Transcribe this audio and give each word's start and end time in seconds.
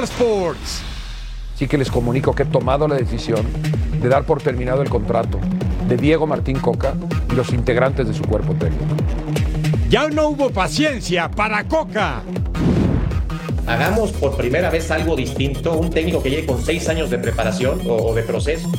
Total 0.00 0.04
Sports. 0.04 0.82
Así 1.54 1.68
que 1.68 1.76
les 1.76 1.90
comunico 1.90 2.34
que 2.34 2.44
he 2.44 2.46
tomado 2.46 2.88
la 2.88 2.94
decisión 2.94 3.44
de 4.00 4.08
dar 4.08 4.24
por 4.24 4.40
terminado 4.40 4.80
el 4.80 4.88
contrato 4.88 5.38
de 5.88 5.96
Diego 5.98 6.26
Martín 6.26 6.58
Coca 6.58 6.94
y 7.30 7.34
los 7.34 7.52
integrantes 7.52 8.08
de 8.08 8.14
su 8.14 8.22
cuerpo 8.22 8.54
técnico. 8.54 8.94
Ya 9.90 10.08
no 10.08 10.28
hubo 10.28 10.50
paciencia 10.50 11.30
para 11.30 11.64
Coca. 11.64 12.22
Hagamos 13.66 14.12
por 14.12 14.36
primera 14.36 14.70
vez 14.70 14.90
algo 14.90 15.14
distinto, 15.16 15.74
un 15.74 15.90
técnico 15.90 16.22
que 16.22 16.30
llegue 16.30 16.46
con 16.46 16.64
seis 16.64 16.88
años 16.88 17.10
de 17.10 17.18
preparación 17.18 17.80
o, 17.86 17.96
o 17.96 18.14
de 18.14 18.22
proceso. 18.22 18.70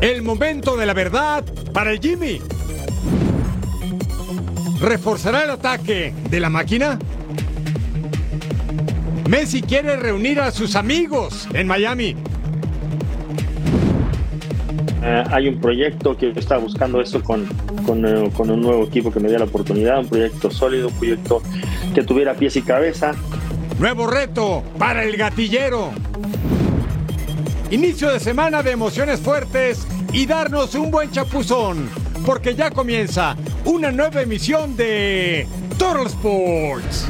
El 0.00 0.22
momento 0.22 0.76
de 0.76 0.86
la 0.86 0.94
verdad 0.94 1.44
para 1.72 1.92
el 1.92 2.00
Jimmy. 2.00 2.40
¿Reforzará 4.80 5.44
el 5.44 5.50
ataque 5.50 6.12
de 6.28 6.40
la 6.40 6.50
máquina? 6.50 6.98
Messi 9.28 9.62
quiere 9.62 9.96
reunir 9.96 10.40
a 10.40 10.50
sus 10.50 10.76
amigos 10.76 11.48
en 11.54 11.66
Miami. 11.66 12.16
Eh, 15.04 15.24
hay 15.30 15.48
un 15.48 15.60
proyecto 15.60 16.16
que 16.16 16.30
está 16.30 16.58
buscando 16.58 17.00
eso 17.00 17.22
con, 17.22 17.46
con, 17.86 18.06
eh, 18.06 18.30
con 18.36 18.50
un 18.50 18.60
nuevo 18.60 18.84
equipo 18.84 19.10
que 19.10 19.20
me 19.20 19.28
dé 19.28 19.38
la 19.38 19.46
oportunidad, 19.46 20.00
un 20.00 20.08
proyecto 20.08 20.50
sólido, 20.50 20.88
un 20.88 20.94
proyecto 20.94 21.42
que 21.94 22.02
tuviera 22.02 22.34
pies 22.34 22.56
y 22.56 22.62
cabeza. 22.62 23.12
Nuevo 23.78 24.06
reto 24.06 24.62
para 24.78 25.02
el 25.04 25.16
gatillero. 25.16 25.90
Inicio 27.70 28.12
de 28.12 28.20
semana 28.20 28.62
de 28.62 28.72
emociones 28.72 29.18
fuertes 29.20 29.86
y 30.12 30.26
darnos 30.26 30.74
un 30.74 30.90
buen 30.90 31.10
chapuzón, 31.10 31.88
porque 32.26 32.54
ya 32.54 32.70
comienza 32.70 33.36
una 33.64 33.90
nueva 33.90 34.22
emisión 34.22 34.76
de 34.76 35.46
Total 35.78 36.06
Sports. 36.06 37.08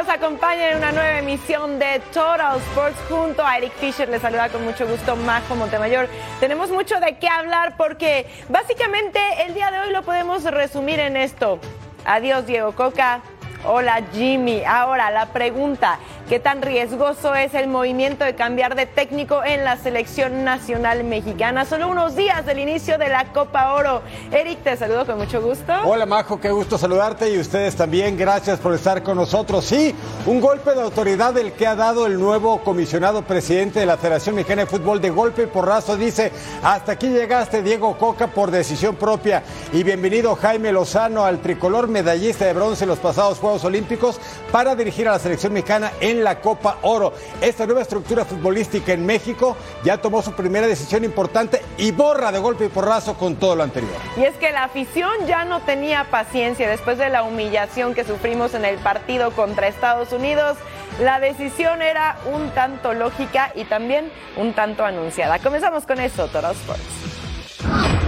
Nos 0.00 0.08
acompañen 0.08 0.70
en 0.70 0.78
una 0.78 0.92
nueva 0.92 1.18
emisión 1.18 1.78
de 1.78 2.00
Total 2.10 2.56
Sports 2.56 2.96
junto 3.10 3.44
a 3.44 3.58
Eric 3.58 3.74
Fisher. 3.74 4.08
Les 4.08 4.22
saluda 4.22 4.48
con 4.48 4.64
mucho 4.64 4.88
gusto 4.88 5.14
Majo 5.14 5.54
Montemayor. 5.56 6.08
Tenemos 6.38 6.70
mucho 6.70 6.98
de 7.00 7.18
qué 7.18 7.28
hablar 7.28 7.76
porque 7.76 8.24
básicamente 8.48 9.20
el 9.44 9.52
día 9.52 9.70
de 9.70 9.80
hoy 9.80 9.92
lo 9.92 10.00
podemos 10.02 10.42
resumir 10.44 11.00
en 11.00 11.18
esto. 11.18 11.58
Adiós 12.06 12.46
Diego 12.46 12.72
Coca. 12.72 13.20
Hola 13.62 14.00
Jimmy. 14.14 14.64
Ahora 14.64 15.10
la 15.10 15.26
pregunta, 15.34 15.98
¿qué 16.30 16.38
tan 16.38 16.62
riesgoso 16.62 17.34
es 17.34 17.54
el 17.54 17.66
movimiento 17.66 18.24
de 18.24 18.36
cambiar 18.36 18.76
de 18.76 18.86
técnico 18.86 19.42
en 19.42 19.64
la 19.64 19.76
selección 19.76 20.44
nacional 20.44 21.02
mexicana? 21.02 21.64
Solo 21.64 21.88
unos 21.88 22.14
días 22.14 22.46
del 22.46 22.60
inicio 22.60 22.98
de 22.98 23.08
la 23.08 23.32
Copa 23.32 23.72
Oro. 23.72 24.02
Eric, 24.30 24.62
te 24.62 24.76
saludo 24.76 25.04
con 25.04 25.18
mucho 25.18 25.42
gusto. 25.42 25.72
Hola 25.84 26.06
Majo, 26.06 26.40
qué 26.40 26.52
gusto 26.52 26.78
saludarte 26.78 27.28
y 27.34 27.38
ustedes 27.40 27.74
también. 27.74 28.16
Gracias 28.16 28.60
por 28.60 28.72
estar 28.74 29.02
con 29.02 29.16
nosotros. 29.16 29.64
Sí, 29.64 29.92
un 30.24 30.40
golpe 30.40 30.70
de 30.72 30.82
autoridad 30.82 31.36
el 31.36 31.50
que 31.50 31.66
ha 31.66 31.74
dado 31.74 32.06
el 32.06 32.16
nuevo 32.16 32.60
comisionado 32.62 33.22
presidente 33.22 33.80
de 33.80 33.86
la 33.86 33.96
Federación 33.96 34.36
Mexicana 34.36 34.62
de 34.62 34.66
Fútbol 34.70 35.00
de 35.00 35.10
golpe 35.10 35.42
y 35.42 35.46
porrazo. 35.46 35.96
Dice, 35.96 36.30
hasta 36.62 36.92
aquí 36.92 37.08
llegaste 37.08 37.60
Diego 37.60 37.98
Coca 37.98 38.28
por 38.28 38.52
decisión 38.52 38.94
propia 38.94 39.42
y 39.72 39.82
bienvenido 39.82 40.36
Jaime 40.36 40.70
Lozano 40.70 41.24
al 41.24 41.40
tricolor 41.40 41.88
medallista 41.88 42.44
de 42.44 42.52
bronce 42.52 42.84
en 42.84 42.90
los 42.90 43.00
pasados 43.00 43.40
Juegos 43.40 43.64
Olímpicos 43.64 44.20
para 44.52 44.76
dirigir 44.76 45.08
a 45.08 45.12
la 45.12 45.18
selección 45.18 45.54
mexicana 45.54 45.90
en 45.98 46.19
la 46.20 46.40
Copa 46.40 46.78
Oro. 46.82 47.12
Esta 47.40 47.66
nueva 47.66 47.82
estructura 47.82 48.24
futbolística 48.24 48.92
en 48.92 49.04
México 49.04 49.56
ya 49.84 49.98
tomó 49.98 50.22
su 50.22 50.32
primera 50.32 50.66
decisión 50.66 51.04
importante 51.04 51.62
y 51.78 51.90
borra 51.90 52.32
de 52.32 52.38
golpe 52.38 52.66
y 52.66 52.68
porrazo 52.68 53.14
con 53.14 53.36
todo 53.36 53.56
lo 53.56 53.62
anterior. 53.62 53.92
Y 54.16 54.24
es 54.24 54.34
que 54.36 54.52
la 54.52 54.64
afición 54.64 55.10
ya 55.26 55.44
no 55.44 55.60
tenía 55.60 56.04
paciencia 56.10 56.68
después 56.68 56.98
de 56.98 57.08
la 57.08 57.22
humillación 57.22 57.94
que 57.94 58.04
sufrimos 58.04 58.54
en 58.54 58.64
el 58.64 58.78
partido 58.78 59.30
contra 59.32 59.68
Estados 59.68 60.12
Unidos. 60.12 60.56
La 61.00 61.20
decisión 61.20 61.82
era 61.82 62.18
un 62.32 62.50
tanto 62.50 62.92
lógica 62.92 63.52
y 63.54 63.64
también 63.64 64.10
un 64.36 64.52
tanto 64.52 64.84
anunciada. 64.84 65.38
Comenzamos 65.38 65.86
con 65.86 66.00
eso, 66.00 66.28
Toro 66.28 66.50
Sports. 66.50 67.99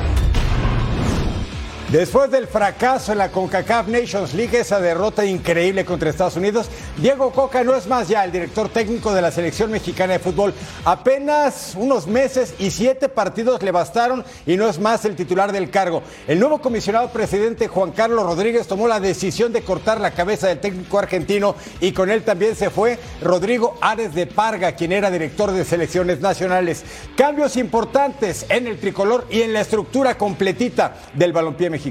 Después 1.93 2.31
del 2.31 2.47
fracaso 2.47 3.13
en 3.13 3.19
la 3.19 3.31
CONCACAF 3.31 3.87
Nations 3.89 4.33
League, 4.33 4.59
esa 4.59 4.81
derrota 4.81 5.27
increíble 5.27 5.85
contra 5.85 6.09
Estados 6.09 6.37
Unidos, 6.37 6.71
Diego 6.97 7.33
Coca 7.33 7.63
no 7.65 7.75
es 7.75 7.87
más 7.87 8.09
ya 8.09 8.25
el 8.25 8.33
director 8.33 8.71
técnico 8.71 9.13
de 9.13 9.21
la 9.21 9.31
selección 9.31 9.71
mexicana 9.71 10.15
de 10.15 10.19
fútbol. 10.19 10.55
Apenas 10.87 11.75
unos 11.77 12.07
meses 12.07 12.55
y 12.59 12.71
siete 12.71 13.11
partidos 13.11 13.63
le 13.63 13.73
bastaron 13.73 14.25
y 14.47 14.57
no 14.57 14.71
es 14.71 14.79
más 14.79 15.05
el 15.05 15.17
titular 15.17 15.53
del 15.53 15.69
cargo. 15.69 16.03
El 16.27 16.41
nuevo 16.41 16.63
comisionado 16.63 17.11
presidente 17.11 17.69
Juan 17.69 17.93
Carlos 17.93 18.25
Rodríguez 18.25 18.67
tomó 18.67 18.89
la 18.89 18.99
decisión 18.99 19.53
de 19.53 19.61
cortar 19.61 20.01
la 20.01 20.13
cabeza 20.13 20.49
del 20.49 20.61
técnico 20.61 20.99
argentino 20.99 21.57
y 21.79 21.93
con 21.93 22.09
él 22.09 22.23
también 22.23 22.57
se 22.57 22.71
fue 22.71 22.99
Rodrigo 23.21 23.77
Ares 23.83 24.15
de 24.15 24.27
Parga, 24.27 24.73
quien 24.73 24.93
era 24.93 25.11
director 25.11 25.53
de 25.53 25.67
selecciones 25.67 26.21
nacionales. 26.21 26.85
Cambios 27.19 27.59
importantes 27.59 28.47
en 28.49 28.67
el 28.67 28.81
tricolor 28.81 29.27
y 29.29 29.43
en 29.43 29.53
la 29.53 29.61
estructura 29.61 30.17
completita 30.17 30.97
del 31.13 31.35
balompié 31.35 31.69
mexicano. 31.69 31.82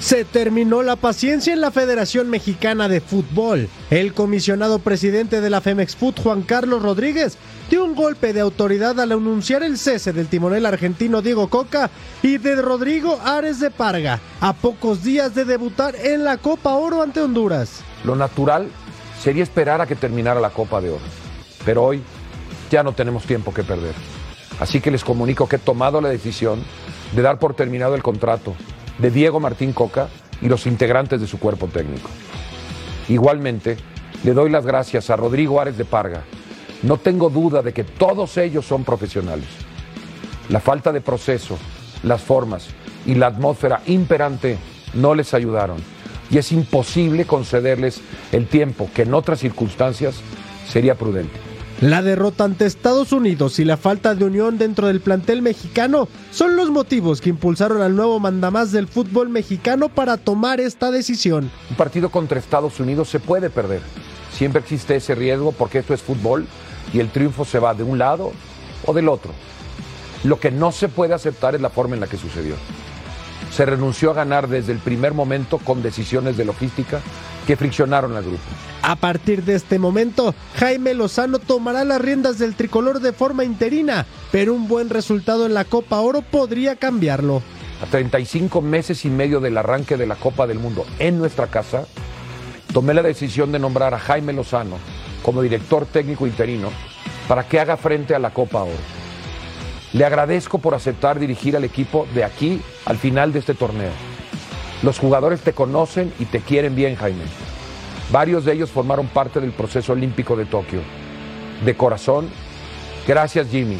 Se 0.00 0.24
terminó 0.24 0.82
la 0.82 0.96
paciencia 0.96 1.54
en 1.54 1.60
la 1.60 1.70
Federación 1.70 2.28
Mexicana 2.28 2.88
de 2.88 3.00
Fútbol. 3.00 3.68
El 3.90 4.12
comisionado 4.12 4.78
presidente 4.78 5.40
de 5.40 5.48
la 5.48 5.60
Femex 5.60 5.96
Foot, 5.96 6.20
Juan 6.22 6.42
Carlos 6.42 6.82
Rodríguez, 6.82 7.38
dio 7.70 7.84
un 7.84 7.94
golpe 7.94 8.32
de 8.32 8.40
autoridad 8.40 9.00
al 9.00 9.12
anunciar 9.12 9.62
el 9.62 9.78
cese 9.78 10.12
del 10.12 10.28
timonel 10.28 10.66
argentino 10.66 11.22
Diego 11.22 11.48
Coca 11.48 11.90
y 12.22 12.36
de 12.38 12.56
Rodrigo 12.56 13.18
Ares 13.24 13.58
de 13.58 13.70
Parga, 13.70 14.20
a 14.40 14.52
pocos 14.52 15.02
días 15.02 15.34
de 15.34 15.46
debutar 15.46 15.96
en 15.96 16.24
la 16.24 16.36
Copa 16.36 16.74
Oro 16.74 17.02
ante 17.02 17.20
Honduras. 17.20 17.80
Lo 18.04 18.14
natural 18.14 18.68
sería 19.20 19.42
esperar 19.42 19.80
a 19.80 19.86
que 19.86 19.96
terminara 19.96 20.40
la 20.40 20.50
Copa 20.50 20.80
de 20.80 20.90
Oro. 20.90 21.04
Pero 21.64 21.82
hoy 21.82 22.02
ya 22.70 22.82
no 22.82 22.92
tenemos 22.92 23.24
tiempo 23.24 23.52
que 23.52 23.64
perder. 23.64 23.94
Así 24.60 24.80
que 24.80 24.90
les 24.90 25.04
comunico 25.04 25.48
que 25.48 25.56
he 25.56 25.58
tomado 25.58 26.00
la 26.00 26.08
decisión 26.08 26.62
de 27.12 27.22
dar 27.22 27.38
por 27.38 27.54
terminado 27.54 27.94
el 27.94 28.02
contrato 28.02 28.54
de 28.98 29.10
Diego 29.10 29.40
Martín 29.40 29.72
Coca 29.72 30.08
y 30.40 30.48
los 30.48 30.66
integrantes 30.66 31.20
de 31.20 31.26
su 31.26 31.38
cuerpo 31.38 31.66
técnico. 31.66 32.10
Igualmente, 33.08 33.76
le 34.24 34.32
doy 34.32 34.50
las 34.50 34.66
gracias 34.66 35.10
a 35.10 35.16
Rodrigo 35.16 35.60
Ares 35.60 35.78
de 35.78 35.84
Parga. 35.84 36.24
No 36.82 36.98
tengo 36.98 37.30
duda 37.30 37.62
de 37.62 37.72
que 37.72 37.84
todos 37.84 38.36
ellos 38.36 38.66
son 38.66 38.84
profesionales. 38.84 39.48
La 40.48 40.60
falta 40.60 40.92
de 40.92 41.00
proceso, 41.00 41.58
las 42.02 42.22
formas 42.22 42.68
y 43.04 43.14
la 43.14 43.28
atmósfera 43.28 43.82
imperante 43.86 44.58
no 44.94 45.14
les 45.14 45.34
ayudaron 45.34 45.78
y 46.30 46.38
es 46.38 46.52
imposible 46.52 47.24
concederles 47.24 48.00
el 48.32 48.46
tiempo 48.46 48.90
que 48.94 49.02
en 49.02 49.14
otras 49.14 49.40
circunstancias 49.40 50.16
sería 50.68 50.96
prudente. 50.96 51.45
La 51.82 52.00
derrota 52.00 52.44
ante 52.44 52.64
Estados 52.64 53.12
Unidos 53.12 53.58
y 53.58 53.64
la 53.66 53.76
falta 53.76 54.14
de 54.14 54.24
unión 54.24 54.56
dentro 54.56 54.86
del 54.86 55.02
plantel 55.02 55.42
mexicano 55.42 56.08
son 56.30 56.56
los 56.56 56.70
motivos 56.70 57.20
que 57.20 57.28
impulsaron 57.28 57.82
al 57.82 57.94
nuevo 57.94 58.18
mandamás 58.18 58.72
del 58.72 58.88
fútbol 58.88 59.28
mexicano 59.28 59.90
para 59.90 60.16
tomar 60.16 60.58
esta 60.58 60.90
decisión. 60.90 61.50
Un 61.68 61.76
partido 61.76 62.08
contra 62.08 62.38
Estados 62.38 62.80
Unidos 62.80 63.10
se 63.10 63.20
puede 63.20 63.50
perder. 63.50 63.82
Siempre 64.32 64.62
existe 64.62 64.96
ese 64.96 65.14
riesgo 65.14 65.52
porque 65.52 65.80
esto 65.80 65.92
es 65.92 66.00
fútbol 66.00 66.46
y 66.94 67.00
el 67.00 67.10
triunfo 67.10 67.44
se 67.44 67.58
va 67.58 67.74
de 67.74 67.82
un 67.82 67.98
lado 67.98 68.32
o 68.86 68.94
del 68.94 69.10
otro. 69.10 69.32
Lo 70.24 70.40
que 70.40 70.50
no 70.50 70.72
se 70.72 70.88
puede 70.88 71.12
aceptar 71.12 71.54
es 71.54 71.60
la 71.60 71.68
forma 71.68 71.94
en 71.94 72.00
la 72.00 72.06
que 72.06 72.16
sucedió. 72.16 72.54
Se 73.52 73.66
renunció 73.66 74.12
a 74.12 74.14
ganar 74.14 74.48
desde 74.48 74.72
el 74.72 74.78
primer 74.78 75.12
momento 75.12 75.58
con 75.58 75.82
decisiones 75.82 76.38
de 76.38 76.46
logística 76.46 77.02
que 77.46 77.56
friccionaron 77.56 78.16
al 78.16 78.24
grupo. 78.24 78.42
A 78.82 78.96
partir 78.96 79.44
de 79.44 79.54
este 79.54 79.78
momento, 79.78 80.34
Jaime 80.56 80.94
Lozano 80.94 81.38
tomará 81.38 81.84
las 81.84 82.00
riendas 82.00 82.38
del 82.38 82.54
tricolor 82.54 83.00
de 83.00 83.12
forma 83.12 83.44
interina, 83.44 84.06
pero 84.32 84.54
un 84.54 84.68
buen 84.68 84.90
resultado 84.90 85.46
en 85.46 85.54
la 85.54 85.64
Copa 85.64 86.00
Oro 86.00 86.22
podría 86.22 86.76
cambiarlo. 86.76 87.42
A 87.82 87.86
35 87.86 88.62
meses 88.62 89.04
y 89.04 89.10
medio 89.10 89.40
del 89.40 89.58
arranque 89.58 89.96
de 89.96 90.06
la 90.06 90.16
Copa 90.16 90.46
del 90.46 90.58
Mundo 90.58 90.86
en 90.98 91.18
nuestra 91.18 91.46
casa, 91.46 91.86
tomé 92.72 92.94
la 92.94 93.02
decisión 93.02 93.52
de 93.52 93.58
nombrar 93.58 93.94
a 93.94 93.98
Jaime 93.98 94.32
Lozano 94.32 94.78
como 95.22 95.42
director 95.42 95.86
técnico 95.86 96.26
interino 96.26 96.70
para 97.28 97.46
que 97.48 97.60
haga 97.60 97.76
frente 97.76 98.14
a 98.14 98.18
la 98.18 98.30
Copa 98.30 98.62
Oro. 98.62 98.96
Le 99.92 100.04
agradezco 100.04 100.58
por 100.58 100.74
aceptar 100.74 101.18
dirigir 101.18 101.56
al 101.56 101.64
equipo 101.64 102.06
de 102.14 102.24
aquí 102.24 102.60
al 102.84 102.98
final 102.98 103.32
de 103.32 103.38
este 103.38 103.54
torneo. 103.54 104.15
Los 104.82 104.98
jugadores 104.98 105.40
te 105.40 105.52
conocen 105.52 106.12
y 106.18 106.26
te 106.26 106.40
quieren 106.40 106.74
bien, 106.74 106.96
Jaime. 106.96 107.24
Varios 108.12 108.44
de 108.44 108.52
ellos 108.52 108.70
formaron 108.70 109.06
parte 109.08 109.40
del 109.40 109.52
proceso 109.52 109.92
olímpico 109.92 110.36
de 110.36 110.44
Tokio. 110.44 110.80
De 111.64 111.76
corazón, 111.76 112.28
gracias 113.06 113.48
Jimmy, 113.48 113.78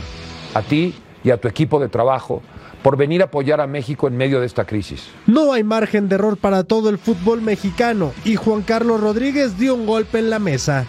a 0.55 0.63
ti 0.63 0.95
y 1.23 1.31
a 1.31 1.37
tu 1.37 1.47
equipo 1.49 1.79
de 1.79 1.89
trabajo 1.89 2.43
por 2.83 2.97
venir 2.97 3.21
a 3.21 3.27
apoyar 3.27 3.61
a 3.61 3.67
México 3.67 4.09
en 4.09 4.17
medio 4.17 4.41
de 4.41 4.47
esta 4.47 4.65
crisis. 4.65 5.09
No 5.27 5.53
hay 5.53 5.65
margen 5.65 6.09
de 6.09 6.15
error 6.15 6.37
para 6.37 6.65
todo 6.65 6.89
el 6.89 6.99
fútbol 6.99 7.43
mexicano 7.43 8.13
y 8.25 8.37
Juan 8.37 8.63
Carlos 8.63 9.01
Rodríguez 9.01 9.59
dio 9.59 9.75
un 9.75 9.87
golpe 9.87 10.19
en 10.19 10.31
la 10.31 10.39
mesa. 10.39 10.87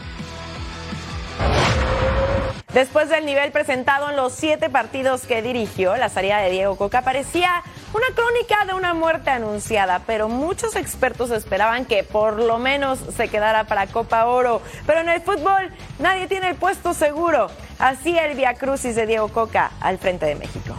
Después 2.73 3.07
del 3.07 3.25
nivel 3.25 3.53
presentado 3.53 4.09
en 4.09 4.17
los 4.17 4.33
siete 4.33 4.69
partidos 4.69 5.21
que 5.21 5.41
dirigió, 5.41 5.95
la 5.95 6.09
salida 6.09 6.39
de 6.39 6.51
Diego 6.51 6.75
Coca 6.75 7.01
parecía 7.01 7.63
una 7.93 8.05
crónica 8.13 8.65
de 8.65 8.73
una 8.73 8.93
muerte 8.93 9.29
anunciada, 9.29 10.01
pero 10.05 10.27
muchos 10.27 10.75
expertos 10.75 11.31
esperaban 11.31 11.85
que 11.85 12.03
por 12.03 12.41
lo 12.41 12.59
menos 12.59 12.99
se 13.15 13.29
quedara 13.29 13.63
para 13.63 13.87
Copa 13.87 14.25
Oro. 14.25 14.61
Pero 14.85 14.99
en 14.99 15.07
el 15.07 15.21
fútbol 15.21 15.71
nadie 15.99 16.27
tiene 16.27 16.49
el 16.49 16.55
puesto 16.55 16.93
seguro. 16.93 17.47
Así 17.79 18.17
el 18.17 18.35
Via 18.35 18.53
Crucis 18.55 18.95
de 18.95 19.07
Diego 19.07 19.29
Coca 19.29 19.71
al 19.79 19.97
frente 19.97 20.25
de 20.25 20.35
México. 20.35 20.75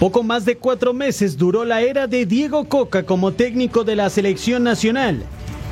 Poco 0.00 0.22
más 0.22 0.46
de 0.46 0.56
cuatro 0.56 0.94
meses 0.94 1.36
duró 1.36 1.66
la 1.66 1.82
era 1.82 2.06
de 2.06 2.24
Diego 2.24 2.66
Coca 2.66 3.02
como 3.02 3.32
técnico 3.32 3.84
de 3.84 3.96
la 3.96 4.08
selección 4.08 4.64
nacional. 4.64 5.26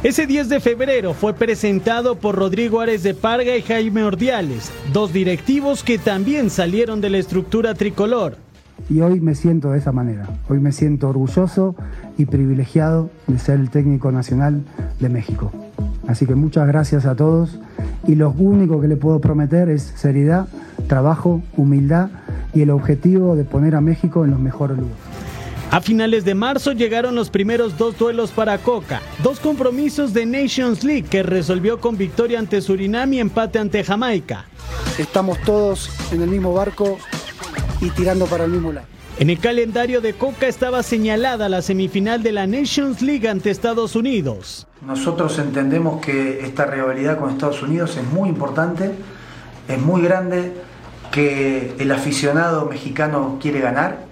Ese 0.05 0.29
10 0.29 0.49
de 0.49 0.61
febrero 0.61 1.13
fue 1.13 1.35
presentado 1.35 2.15
por 2.15 2.37
Rodrigo 2.37 2.79
Ares 2.79 3.03
de 3.03 3.15
Parga 3.15 3.57
y 3.57 3.63
Jaime 3.63 4.05
Ordiales, 4.05 4.71
dos 4.93 5.13
directivos 5.13 5.83
que 5.83 5.99
también 5.99 6.51
salieron 6.51 7.01
de 7.01 7.11
la 7.11 7.19
estructura 7.19 7.75
tricolor. 7.75 8.37
Y 8.89 9.01
hoy 9.01 9.19
me 9.19 9.35
siento 9.35 9.73
de 9.73 9.79
esa 9.79 9.91
manera. 9.91 10.29
Hoy 10.49 10.61
me 10.61 10.71
siento 10.71 11.09
orgulloso 11.09 11.75
y 12.17 12.27
privilegiado 12.27 13.11
de 13.27 13.41
ser 13.41 13.59
el 13.59 13.71
técnico 13.71 14.13
nacional 14.13 14.63
de 15.01 15.09
México. 15.09 15.51
Así 16.07 16.27
que 16.27 16.37
muchas 16.37 16.69
gracias 16.69 17.05
a 17.05 17.17
todos 17.17 17.59
y 18.07 18.15
lo 18.15 18.31
único 18.31 18.81
que 18.81 18.87
le 18.87 18.97
puedo 18.97 19.21
prometer 19.21 19.69
es 19.69 19.83
seriedad, 19.83 20.47
trabajo, 20.87 21.43
humildad 21.57 22.11
y 22.55 22.63
el 22.63 22.71
objetivo 22.71 23.35
de 23.35 23.43
poner 23.43 23.75
a 23.75 23.81
México 23.81 24.25
en 24.25 24.31
los 24.31 24.39
mejores 24.39 24.79
lugares. 24.79 25.08
A 25.71 25.83
finales 25.83 26.25
de 26.25 26.35
marzo 26.35 26.73
llegaron 26.73 27.15
los 27.15 27.29
primeros 27.29 27.77
dos 27.77 27.99
duelos 27.99 28.31
para 28.31 28.57
Coca, 28.57 29.03
dos 29.23 29.39
compromisos 29.39 30.15
de 30.15 30.25
Nations 30.25 30.83
League 30.83 31.05
que 31.11 31.23
resolvió 31.23 31.79
con 31.79 31.99
victoria 31.99 32.39
ante 32.39 32.63
Surinam 32.63 33.13
y 33.13 33.21
empate 33.21 33.59
ante 33.59 33.85
Jamaica. 33.85 34.47
Estamos 34.97 35.39
todos 35.43 35.91
en 36.11 36.23
el 36.23 36.31
mismo 36.31 36.55
barco 36.55 36.99
y 37.83 37.91
tirando 37.91 38.25
para 38.25 38.45
el 38.45 38.53
mismo 38.53 38.73
lado. 38.73 38.87
En 39.19 39.29
el 39.29 39.39
calendario 39.41 40.01
de 40.01 40.15
Coca 40.15 40.47
estaba 40.47 40.83
señalada 40.83 41.51
la 41.51 41.61
semifinal 41.61 42.23
de 42.23 42.33
la 42.33 42.47
Nations 42.47 43.03
League 43.03 43.29
ante 43.29 43.51
Estados 43.51 43.95
Unidos. 43.95 44.67
Nosotros 44.81 45.39
entendemos 45.39 46.01
que 46.01 46.47
esta 46.47 46.65
rivalidad 46.65 47.19
con 47.19 47.29
Estados 47.29 47.63
Unidos 47.63 47.95
es 47.99 48.05
muy 48.05 48.31
importante, 48.31 48.93
es 49.69 49.79
muy 49.79 50.01
grande, 50.01 50.55
que 51.13 51.75
el 51.79 51.93
aficionado 51.93 52.65
mexicano 52.65 53.37
quiere 53.39 53.61
ganar. 53.61 54.08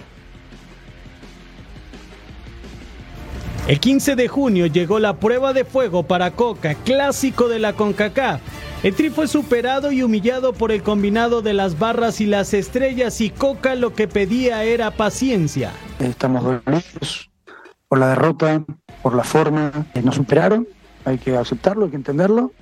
El 3.68 3.80
15 3.80 4.14
de 4.14 4.28
junio 4.28 4.66
llegó 4.66 5.00
la 5.00 5.16
prueba 5.16 5.52
de 5.52 5.64
fuego 5.64 6.04
para 6.04 6.30
Coca, 6.30 6.76
clásico 6.76 7.48
de 7.48 7.58
la 7.58 7.72
CONCACAF. 7.72 8.40
El 8.84 8.94
Tri 8.94 9.10
fue 9.10 9.26
superado 9.26 9.90
y 9.90 10.04
humillado 10.04 10.52
por 10.52 10.70
el 10.70 10.84
combinado 10.84 11.42
de 11.42 11.52
las 11.52 11.76
barras 11.76 12.20
y 12.20 12.26
las 12.26 12.54
estrellas 12.54 13.20
y 13.20 13.30
Coca 13.30 13.74
lo 13.74 13.92
que 13.92 14.06
pedía 14.06 14.62
era 14.62 14.92
paciencia. 14.92 15.72
Estamos 15.98 16.44
dolidos 16.44 17.28
por 17.88 17.98
la 17.98 18.10
derrota, 18.10 18.64
por 19.02 19.16
la 19.16 19.24
forma. 19.24 19.72
Nos 20.00 20.14
superaron, 20.14 20.68
hay 21.04 21.18
que 21.18 21.36
aceptarlo, 21.36 21.86
hay 21.86 21.90
que 21.90 21.96
entenderlo. 21.96 22.52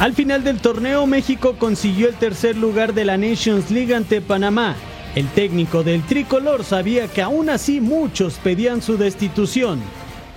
Al 0.00 0.14
final 0.14 0.42
del 0.42 0.58
torneo, 0.58 1.06
México 1.06 1.56
consiguió 1.58 2.08
el 2.08 2.14
tercer 2.14 2.56
lugar 2.56 2.94
de 2.94 3.04
la 3.04 3.18
Nations 3.18 3.70
League 3.70 3.94
ante 3.94 4.22
Panamá. 4.22 4.74
El 5.14 5.28
técnico 5.28 5.84
del 5.84 6.02
tricolor 6.02 6.64
sabía 6.64 7.06
que 7.06 7.22
aún 7.22 7.48
así 7.48 7.80
muchos 7.80 8.34
pedían 8.38 8.82
su 8.82 8.98
destitución. 8.98 9.80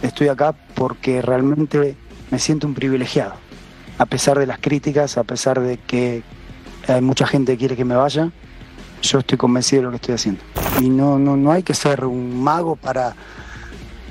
Estoy 0.04 0.28
acá 0.28 0.54
porque 0.76 1.24
realmente 1.24 1.98
me 2.30 2.38
siento 2.38 2.68
un 2.68 2.76
privilegiado. 2.76 3.34
A 3.98 4.06
pesar 4.06 4.38
de 4.38 4.46
las 4.46 4.60
críticas, 4.60 5.18
a 5.18 5.24
pesar 5.24 5.60
de 5.60 5.78
que 5.78 6.22
hay 6.88 7.02
mucha 7.02 7.26
gente 7.26 7.54
que 7.54 7.58
quiere 7.58 7.76
que 7.76 7.86
me 7.86 7.96
vaya, 7.96 8.32
yo 9.02 9.20
estoy 9.20 9.40
convencido 9.40 9.82
de 9.82 9.86
lo 9.86 9.90
que 9.90 9.96
estoy 9.96 10.14
haciendo. 10.14 10.42
Y 10.80 10.90
no, 10.90 11.18
no, 11.18 11.36
no 11.36 11.52
hay 11.52 11.64
que 11.64 11.74
ser 11.74 12.06
un 12.06 12.44
mago 12.44 12.76
para, 12.76 13.16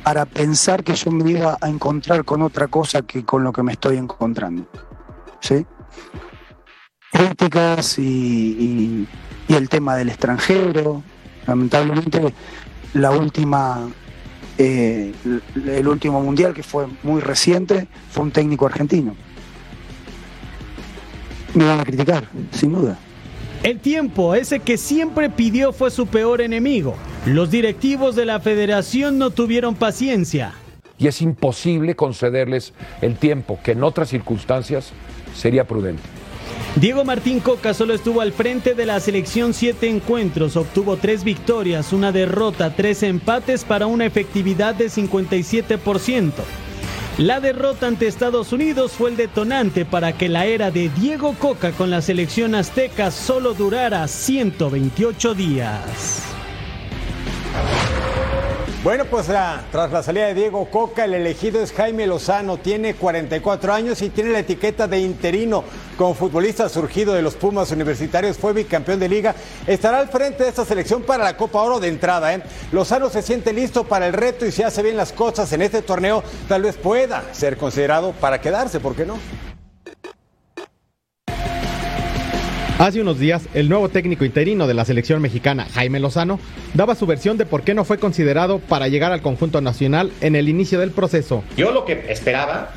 para 0.03 0.25
pensar 0.25 0.83
que 0.83 0.95
yo 0.97 1.13
me 1.13 1.31
iba 1.31 1.59
a 1.61 1.69
encontrar 1.69 2.25
con 2.25 2.43
otra 2.43 2.67
cosa 2.67 3.03
que 3.03 3.25
con 3.25 3.45
lo 3.45 3.53
que 3.53 3.63
me 3.63 3.73
estoy 3.73 3.99
encontrando. 3.99 4.67
¿Sí? 5.39 5.65
Críticas 7.17 7.99
y, 7.99 9.07
y 9.49 9.55
el 9.55 9.69
tema 9.69 9.97
del 9.97 10.09
extranjero. 10.09 11.03
Lamentablemente, 11.47 12.35
la 12.95 13.11
última 13.11 13.89
eh, 14.59 15.13
el 15.67 15.89
último 15.89 16.23
mundial, 16.23 16.55
que 16.55 16.63
fue 16.63 16.87
muy 17.03 17.21
reciente, 17.21 17.87
fue 18.11 18.25
un 18.25 18.31
técnico 18.31 18.67
argentino. 18.67 19.15
Me 21.55 21.65
van 21.65 21.81
a 21.81 21.85
criticar, 21.85 22.25
sin 22.53 22.73
duda. 22.73 22.99
El 23.63 23.81
tiempo, 23.81 24.35
ese 24.35 24.61
que 24.61 24.77
siempre 24.79 25.29
pidió, 25.29 25.73
fue 25.73 25.91
su 25.91 26.07
peor 26.07 26.41
enemigo. 26.41 26.95
Los 27.27 27.51
directivos 27.51 28.15
de 28.17 28.25
la 28.25 28.41
federación 28.41 29.19
no 29.19 29.31
tuvieron 29.31 29.75
paciencia. 29.75 30.55
Y 30.99 31.09
es 31.09 31.21
imposible 31.21 31.95
concederles 31.95 32.73
el 33.03 33.17
tiempo 33.17 33.59
que 33.63 33.73
en 33.73 33.83
otras 33.83 34.09
circunstancias 34.09 34.93
sería 35.35 35.67
prudente. 35.67 36.16
Diego 36.77 37.05
Martín 37.05 37.41
Coca 37.41 37.73
solo 37.73 37.95
estuvo 37.95 38.21
al 38.21 38.33
frente 38.33 38.75
de 38.75 38.85
la 38.85 39.01
selección 39.01 39.55
siete 39.55 39.89
encuentros, 39.89 40.57
obtuvo 40.57 40.97
tres 40.97 41.25
victorias, 41.25 41.93
una 41.93 42.13
derrota, 42.13 42.75
tres 42.77 43.03
empates 43.03 43.65
para 43.65 43.87
una 43.87 44.05
efectividad 44.05 44.75
de 44.75 44.87
57%. 44.87 46.33
La 47.19 47.41
derrota 47.41 47.87
ante 47.87 48.07
Estados 48.07 48.53
Unidos 48.53 48.93
fue 48.93 49.09
el 49.09 49.17
detonante 49.17 49.87
para 49.87 50.13
que 50.13 50.29
la 50.29 50.45
era 50.45 50.71
de 50.71 50.91
Diego 50.91 51.35
Coca 51.39 51.73
con 51.73 51.91
la 51.91 52.03
selección 52.03 52.55
azteca 52.55 53.11
solo 53.11 53.55
durara 53.55 54.07
128 54.07 55.35
días. 55.35 56.23
Bueno, 58.87 59.05
pues 59.07 59.27
tras 59.27 59.91
la 59.91 60.01
salida 60.01 60.27
de 60.27 60.35
Diego 60.35 60.71
Coca, 60.71 61.07
el 61.07 61.15
elegido 61.15 61.61
es 61.61 61.73
Jaime 61.73 62.07
Lozano, 62.07 62.59
tiene 62.59 62.95
44 62.95 63.73
años 63.73 64.01
y 64.01 64.11
tiene 64.11 64.31
la 64.31 64.39
etiqueta 64.39 64.87
de 64.87 65.01
interino. 65.01 65.65
Como 65.99 66.15
futbolista 66.15 66.69
surgido 66.69 67.13
de 67.13 67.21
los 67.21 67.35
Pumas 67.35 67.73
Universitarios, 67.73 68.37
fue 68.37 68.53
bicampeón 68.53 69.01
de 69.01 69.09
liga. 69.09 69.35
Estará 69.67 69.99
al 69.99 70.09
frente 70.09 70.45
de 70.45 70.51
esta 70.51 70.65
selección 70.65 71.03
para 71.03 71.25
la 71.25 71.37
Copa 71.37 71.63
Oro 71.63 71.81
de 71.81 71.89
entrada. 71.89 72.33
¿eh? 72.33 72.45
Lozano 72.71 73.11
se 73.11 73.23
siente 73.23 73.53
listo 73.53 73.83
para 73.83 74.07
el 74.07 74.13
reto 74.13 74.47
y 74.47 74.53
si 74.53 74.63
hace 74.63 74.85
bien 74.85 74.97
las 74.97 75.13
cosas 75.13 75.53
en 75.53 75.63
este 75.63 75.83
torneo, 75.83 76.23
tal 76.47 76.63
vez 76.63 76.77
pueda 76.77 77.25
ser 77.33 77.57
considerado 77.57 78.13
para 78.13 78.41
quedarse, 78.41 78.79
¿por 78.79 78.95
qué 78.95 79.05
no? 79.05 79.19
Hace 82.79 83.01
unos 83.01 83.19
días, 83.19 83.49
el 83.55 83.71
nuevo 83.71 83.89
técnico 83.89 84.27
interino 84.27 84.67
de 84.67 84.75
la 84.75 84.85
selección 84.85 85.23
mexicana, 85.23 85.67
Jaime 85.73 85.99
Lozano, 85.99 86.39
daba 86.75 86.95
su 86.95 87.07
versión 87.07 87.39
de 87.39 87.47
por 87.47 87.63
qué 87.63 87.73
no 87.73 87.87
fue 87.87 87.97
considerado 87.97 88.59
para 88.59 88.87
llegar 88.89 89.13
al 89.13 89.23
conjunto 89.23 89.63
nacional 89.63 90.13
en 90.21 90.37
el 90.37 90.47
inicio 90.51 90.79
del 90.79 90.91
proceso. 90.91 91.43
Yo 91.57 91.71
lo 91.71 91.87
que 91.87 92.05
esperaba, 92.11 92.73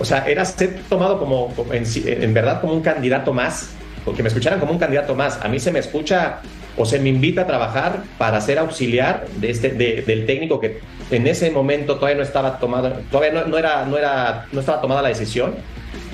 o 0.00 0.04
sea, 0.04 0.28
era 0.28 0.44
ser 0.44 0.80
tomado 0.88 1.20
como, 1.20 1.54
en, 1.70 2.34
verdad, 2.34 2.60
como 2.60 2.72
un 2.72 2.82
candidato 2.82 3.32
más, 3.32 3.70
porque 4.04 4.24
me 4.24 4.28
escucharan 4.28 4.58
como 4.58 4.72
un 4.72 4.80
candidato 4.80 5.14
más. 5.14 5.38
A 5.40 5.46
mí 5.46 5.60
se 5.60 5.70
me 5.70 5.78
escucha 5.78 6.40
o 6.76 6.84
se 6.84 6.98
me 6.98 7.08
invita 7.08 7.42
a 7.42 7.46
trabajar 7.46 8.02
para 8.18 8.40
ser 8.40 8.58
auxiliar 8.58 9.26
de 9.36 9.50
este, 9.50 9.70
del 9.70 10.26
técnico 10.26 10.58
que 10.58 10.80
en 11.12 11.28
ese 11.28 11.52
momento 11.52 11.94
todavía 11.94 12.16
no 12.16 12.24
estaba 12.24 12.58
tomado, 12.58 12.90
todavía 13.08 13.44
no, 13.44 13.56
era, 13.56 13.84
no, 13.84 13.96
era, 13.96 14.46
no 14.50 14.58
estaba 14.58 14.80
tomada 14.80 15.00
la 15.00 15.10
decisión 15.10 15.54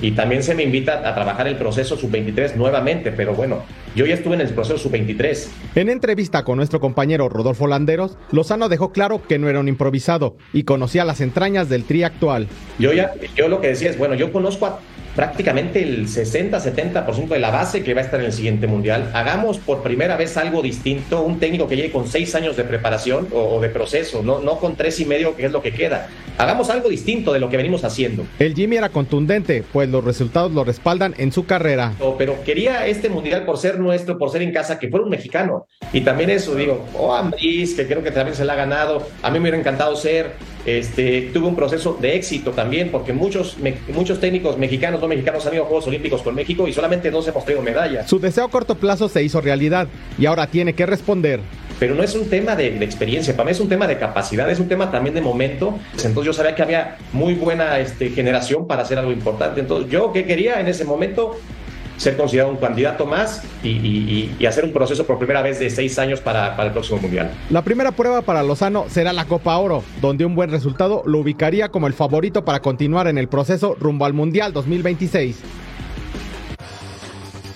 y 0.01 0.11
también 0.11 0.43
se 0.43 0.55
me 0.55 0.63
invita 0.63 1.07
a 1.07 1.13
trabajar 1.13 1.47
el 1.47 1.55
proceso 1.55 1.97
sub-23 1.97 2.55
nuevamente, 2.55 3.11
pero 3.11 3.33
bueno, 3.33 3.63
yo 3.95 4.05
ya 4.05 4.13
estuve 4.13 4.35
en 4.35 4.41
el 4.41 4.49
proceso 4.49 4.77
sub-23. 4.77 5.47
En 5.75 5.89
entrevista 5.89 6.43
con 6.43 6.57
nuestro 6.57 6.79
compañero 6.79 7.29
Rodolfo 7.29 7.67
Landeros, 7.67 8.17
Lozano 8.31 8.69
dejó 8.69 8.91
claro 8.91 9.21
que 9.27 9.39
no 9.39 9.49
era 9.49 9.59
un 9.59 9.67
improvisado 9.67 10.37
y 10.53 10.63
conocía 10.63 11.05
las 11.05 11.21
entrañas 11.21 11.69
del 11.69 11.83
tri 11.83 12.03
actual. 12.03 12.47
Yo 12.77 12.93
ya, 12.93 13.13
yo 13.35 13.47
lo 13.47 13.61
que 13.61 13.67
decía 13.69 13.89
es, 13.89 13.97
bueno, 13.97 14.15
yo 14.15 14.31
conozco 14.31 14.65
a 14.65 14.79
prácticamente 15.19 15.83
el 15.83 16.07
60-70% 16.07 17.27
de 17.27 17.39
la 17.39 17.51
base 17.51 17.83
que 17.83 17.93
va 17.93 17.99
a 17.99 18.05
estar 18.05 18.21
en 18.21 18.27
el 18.27 18.31
siguiente 18.31 18.67
mundial. 18.67 19.11
Hagamos 19.13 19.57
por 19.57 19.83
primera 19.83 20.15
vez 20.15 20.37
algo 20.37 20.61
distinto, 20.61 21.23
un 21.23 21.39
técnico 21.39 21.67
que 21.67 21.75
llegue 21.75 21.91
con 21.91 22.07
seis 22.07 22.35
años 22.35 22.55
de 22.55 22.63
preparación 22.63 23.27
o, 23.33 23.59
de 23.59 23.67
proceso, 23.67 24.23
no, 24.23 24.39
no 24.39 24.59
con 24.59 24.77
tres 24.77 24.97
y 25.01 25.05
medio, 25.05 25.35
que 25.35 25.45
es 25.45 25.51
lo 25.51 25.61
que 25.61 25.73
queda. 25.73 26.07
Hagamos 26.37 26.69
algo 26.69 26.87
distinto 26.87 27.33
de 27.33 27.41
lo 27.41 27.49
que 27.49 27.57
venimos 27.57 27.83
haciendo. 27.83 28.25
El 28.39 28.55
Jimmy 28.55 28.77
era 28.77 28.87
contundente, 28.87 29.61
pues 29.73 29.89
los 29.89 30.05
resultados 30.05 30.53
lo 30.53 30.63
respaldan 30.63 31.13
en 31.17 31.33
su 31.33 31.45
carrera. 31.45 31.91
pero 32.17 32.41
quería 32.45 32.87
este 32.87 33.09
mundial 33.09 33.43
por 33.43 33.57
ser 33.57 33.77
nuestro, 33.77 34.17
por 34.17 34.29
ser 34.29 34.41
en 34.43 34.53
casa, 34.53 34.79
que 34.79 34.87
fuera 34.87 35.03
un 35.03 35.11
mexicano. 35.11 35.67
Y 35.91 35.99
también 35.99 36.29
eso, 36.29 36.55
digo, 36.55 36.85
oh, 36.97 37.13
Ambris, 37.13 37.73
que 37.73 37.85
creo 37.85 38.01
que 38.01 38.11
también 38.11 38.37
se 38.37 38.45
le 38.45 38.53
ha 38.53 38.55
ganado. 38.55 39.05
A 39.21 39.29
mí 39.29 39.33
me 39.33 39.41
hubiera 39.41 39.57
encantado 39.57 39.97
ser. 39.97 40.31
Este, 40.65 41.29
tuve 41.33 41.47
un 41.47 41.55
proceso 41.55 41.97
de 41.99 42.15
éxito 42.15 42.51
también, 42.51 42.91
porque 42.91 43.13
muchos, 43.13 43.57
muchos 43.93 44.19
técnicos 44.19 44.57
mexicanos, 44.57 45.01
no 45.01 45.07
mexicanos, 45.07 45.45
han 45.45 45.53
ido 45.53 45.63
a 45.63 45.65
Juegos 45.65 45.87
Olímpicos 45.87 46.21
con 46.21 46.35
México 46.35 46.67
y 46.67 46.73
solamente 46.73 47.09
dos 47.11 47.27
hemos 47.27 47.45
traído 47.45 47.61
medallas. 47.61 48.09
Su 48.09 48.19
deseo 48.19 48.45
a 48.45 48.49
corto 48.49 48.75
plazo 48.75 49.09
se 49.09 49.23
hizo 49.23 49.41
realidad 49.41 49.87
y 50.17 50.25
ahora 50.25 50.47
tiene 50.47 50.73
que 50.73 50.85
responder. 50.85 51.39
pero 51.79 51.95
no 51.95 52.03
es 52.03 52.13
un 52.13 52.29
tema 52.29 52.57
de, 52.57 52.71
de, 52.71 52.83
experiencia, 52.83 53.33
para 53.37 53.45
mí 53.45 53.51
es 53.51 53.59
un 53.61 53.69
tema 53.69 53.87
de 53.87 53.97
capacidad, 53.97 54.49
es 54.49 54.59
un 54.59 54.67
tema 54.67 54.91
también 54.91 55.15
de 55.15 55.21
momento. 55.21 55.79
Entonces 55.93 56.25
yo 56.25 56.33
sabía 56.33 56.53
que 56.53 56.61
había 56.61 56.97
muy 57.13 57.35
buena 57.35 57.79
este, 57.79 58.09
generación 58.09 58.67
para 58.67 58.81
hacer 58.81 58.99
algo 58.99 59.13
importante. 59.13 59.61
Entonces 59.61 59.89
yo 59.89 60.11
que 60.11 60.25
quería 60.25 60.59
en 60.59 60.67
ese 60.67 60.83
momento 60.83 61.37
ser 61.99 62.15
considerado 62.17 62.51
un 62.51 62.57
candidato 62.57 63.05
más 63.05 63.43
y, 63.63 64.29
hacer 64.47 64.63
un 64.63 64.73
proceso 64.73 65.05
por 65.05 65.19
primera 65.19 65.43
vez 65.43 65.59
de 65.59 65.69
seis 65.69 65.99
años 65.99 66.21
para, 66.21 66.55
para, 66.55 66.69
el 66.69 66.73
próximo 66.73 66.99
Mundial. 66.99 67.29
La 67.51 67.61
primera 67.61 67.91
prueba 67.91 68.23
para 68.23 68.41
Lozano 68.41 68.85
será 68.89 69.13
la 69.13 69.25
Copa 69.25 69.55
Oro, 69.57 69.83
donde 70.01 70.25
un 70.25 70.33
buen 70.33 70.49
resultado 70.49 71.03
lo 71.05 71.19
ubicaría 71.19 71.69
como 71.69 71.85
el 71.85 71.93
favorito 71.93 72.43
para 72.43 72.61
continuar 72.61 73.07
en 73.07 73.19
el 73.19 73.27
proceso 73.27 73.75
rumbo 73.79 74.05
al 74.05 74.13
Mundial 74.13 74.53
2026. 74.53 75.37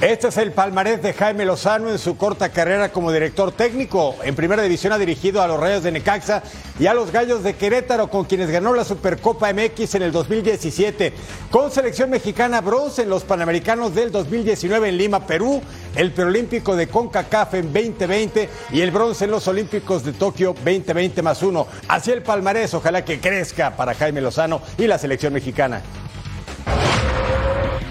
Este 0.03 0.27
es 0.27 0.35
el 0.35 0.51
palmarés 0.51 1.01
de 1.01 1.13
Jaime 1.13 1.45
Lozano 1.45 1.89
en 1.89 1.97
su 1.97 2.17
corta 2.17 2.49
carrera 2.49 2.91
como 2.91 3.09
director 3.09 3.53
técnico. 3.53 4.17
En 4.25 4.35
primera 4.35 4.61
división 4.61 4.91
ha 4.91 4.97
dirigido 4.97 5.41
a 5.41 5.47
los 5.47 5.57
Rayos 5.57 5.81
de 5.81 5.93
Necaxa 5.93 6.43
y 6.77 6.87
a 6.87 6.93
los 6.93 7.09
Gallos 7.09 7.41
de 7.41 7.53
Querétaro, 7.55 8.09
con 8.09 8.25
quienes 8.25 8.49
ganó 8.49 8.73
la 8.73 8.83
Supercopa 8.83 9.53
MX 9.53 9.95
en 9.95 10.01
el 10.01 10.11
2017. 10.11 11.13
Con 11.49 11.71
selección 11.71 12.09
mexicana 12.09 12.59
bronce 12.59 13.03
en 13.03 13.09
los 13.09 13.23
Panamericanos 13.23 13.95
del 13.95 14.11
2019 14.11 14.89
en 14.89 14.97
Lima, 14.97 15.25
Perú, 15.25 15.61
el 15.95 16.11
preolímpico 16.11 16.75
de 16.75 16.89
CONCACAF 16.89 17.53
en 17.53 17.71
2020 17.71 18.49
y 18.73 18.81
el 18.81 18.91
bronce 18.91 19.23
en 19.23 19.31
los 19.31 19.47
Olímpicos 19.47 20.03
de 20.03 20.11
Tokio 20.11 20.53
2020 20.53 21.21
más 21.21 21.41
uno. 21.41 21.65
Así 21.87 22.11
el 22.11 22.23
palmarés, 22.23 22.73
ojalá 22.73 23.05
que 23.05 23.21
crezca 23.21 23.77
para 23.77 23.93
Jaime 23.93 24.19
Lozano 24.19 24.61
y 24.77 24.85
la 24.85 24.97
selección 24.97 25.31
mexicana. 25.31 25.81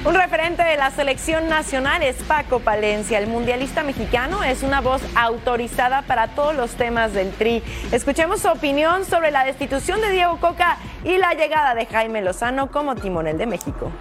Un 0.04 0.14
referente 0.14 0.64
de 0.64 0.76
la 0.76 0.90
selección 0.90 1.48
nacional 1.48 2.02
es 2.02 2.16
Paco 2.24 2.58
Palencia. 2.58 3.20
El 3.20 3.28
mundialista 3.28 3.84
mexicano 3.84 4.42
es 4.42 4.64
una 4.64 4.80
voz 4.80 5.00
autorizada 5.14 6.02
para 6.02 6.34
todos 6.34 6.56
los 6.56 6.72
temas 6.72 7.12
del 7.12 7.30
Tri. 7.30 7.62
Escuchemos 7.92 8.40
su 8.40 8.48
opinión 8.48 9.04
sobre 9.04 9.30
la 9.30 9.44
destitución 9.44 10.00
de 10.00 10.10
Diego 10.10 10.38
Coca 10.40 10.78
y 11.04 11.18
la 11.18 11.34
llegada 11.34 11.76
de 11.76 11.86
Jaime 11.86 12.20
Lozano 12.20 12.68
como 12.72 12.96
timonel 12.96 13.38
de 13.38 13.46
México. 13.46 13.92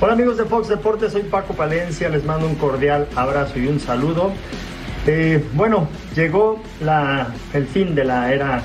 Hola 0.00 0.14
amigos 0.14 0.38
de 0.38 0.46
Fox 0.46 0.68
Deportes, 0.68 1.12
soy 1.12 1.24
Paco 1.24 1.52
Palencia, 1.52 2.08
les 2.08 2.24
mando 2.24 2.46
un 2.46 2.54
cordial 2.54 3.06
abrazo 3.14 3.58
y 3.58 3.66
un 3.66 3.78
saludo. 3.78 4.32
Eh, 5.06 5.46
bueno, 5.52 5.86
llegó 6.14 6.62
el 7.52 7.66
fin 7.66 7.94
de 7.94 8.04
la 8.04 8.32
era 8.32 8.62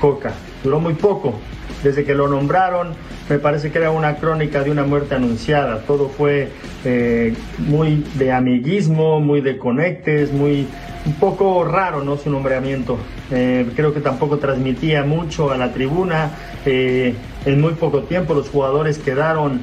Coca 0.00 0.32
duró 0.62 0.80
muy 0.80 0.94
poco. 0.94 1.34
Desde 1.82 2.04
que 2.04 2.14
lo 2.14 2.28
nombraron, 2.28 2.94
me 3.28 3.38
parece 3.38 3.70
que 3.70 3.78
era 3.78 3.90
una 3.90 4.16
crónica 4.16 4.62
de 4.64 4.70
una 4.70 4.84
muerte 4.84 5.14
anunciada. 5.14 5.80
Todo 5.82 6.08
fue 6.08 6.50
eh, 6.84 7.34
muy 7.58 8.04
de 8.14 8.32
amiguismo, 8.32 9.20
muy 9.20 9.40
de 9.40 9.58
conectes, 9.58 10.32
muy 10.32 10.66
un 11.06 11.12
poco 11.14 11.64
raro, 11.64 12.02
¿no? 12.02 12.16
Su 12.16 12.30
nombramiento. 12.30 12.98
Eh, 13.30 13.66
creo 13.76 13.94
que 13.94 14.00
tampoco 14.00 14.38
transmitía 14.38 15.04
mucho 15.04 15.50
a 15.50 15.56
la 15.56 15.72
tribuna. 15.72 16.30
Eh, 16.66 17.14
en 17.46 17.60
muy 17.60 17.74
poco 17.74 18.02
tiempo 18.02 18.34
los 18.34 18.48
jugadores 18.48 18.98
quedaron 18.98 19.60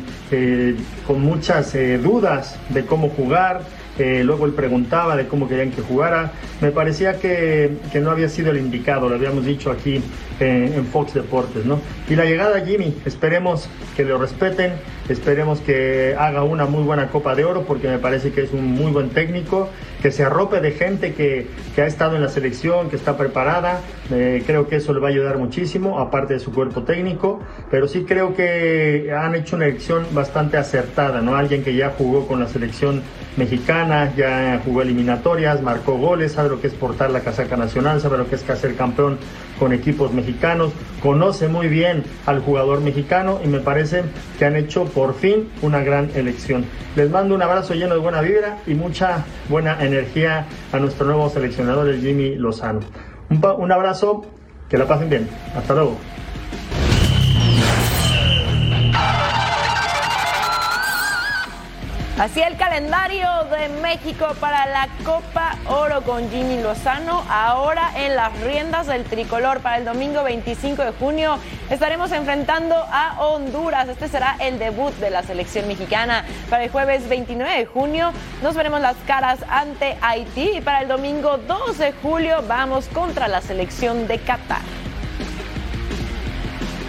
con 1.06 1.22
muchas 1.22 1.74
dudas 2.02 2.58
de 2.70 2.86
cómo 2.86 3.10
jugar. 3.10 3.62
Eh, 3.98 4.24
luego 4.24 4.46
él 4.46 4.54
preguntaba 4.54 5.16
de 5.16 5.28
cómo 5.28 5.48
querían 5.48 5.72
que 5.72 5.82
jugara. 5.82 6.34
Me 6.62 6.72
parecía 6.72 7.20
que, 7.20 7.78
que 7.92 8.00
no 8.00 8.12
había 8.12 8.30
sido 8.30 8.52
el 8.52 8.58
indicado, 8.58 9.10
lo 9.10 9.16
habíamos 9.16 9.46
dicho 9.46 9.72
aquí 9.72 10.02
en, 10.40 10.74
en 10.74 10.86
Fox 10.86 11.14
Deportes, 11.14 11.66
¿no? 11.66 11.80
Y 12.10 12.16
la 12.16 12.26
llegada 12.26 12.58
a 12.58 12.66
Jimmy, 12.66 12.94
esperemos 13.06 13.70
que 13.96 14.04
lo 14.04 14.18
respeten, 14.18 14.74
esperemos 15.08 15.60
que 15.60 16.16
haga 16.18 16.44
una 16.44 16.66
muy 16.66 16.84
buena 16.84 17.08
Copa 17.08 17.36
de 17.36 17.46
Oro, 17.46 17.64
porque 17.64 17.88
me 17.88 18.00
parece 18.00 18.32
que 18.32 18.42
es 18.42 18.52
un 18.52 18.66
muy 18.66 18.92
buen 18.92 19.10
técnico, 19.10 19.70
que 20.02 20.12
se 20.12 20.24
arrope 20.24 20.60
de 20.60 20.72
gente 20.72 21.14
que, 21.14 21.48
que 21.74 21.82
ha 21.82 21.88
estado 21.88 22.16
en 22.16 22.22
la 22.22 22.30
selección, 22.30 22.90
que 22.90 22.96
está 22.96 23.18
preparada. 23.18 23.82
Eh, 24.12 24.44
creo 24.46 24.68
que 24.68 24.76
eso 24.76 24.94
le 24.94 25.00
va 25.00 25.08
a 25.08 25.12
ayudar 25.12 25.38
muchísimo, 25.38 26.00
aparte 26.00 26.34
de 26.34 26.40
su 26.40 26.52
cuerpo 26.52 26.84
técnico, 26.84 27.40
pero 27.72 27.88
sí 27.88 28.06
creo 28.08 28.36
que 28.36 29.12
han 29.18 29.36
hecho 29.36 29.56
una 29.56 29.66
elección 29.66 30.06
bastante 30.12 30.58
acertada, 30.58 31.22
¿no? 31.22 31.36
Alguien 31.36 31.64
que 31.64 31.76
ya 31.76 31.94
jugó 31.98 32.28
con 32.28 32.40
la 32.40 32.48
selección 32.48 33.02
mexicana, 33.38 34.14
ya 34.16 34.62
jugó 34.64 34.82
eliminatorias, 34.82 35.62
marcó 35.62 35.98
goles, 35.98 36.34
sabe 36.34 36.50
lo 36.50 36.62
que 36.62 36.68
es 36.68 36.74
portar 36.74 37.12
la 37.12 37.22
casaca 37.22 37.58
nacional, 37.58 38.02
sabe 38.02 38.18
lo 38.18 38.28
que 38.28 38.36
es 38.36 38.42
ser 38.42 38.76
campeón 38.76 39.18
con 39.60 39.74
equipos 39.74 40.14
mexicanos, 40.14 40.72
conoce 41.02 41.48
muy 41.48 41.68
bien 41.68 42.04
al 42.26 42.42
jugador 42.42 42.82
mexicano 42.82 43.40
y 43.44 43.48
me 43.48 43.60
parece 43.60 44.04
que 44.38 44.46
han 44.46 44.56
hecho 44.56 44.86
por 44.86 45.16
fin 45.16 45.50
una 45.62 45.84
gran 45.84 46.10
elección. 46.16 46.66
Les 46.96 47.10
mando 47.10 47.36
un 47.36 47.42
abrazo 47.42 47.74
lleno 47.74 47.94
de 47.94 48.00
buena 48.00 48.22
vibra 48.22 48.58
y 48.68 48.74
mucha 48.74 49.26
buena 49.50 49.84
energía 49.84 50.46
a 50.72 50.80
nuestro 50.80 51.06
nuevo 51.06 51.30
seleccionador, 51.30 51.90
el 51.90 52.02
Jimmy 52.02 52.36
Lozano. 52.36 52.80
Un 53.30 53.72
abrazo, 53.72 54.26
que 54.70 54.78
la 54.78 54.88
pasen 54.88 55.10
bien. 55.10 55.28
Hasta 55.56 55.74
luego. 55.74 56.15
Así 62.18 62.42
el 62.42 62.56
calendario 62.56 63.28
de 63.52 63.68
México 63.82 64.28
para 64.40 64.66
la 64.68 64.88
Copa 65.04 65.58
Oro 65.68 66.02
con 66.02 66.30
Jimmy 66.32 66.62
Lozano. 66.62 67.26
Ahora 67.30 67.92
en 67.98 68.16
las 68.16 68.40
riendas 68.40 68.88
del 68.88 69.04
tricolor 69.04 69.60
para 69.60 69.80
el 69.80 69.84
domingo 69.84 70.24
25 70.24 70.82
de 70.82 70.92
junio 70.94 71.38
estaremos 71.70 72.14
enfrentando 72.14 72.74
a 72.74 73.20
Honduras. 73.20 73.90
Este 73.90 74.08
será 74.08 74.38
el 74.40 74.60
debut 74.60 74.94
de 74.96 75.10
la 75.10 75.24
selección 75.24 75.68
mexicana. 75.68 76.24
Para 76.50 76.64
el 76.64 76.72
jueves 76.72 77.10
29 77.10 77.58
de 77.58 77.66
junio 77.66 78.14
nos 78.42 78.56
veremos 78.56 78.80
las 78.80 78.96
caras 79.06 79.40
ante 79.50 79.98
Haití 80.00 80.52
y 80.56 80.62
para 80.62 80.84
el 80.84 80.88
domingo 80.88 81.38
2 81.38 81.78
de 81.78 81.92
julio 82.02 82.42
vamos 82.48 82.88
contra 82.88 83.28
la 83.28 83.42
selección 83.42 84.08
de 84.08 84.20
Qatar. 84.20 84.62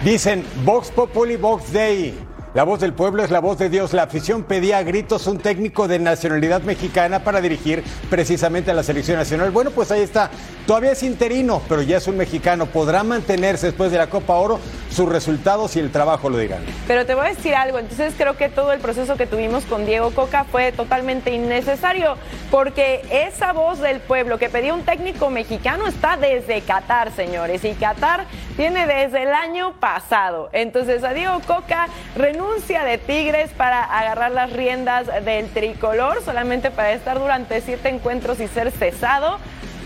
Dicen 0.05 0.45
Vox 0.63 0.89
Populi 0.89 1.35
Vox 1.35 1.73
Day. 1.73 2.26
La 2.57 2.63
voz 2.63 2.79
del 2.79 2.93
pueblo 2.93 3.23
es 3.23 3.29
la 3.29 3.39
voz 3.39 3.59
de 3.59 3.69
Dios. 3.69 3.93
La 3.93 4.01
afición 4.01 4.41
pedía 4.41 4.79
a 4.79 4.81
gritos 4.81 5.27
un 5.27 5.37
técnico 5.37 5.87
de 5.87 5.99
nacionalidad 5.99 6.63
mexicana 6.63 7.23
para 7.23 7.39
dirigir 7.39 7.83
precisamente 8.09 8.71
a 8.71 8.73
la 8.73 8.81
selección 8.81 9.15
nacional. 9.15 9.51
Bueno, 9.51 9.69
pues 9.69 9.91
ahí 9.91 10.01
está. 10.01 10.31
Todavía 10.65 10.93
es 10.93 11.03
interino, 11.03 11.61
pero 11.69 11.83
ya 11.83 11.97
es 11.97 12.07
un 12.07 12.17
mexicano. 12.17 12.65
Podrá 12.65 13.03
mantenerse 13.03 13.67
después 13.67 13.91
de 13.91 13.99
la 13.99 14.07
Copa 14.07 14.33
Oro 14.37 14.59
sus 14.89 15.07
resultados 15.07 15.75
y 15.75 15.79
el 15.79 15.91
trabajo 15.91 16.31
lo 16.31 16.39
dirán. 16.39 16.63
Pero 16.87 17.05
te 17.05 17.13
voy 17.13 17.27
a 17.27 17.29
decir 17.29 17.53
algo. 17.53 17.77
Entonces 17.77 18.15
creo 18.17 18.35
que 18.37 18.49
todo 18.49 18.71
el 18.71 18.79
proceso 18.79 19.17
que 19.17 19.27
tuvimos 19.27 19.65
con 19.65 19.85
Diego 19.85 20.09
Coca 20.09 20.43
fue 20.43 20.71
totalmente 20.71 21.31
innecesario 21.35 22.15
porque 22.49 23.05
esa 23.11 23.53
voz 23.53 23.77
del 23.79 23.99
pueblo 23.99 24.39
que 24.39 24.49
pedía 24.49 24.73
un 24.73 24.81
técnico 24.81 25.29
mexicano 25.29 25.85
está 25.85 26.17
desde 26.17 26.61
Qatar, 26.61 27.11
señores. 27.11 27.63
Y 27.63 27.73
Qatar 27.73 28.25
tiene 28.55 28.87
desde 28.87 29.23
el 29.23 29.33
año 29.33 29.73
pasado. 29.79 30.49
Entonces 30.53 31.03
a 31.03 31.13
Diego 31.13 31.39
Coca 31.45 31.87
renuncia 32.15 32.46
de 32.67 32.97
Tigres 32.97 33.51
para 33.51 33.83
agarrar 33.83 34.31
las 34.31 34.51
riendas 34.51 35.07
del 35.23 35.49
tricolor, 35.49 36.23
solamente 36.23 36.71
para 36.71 36.91
estar 36.93 37.19
durante 37.19 37.61
siete 37.61 37.89
encuentros 37.89 38.39
y 38.39 38.47
ser 38.47 38.71
cesado. 38.71 39.37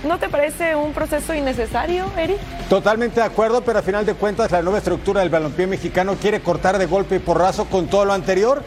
¿No 0.04 0.18
te 0.18 0.30
parece 0.30 0.76
un 0.76 0.94
proceso 0.94 1.34
innecesario, 1.34 2.06
Eric? 2.18 2.38
Totalmente 2.70 3.20
de 3.20 3.26
acuerdo, 3.26 3.62
pero 3.62 3.80
a 3.80 3.82
final 3.82 4.06
de 4.06 4.16
cuentas 4.16 4.52
la 4.52 4.62
nueva 4.62 4.80
estructura 4.80 5.22
del 5.22 5.30
balompié 5.30 5.68
mexicano 5.68 6.16
quiere 6.16 6.42
cortar 6.42 6.80
de 6.80 6.88
golpe 6.88 7.18
y 7.18 7.20
porrazo 7.20 7.66
con 7.66 7.88
todo 7.88 8.06
lo 8.06 8.14
anterior, 8.14 8.64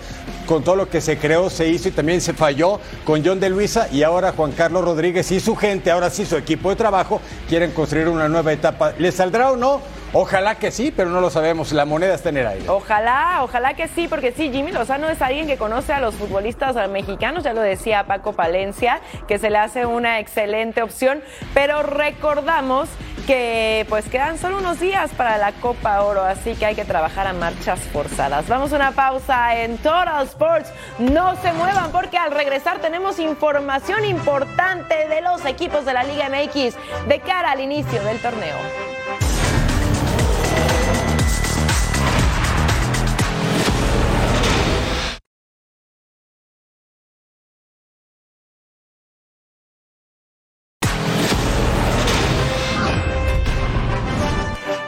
con 0.47 0.63
todo 0.63 0.77
lo 0.77 0.89
que 0.89 1.01
se 1.01 1.19
creó, 1.19 1.51
se 1.51 1.69
hizo 1.69 1.89
y 1.89 1.93
también 1.93 2.21
se 2.21 2.35
falló 2.35 2.79
con 3.05 3.25
John 3.25 3.41
de 3.41 3.49
Luisa 3.51 3.89
y 3.91 4.05
ahora 4.05 4.33
Juan 4.33 4.53
Carlos 4.53 4.85
Rodríguez 4.85 5.33
y 5.33 5.41
su 5.41 5.57
gente, 5.57 5.91
ahora 5.91 6.11
sí 6.11 6.25
su 6.25 6.37
equipo 6.37 6.71
de 6.71 6.77
trabajo, 6.77 7.21
quieren 7.49 7.73
construir 7.73 8.09
una 8.09 8.29
nueva 8.29 8.53
etapa. 8.53 8.93
¿Le 8.99 9.11
saldrá 9.11 9.51
o 9.51 9.57
no? 9.57 9.81
Ojalá 10.17 10.55
que 10.55 10.71
sí, 10.71 10.93
pero 10.95 11.11
no 11.11 11.21
lo 11.21 11.29
sabemos. 11.29 11.73
La 11.73 11.85
moneda 11.85 12.15
está 12.15 12.29
en 12.29 12.37
el 12.37 12.47
aire. 12.47 12.69
Ojalá, 12.69 13.41
ojalá 13.43 13.75
que 13.75 13.89
sí, 13.89 14.07
porque 14.07 14.31
sí, 14.31 14.51
Jimmy 14.53 14.71
Lozano 14.71 15.09
es 15.09 15.21
alguien 15.21 15.49
que 15.49 15.57
conoce 15.57 15.93
a 15.93 15.99
los 15.99 16.15
futbolistas 16.15 16.77
mexicanos, 16.89 17.43
ya 17.43 17.53
lo 17.53 17.61
decía 17.61 18.05
Paco 18.07 18.33
Palencia, 18.33 19.01
que 19.27 19.41
se 19.41 19.51
le 19.51 19.59
hace 19.59 19.87
una 19.87 20.21
excelente 20.21 20.83
opción, 20.83 21.21
pero 21.53 21.83
recordamos 21.83 22.89
que 23.27 23.87
pues 23.89 24.09
quedan 24.09 24.39
solo 24.39 24.59
unos 24.59 24.79
días 24.79 25.11
para 25.17 25.37
la 25.37 25.51
Copa 25.53 26.03
Oro, 26.03 26.23
así 26.23 26.55
que 26.55 26.67
hay 26.67 26.75
que 26.77 26.85
trabajar 26.85 27.27
a 27.27 27.33
marchas 27.33 27.81
forzadas. 27.81 28.47
Vamos 28.47 28.73
a 28.73 28.77
una 28.77 28.93
pausa 28.93 29.61
en 29.63 29.79
Total 29.79 30.25
Sports. 30.27 30.71
No 30.99 31.35
se 31.43 31.53
muevan 31.55 31.91
porque 31.91 32.19
al 32.19 32.31
regresar 32.31 32.79
tenemos 32.79 33.19
información 33.19 34.05
importante 34.05 35.09
de 35.09 35.23
los 35.23 35.45
equipos 35.45 35.85
de 35.85 35.95
la 35.95 36.05
Liga 36.05 36.29
MX 36.29 36.77
de 37.09 37.21
cara 37.21 37.51
al 37.51 37.61
inicio 37.61 38.01
del 38.05 38.21
torneo. 38.21 38.57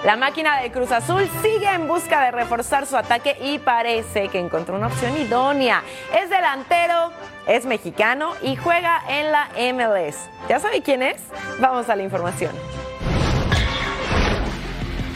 La 0.07 0.15
máquina 0.15 0.61
de 0.61 0.71
Cruz 0.71 0.93
Azul 0.93 1.29
sigue 1.43 1.69
en 1.69 1.89
busca 1.89 2.27
de 2.27 2.31
reforzar 2.31 2.87
su 2.87 2.97
ataque 2.97 3.37
y 3.41 3.59
parece 3.59 4.29
que 4.29 4.39
encontró 4.39 4.77
una 4.77 4.87
opción 4.87 5.17
idónea. 5.17 5.83
Es 6.15 6.31
delantero, 6.31 7.11
es 7.49 7.67
mexicano 7.67 8.35
y 8.41 8.55
juega 8.55 9.03
en 9.09 9.33
la 9.33 9.49
MLS. 9.57 10.17
¿Ya 10.49 10.61
sabe 10.61 10.81
quién 10.81 11.03
es? 11.03 11.21
Vamos 11.59 11.89
a 11.89 11.97
la 11.97 12.05
información. 12.05 12.53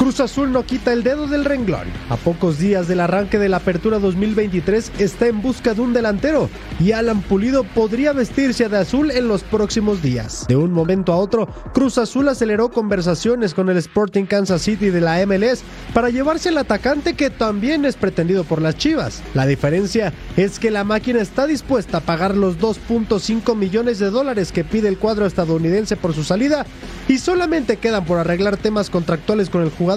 Cruz 0.01 0.19
Azul 0.19 0.51
no 0.51 0.65
quita 0.65 0.95
el 0.95 1.03
dedo 1.03 1.27
del 1.27 1.45
renglón. 1.45 1.87
A 2.09 2.17
pocos 2.17 2.59
días 2.59 2.89
del 2.89 3.01
arranque 3.01 3.39
de 3.39 3.51
la 3.51 3.59
apertura 3.59 3.99
2023 3.99 4.93
está 4.99 5.27
en 5.27 5.43
busca 5.43 5.75
de 5.75 5.83
un 5.83 5.93
delantero 5.93 6.49
y 6.81 6.93
Alan 6.93 7.21
Pulido 7.21 7.65
podría 7.65 8.15
vestirse 8.15 8.71
de 8.71 8.79
azul 8.79 9.11
en 9.11 9.29
los 9.29 9.43
próximos 9.43 10.01
días. 10.01 10.47
De 10.49 10.57
un 10.57 10.73
momento 10.73 11.13
a 11.13 11.17
otro, 11.17 11.49
Cruz 11.75 11.99
Azul 11.99 12.31
aceleró 12.31 12.71
conversaciones 12.71 13.53
con 13.53 13.69
el 13.69 13.77
Sporting 13.77 14.25
Kansas 14.25 14.63
City 14.63 14.89
de 14.89 15.03
la 15.03 15.19
MLS 15.27 15.61
para 15.93 16.09
llevarse 16.09 16.49
al 16.49 16.57
atacante 16.57 17.13
que 17.13 17.29
también 17.29 17.85
es 17.85 17.97
pretendido 17.97 18.45
por 18.45 18.63
las 18.63 18.79
Chivas. 18.79 19.23
La 19.35 19.45
diferencia 19.45 20.15
es 20.39 20.59
que 20.59 20.71
la 20.71 20.83
máquina 20.83 21.21
está 21.21 21.47
dispuesta 21.47 21.99
a 21.99 22.01
pagar 22.01 22.35
los 22.39 22.59
2.5 22.59 23.55
millones 23.55 23.99
de 23.99 24.09
dólares 24.09 24.51
que 24.51 24.65
pide 24.65 24.89
el 24.89 24.97
cuadro 24.97 25.27
estadounidense 25.27 25.97
por 25.97 26.15
su 26.15 26.25
salida 26.25 26.65
y 27.07 27.19
solamente 27.19 27.77
quedan 27.77 28.07
por 28.07 28.17
arreglar 28.17 28.57
temas 28.57 28.89
contractuales 28.89 29.51
con 29.51 29.61
el 29.63 29.69
jugador 29.69 29.90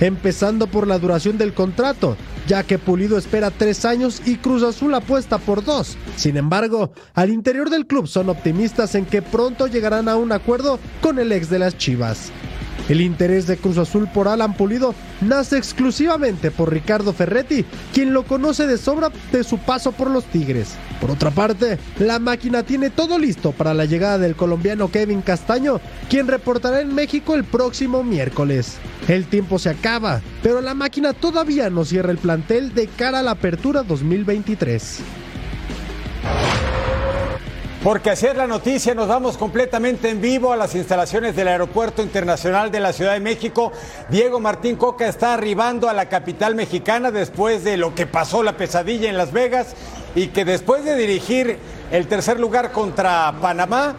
empezando 0.00 0.66
por 0.66 0.86
la 0.86 0.98
duración 0.98 1.38
del 1.38 1.54
contrato, 1.54 2.16
ya 2.46 2.62
que 2.62 2.78
Pulido 2.78 3.18
espera 3.18 3.50
tres 3.50 3.84
años 3.84 4.22
y 4.24 4.36
Cruz 4.36 4.62
Azul 4.62 4.94
apuesta 4.94 5.38
por 5.38 5.64
dos. 5.64 5.96
Sin 6.16 6.36
embargo, 6.36 6.92
al 7.14 7.30
interior 7.30 7.70
del 7.70 7.86
club 7.86 8.06
son 8.06 8.28
optimistas 8.28 8.94
en 8.94 9.06
que 9.06 9.22
pronto 9.22 9.66
llegarán 9.66 10.08
a 10.08 10.16
un 10.16 10.32
acuerdo 10.32 10.78
con 11.00 11.18
el 11.18 11.32
ex 11.32 11.50
de 11.50 11.58
las 11.58 11.76
Chivas. 11.76 12.30
El 12.88 13.00
interés 13.00 13.46
de 13.46 13.56
Cruz 13.56 13.78
Azul 13.78 14.08
por 14.12 14.28
Alan 14.28 14.54
Pulido 14.54 14.94
nace 15.20 15.58
exclusivamente 15.58 16.52
por 16.52 16.72
Ricardo 16.72 17.12
Ferretti, 17.12 17.64
quien 17.92 18.12
lo 18.12 18.24
conoce 18.24 18.66
de 18.66 18.78
sobra 18.78 19.10
de 19.32 19.42
su 19.42 19.58
paso 19.58 19.90
por 19.92 20.08
los 20.08 20.24
Tigres. 20.26 20.74
Por 21.00 21.10
otra 21.10 21.30
parte, 21.30 21.78
la 21.98 22.18
máquina 22.18 22.62
tiene 22.62 22.90
todo 22.90 23.18
listo 23.18 23.52
para 23.52 23.74
la 23.74 23.86
llegada 23.86 24.18
del 24.18 24.36
colombiano 24.36 24.90
Kevin 24.90 25.20
Castaño, 25.22 25.80
quien 26.08 26.28
reportará 26.28 26.80
en 26.80 26.94
México 26.94 27.34
el 27.34 27.44
próximo 27.44 28.04
miércoles. 28.04 28.76
El 29.08 29.26
tiempo 29.26 29.58
se 29.58 29.70
acaba, 29.70 30.20
pero 30.42 30.60
la 30.60 30.74
máquina 30.74 31.12
todavía 31.12 31.68
no 31.70 31.84
cierra 31.84 32.12
el 32.12 32.18
plantel 32.18 32.72
de 32.72 32.86
cara 32.86 33.18
a 33.18 33.22
la 33.22 33.32
apertura 33.32 33.82
2023. 33.82 35.00
Porque 37.86 38.10
así 38.10 38.26
es 38.26 38.34
la 38.34 38.48
noticia, 38.48 38.96
nos 38.96 39.06
vamos 39.06 39.36
completamente 39.36 40.10
en 40.10 40.20
vivo 40.20 40.50
a 40.52 40.56
las 40.56 40.74
instalaciones 40.74 41.36
del 41.36 41.46
Aeropuerto 41.46 42.02
Internacional 42.02 42.72
de 42.72 42.80
la 42.80 42.92
Ciudad 42.92 43.12
de 43.12 43.20
México. 43.20 43.70
Diego 44.08 44.40
Martín 44.40 44.74
Coca 44.74 45.06
está 45.06 45.34
arribando 45.34 45.88
a 45.88 45.92
la 45.92 46.08
capital 46.08 46.56
mexicana 46.56 47.12
después 47.12 47.62
de 47.62 47.76
lo 47.76 47.94
que 47.94 48.08
pasó 48.08 48.42
la 48.42 48.56
pesadilla 48.56 49.08
en 49.08 49.16
Las 49.16 49.30
Vegas 49.32 49.76
y 50.16 50.26
que 50.28 50.44
después 50.44 50.84
de 50.84 50.96
dirigir 50.96 51.58
el 51.92 52.08
tercer 52.08 52.40
lugar 52.40 52.72
contra 52.72 53.32
Panamá, 53.40 53.94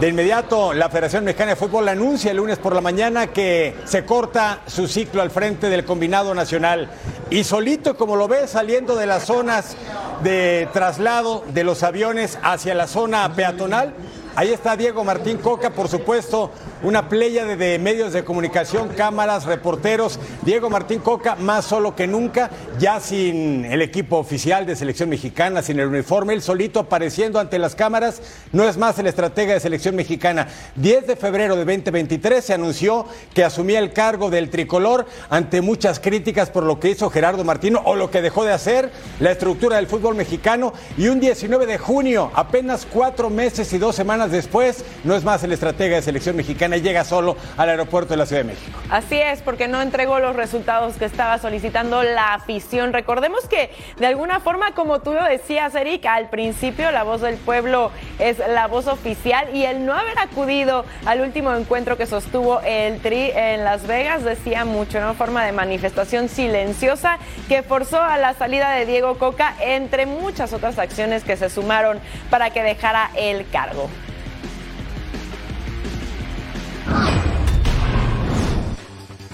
de 0.00 0.08
inmediato, 0.08 0.72
la 0.72 0.88
Federación 0.88 1.24
Mexicana 1.24 1.50
de 1.50 1.56
Fútbol 1.56 1.88
anuncia 1.88 2.30
el 2.30 2.36
lunes 2.36 2.58
por 2.58 2.74
la 2.74 2.80
mañana 2.80 3.28
que 3.28 3.74
se 3.84 4.04
corta 4.04 4.60
su 4.66 4.86
ciclo 4.86 5.22
al 5.22 5.30
frente 5.30 5.68
del 5.68 5.84
combinado 5.84 6.34
nacional. 6.34 6.88
Y 7.30 7.44
solito, 7.44 7.96
como 7.96 8.16
lo 8.16 8.28
ve, 8.28 8.46
saliendo 8.46 8.96
de 8.96 9.06
las 9.06 9.24
zonas 9.24 9.76
de 10.22 10.68
traslado 10.72 11.44
de 11.52 11.64
los 11.64 11.82
aviones 11.82 12.38
hacia 12.42 12.74
la 12.74 12.86
zona 12.86 13.32
peatonal, 13.34 13.94
Ahí 14.34 14.50
está 14.50 14.76
Diego 14.76 15.04
Martín 15.04 15.36
Coca, 15.36 15.68
por 15.70 15.88
supuesto, 15.88 16.50
una 16.82 17.08
playa 17.08 17.44
de, 17.44 17.78
medios 17.78 18.12
de 18.12 18.24
comunicación, 18.24 18.88
cámaras, 18.88 19.44
reporteros. 19.44 20.18
Diego 20.42 20.68
Martín 20.68 21.00
Coca, 21.00 21.36
más 21.36 21.64
solo 21.64 21.94
que 21.94 22.06
nunca, 22.06 22.50
ya 22.78 23.00
sin 23.00 23.64
el 23.64 23.82
equipo 23.82 24.18
oficial 24.18 24.66
de 24.66 24.76
selección 24.76 25.08
mexicana, 25.08 25.62
sin 25.62 25.78
el 25.78 25.88
uniforme, 25.88 26.34
él 26.34 26.42
solito 26.42 26.80
apareciendo 26.80 27.38
ante 27.38 27.58
las 27.58 27.74
cámaras, 27.74 28.20
no 28.52 28.68
es 28.68 28.76
más 28.76 28.98
el 28.98 29.06
estratega 29.06 29.54
de 29.54 29.60
selección 29.60 29.94
mexicana. 29.94 30.48
10 30.76 31.06
de 31.06 31.16
febrero 31.16 31.54
de 31.54 31.64
2023 31.64 32.44
se 32.44 32.54
anunció 32.54 33.06
que 33.34 33.44
asumía 33.44 33.78
el 33.78 33.92
cargo 33.92 34.30
del 34.30 34.50
tricolor 34.50 35.06
ante 35.30 35.60
muchas 35.60 36.00
críticas 36.00 36.50
por 36.50 36.64
lo 36.64 36.80
que 36.80 36.90
hizo 36.90 37.10
Gerardo 37.10 37.44
Martino 37.44 37.82
o 37.84 37.94
lo 37.94 38.10
que 38.10 38.22
dejó 38.22 38.44
de 38.44 38.52
hacer, 38.52 38.90
la 39.20 39.30
estructura 39.30 39.76
del 39.76 39.86
fútbol 39.86 40.14
mexicano. 40.14 40.72
Y 40.98 41.08
un 41.08 41.20
19 41.20 41.66
de 41.66 41.78
junio, 41.78 42.30
apenas 42.34 42.86
cuatro 42.90 43.30
meses 43.30 43.72
y 43.72 43.78
dos 43.78 43.94
semanas 43.94 44.30
después, 44.30 44.84
no 45.04 45.14
es 45.14 45.24
más 45.24 45.42
el 45.44 45.52
estratega 45.52 45.96
de 45.96 46.02
selección 46.02 46.36
mexicana 46.36 46.71
llega 46.80 47.04
solo 47.04 47.36
al 47.56 47.68
aeropuerto 47.68 48.14
de 48.14 48.16
la 48.16 48.26
Ciudad 48.26 48.42
de 48.42 48.48
México. 48.48 48.78
Así 48.90 49.18
es, 49.18 49.42
porque 49.42 49.68
no 49.68 49.82
entregó 49.82 50.18
los 50.18 50.36
resultados 50.36 50.96
que 50.96 51.04
estaba 51.04 51.38
solicitando 51.38 52.02
la 52.02 52.34
afición. 52.34 52.92
Recordemos 52.92 53.46
que 53.48 53.70
de 53.98 54.06
alguna 54.06 54.40
forma, 54.40 54.72
como 54.74 55.00
tú 55.00 55.12
lo 55.12 55.24
decías, 55.24 55.74
Eric, 55.74 56.06
al 56.06 56.30
principio 56.30 56.90
la 56.90 57.02
voz 57.02 57.20
del 57.20 57.36
pueblo 57.36 57.90
es 58.18 58.38
la 58.38 58.66
voz 58.66 58.86
oficial 58.86 59.54
y 59.54 59.64
el 59.64 59.84
no 59.84 59.94
haber 59.94 60.18
acudido 60.18 60.84
al 61.04 61.20
último 61.20 61.54
encuentro 61.54 61.96
que 61.96 62.06
sostuvo 62.06 62.60
el 62.60 63.00
Tri 63.00 63.30
en 63.34 63.64
Las 63.64 63.86
Vegas 63.86 64.24
decía 64.24 64.64
mucho, 64.64 64.98
una 64.98 65.14
forma 65.14 65.44
de 65.44 65.52
manifestación 65.52 66.28
silenciosa 66.28 67.18
que 67.48 67.62
forzó 67.62 68.00
a 68.00 68.18
la 68.18 68.34
salida 68.34 68.70
de 68.72 68.86
Diego 68.86 69.18
Coca, 69.18 69.54
entre 69.60 70.06
muchas 70.06 70.52
otras 70.52 70.78
acciones 70.78 71.24
que 71.24 71.36
se 71.36 71.50
sumaron 71.50 71.98
para 72.30 72.50
que 72.50 72.62
dejara 72.62 73.10
el 73.16 73.48
cargo. 73.48 73.88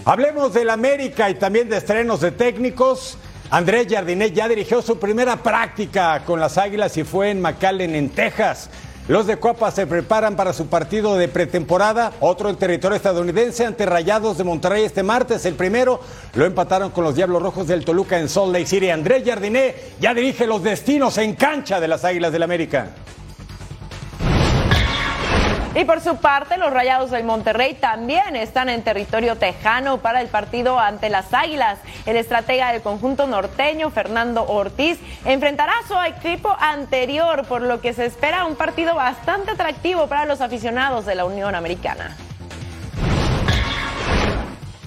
Hablemos 0.09 0.55
del 0.55 0.71
América 0.71 1.29
y 1.29 1.35
también 1.35 1.69
de 1.69 1.77
estrenos 1.77 2.23
de 2.23 2.31
técnicos. 2.31 3.19
Andrés 3.51 3.89
Jardinet 3.91 4.33
ya 4.33 4.49
dirigió 4.49 4.81
su 4.81 4.99
primera 4.99 5.37
práctica 5.43 6.23
con 6.25 6.41
las 6.41 6.57
Águilas 6.57 6.97
y 6.97 7.05
fue 7.05 7.29
en 7.29 7.43
McAllen, 7.43 7.95
en 7.95 8.09
Texas. 8.09 8.71
Los 9.07 9.27
de 9.27 9.37
Copa 9.37 9.71
se 9.71 9.87
preparan 9.87 10.35
para 10.35 10.55
su 10.55 10.69
partido 10.69 11.19
de 11.19 11.29
pretemporada, 11.29 12.15
otro 12.21 12.49
en 12.49 12.57
territorio 12.57 12.97
estadounidense 12.97 13.67
ante 13.67 13.85
Rayados 13.85 14.39
de 14.39 14.45
Monterrey 14.45 14.83
este 14.83 15.03
martes. 15.03 15.45
El 15.45 15.57
primero 15.57 16.01
lo 16.33 16.47
empataron 16.47 16.91
con 16.91 17.05
los 17.05 17.15
Diablos 17.15 17.43
Rojos 17.43 17.67
del 17.67 17.85
Toluca 17.85 18.19
en 18.19 18.31
Salt 18.31 18.55
Lake 18.55 18.65
City. 18.65 18.89
Andrés 18.89 19.25
Jardinet 19.27 19.99
ya 20.01 20.15
dirige 20.15 20.47
los 20.47 20.63
destinos 20.63 21.19
en 21.19 21.35
cancha 21.35 21.81
de 21.81 21.89
las 21.89 22.07
Águilas 22.07 22.33
del 22.33 22.45
América. 22.45 22.93
Y 25.79 25.85
por 25.85 26.01
su 26.01 26.17
parte, 26.17 26.59
los 26.59 26.73
Rayados 26.73 27.13
del 27.13 27.23
Monterrey 27.23 27.75
también 27.75 28.35
están 28.35 28.69
en 28.69 28.83
territorio 28.83 29.37
tejano 29.37 29.99
para 29.99 30.21
el 30.21 30.27
partido 30.27 30.77
ante 30.77 31.09
las 31.09 31.33
Águilas. 31.33 31.79
El 32.05 32.17
estratega 32.17 32.73
del 32.73 32.83
conjunto 32.83 33.29
norteño, 33.29 33.89
Fernando 33.91 34.43
Ortiz, 34.43 34.99
enfrentará 35.25 35.75
a 35.79 35.87
su 35.87 35.95
equipo 36.17 36.53
anterior, 36.59 37.47
por 37.47 37.63
lo 37.63 37.81
que 37.81 37.93
se 37.93 38.07
espera 38.07 38.45
un 38.47 38.57
partido 38.57 38.97
bastante 38.97 39.53
atractivo 39.53 40.09
para 40.09 40.25
los 40.25 40.41
aficionados 40.41 41.07
de 41.07 41.15
la 41.15 41.25
Unión 41.25 41.55
Americana. 41.55 42.17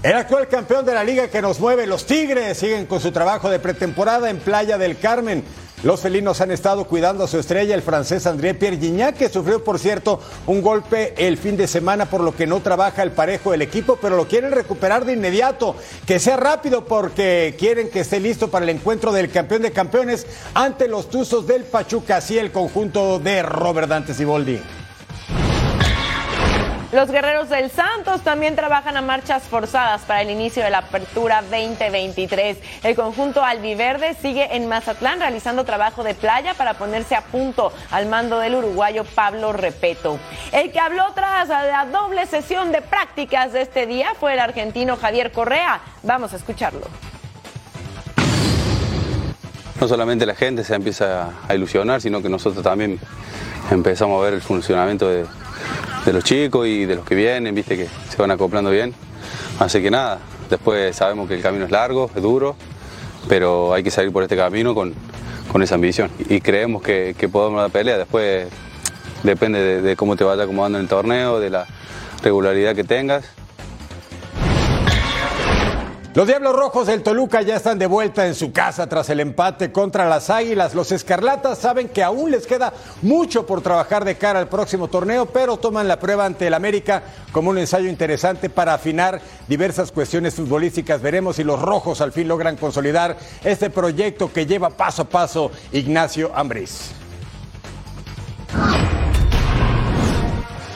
El 0.04 0.17
actual 0.17 0.49
campeón 0.49 0.84
de 0.84 0.93
la 0.93 1.06
liga 1.06 1.30
que 1.30 1.41
nos 1.41 1.60
mueve, 1.62 1.88
los 1.88 2.06
Tigres, 2.06 2.58
siguen 2.58 2.86
con 2.86 2.99
su 2.99 3.13
trabajo 3.13 3.49
de 3.49 3.60
pretemporada 3.60 4.30
en 4.30 4.39
Playa 4.39 4.77
del 4.77 4.97
Carmen. 4.99 5.45
Los 5.84 6.02
felinos 6.02 6.41
han 6.41 6.52
estado 6.52 6.86
cuidando 6.86 7.24
a 7.24 7.28
su 7.28 7.39
estrella, 7.39 7.74
el 7.74 7.82
francés 7.82 8.28
André 8.28 8.54
Pierre 8.54 8.78
Gignac, 8.78 9.17
que 9.17 9.30
sufrió, 9.30 9.63
por 9.63 9.80
cierto, 9.80 10.20
un 10.46 10.62
golpe 10.62 11.15
el 11.17 11.38
fin 11.38 11.58
de 11.58 11.67
semana, 11.67 12.06
por 12.06 12.22
lo 12.22 12.36
que 12.36 12.46
no 12.46 12.60
trabaja 12.60 13.02
el 13.02 13.12
parejo 13.12 13.50
del 13.50 13.63
equipo, 13.63 13.98
pero 14.00 14.15
lo 14.15 14.28
quieren 14.28 14.52
recuperar 14.52 15.06
de 15.06 15.13
inmediato. 15.13 15.76
Que 16.06 16.20
sea 16.20 16.38
rápido 16.38 16.86
porque 16.86 17.56
quieren 17.58 17.89
que 17.89 18.02
esté 18.02 18.20
listo 18.20 18.50
para 18.50 18.63
el 18.63 18.70
encuentro 18.70 19.12
del 19.12 19.32
campeón 19.32 19.63
de 19.63 19.72
campeones 19.72 20.28
ante 20.54 20.88
los 20.88 21.10
Tuzos 21.10 21.48
del 21.48 21.63
Pachuca, 21.63 22.17
así 22.17 22.38
el 22.38 22.52
conjunto 22.52 23.17
de 23.17 23.41
Robert 23.41 23.89
Dantes 23.89 24.20
y 24.20 24.26
Boldi. 24.26 24.60
Los 26.91 27.10
guerreros 27.10 27.47
del 27.47 27.71
Santos 27.71 28.19
también 28.19 28.58
trabajan 28.58 28.97
a 28.97 29.01
marchas 29.01 29.43
forzadas 29.43 30.01
para 30.01 30.23
el 30.23 30.30
inicio 30.30 30.62
de 30.62 30.71
la 30.71 30.80
apertura 30.80 31.41
2023. 31.41 32.58
El 32.84 32.95
conjunto 32.97 33.45
albiverde 33.45 34.13
sigue 34.15 34.58
en 34.58 34.67
Mazatlán 34.67 35.21
realizando 35.21 35.63
trabajo 35.63 36.04
de 36.04 36.15
playa 36.15 36.54
para 36.54 36.73
ponerse 36.73 37.15
a 37.15 37.21
punto 37.21 37.71
al 37.91 38.08
mando 38.08 38.39
del 38.39 38.56
uruguayo 38.56 39.06
Pablo 39.06 39.54
Repeto. 39.54 40.19
El 40.51 40.73
que 40.73 40.82
habló 40.82 41.06
tras 41.15 41.47
la 41.47 41.86
doble 41.86 42.25
sesión 42.25 42.73
de 42.73 42.82
prácticas 42.82 43.54
de 43.54 43.62
este 43.62 43.86
día 43.86 44.13
fue 44.19 44.34
el 44.34 44.39
argentino 44.39 44.97
Javier 44.97 45.32
Correa. 45.32 45.80
Vamos 46.04 46.34
a 46.34 46.36
escucharlo. 46.36 46.88
No 49.80 49.88
solamente 49.88 50.25
la 50.25 50.36
gente 50.36 50.65
se 50.65 50.75
empieza 50.75 51.30
a 51.47 51.56
ilusionar, 51.56 52.01
sino 52.01 52.21
que 52.21 52.27
nosotros 52.27 52.62
también 52.62 52.99
empezamos 53.69 54.19
a 54.19 54.26
ver 54.26 54.34
el 54.34 54.41
funcionamiento 54.41 55.08
de, 55.08 55.26
los 56.12 56.24
chicos 56.24 56.67
y 56.67 56.86
de 56.86 56.95
los 56.95 57.06
que 57.06 57.15
vienen, 57.15 57.54
viste 57.54 57.78
que 57.78 57.88
se 58.10 58.17
van 58.17 58.32
acoplando 58.32 58.71
bien. 58.71 58.93
Así 59.60 59.82
que 59.82 59.91
nada, 59.91 60.19
después 60.50 60.95
sabemos 60.95 61.28
que 61.28 61.36
el 61.36 61.41
camino 61.41 61.65
es 61.65 61.71
largo, 61.71 62.10
es 62.15 62.21
duro, 62.21 62.56
pero 63.30 63.74
hay 63.74 63.84
que 63.84 63.91
salir 63.91 64.12
por 64.12 64.24
este 64.24 64.36
camino 64.36 64.74
con, 64.74 64.93
esa 65.62 65.76
ambición. 65.76 66.10
Y 66.30 66.41
creemos 66.41 66.82
que, 66.82 67.15
podemos 67.32 67.62
dar 67.62 67.69
pelea, 67.69 67.97
después 67.97 68.47
depende 69.24 69.60
de, 69.60 69.82
de 69.82 69.95
cómo 69.95 70.15
te 70.15 70.24
vaya 70.24 70.43
acomodando 70.43 70.80
en 70.80 70.84
el 70.84 70.89
torneo, 70.89 71.39
de 71.39 71.50
la 71.50 71.67
regularidad 72.24 72.76
que 72.76 72.84
tengas 72.84 73.26
Los 76.13 76.28
Diablos 76.28 76.54
Rojos 76.54 76.88
del 76.88 77.04
Toluca 77.04 77.41
ya 77.41 77.56
están 77.56 77.80
de 77.80 77.88
vuelta 77.88 78.28
en 78.28 78.36
su 78.36 78.52
casa 78.52 78.89
tras 78.89 79.10
el 79.10 79.21
empate 79.21 79.71
contra 79.71 80.10
las 80.10 80.30
Águilas. 80.30 80.76
Los 80.76 80.91
Escarlatas 80.91 81.58
saben 81.58 81.88
que 81.88 82.04
aún 82.04 82.32
les 82.32 82.45
queda 82.45 82.74
mucho 83.02 83.45
por 83.45 83.62
trabajar 83.62 84.04
de 84.04 84.17
cara 84.17 84.39
al 84.39 84.50
próximo 84.50 84.89
torneo, 84.89 85.28
pero 85.28 85.56
toman 85.56 85.88
la 85.88 86.00
prueba 86.00 86.26
ante 86.26 86.47
el 86.47 86.54
América 86.54 87.02
como 87.32 87.50
un 87.50 87.60
ensayo 87.60 87.88
interesante 87.88 88.50
para 88.50 88.74
afinar 88.74 89.21
diversas 89.47 89.93
cuestiones 89.93 90.36
futbolísticas. 90.36 91.02
Veremos 91.02 91.38
si 91.38 91.45
los 91.45 91.62
Rojos 91.62 92.02
al 92.02 92.12
fin 92.12 92.28
logran 92.28 92.58
consolidar 92.58 93.15
este 93.45 93.69
proyecto 93.69 94.34
que 94.34 94.45
lleva 94.45 94.69
paso 94.69 95.04
a 95.04 95.06
paso 95.06 95.50
Ignacio 95.71 96.30
Ambriz. 96.36 96.91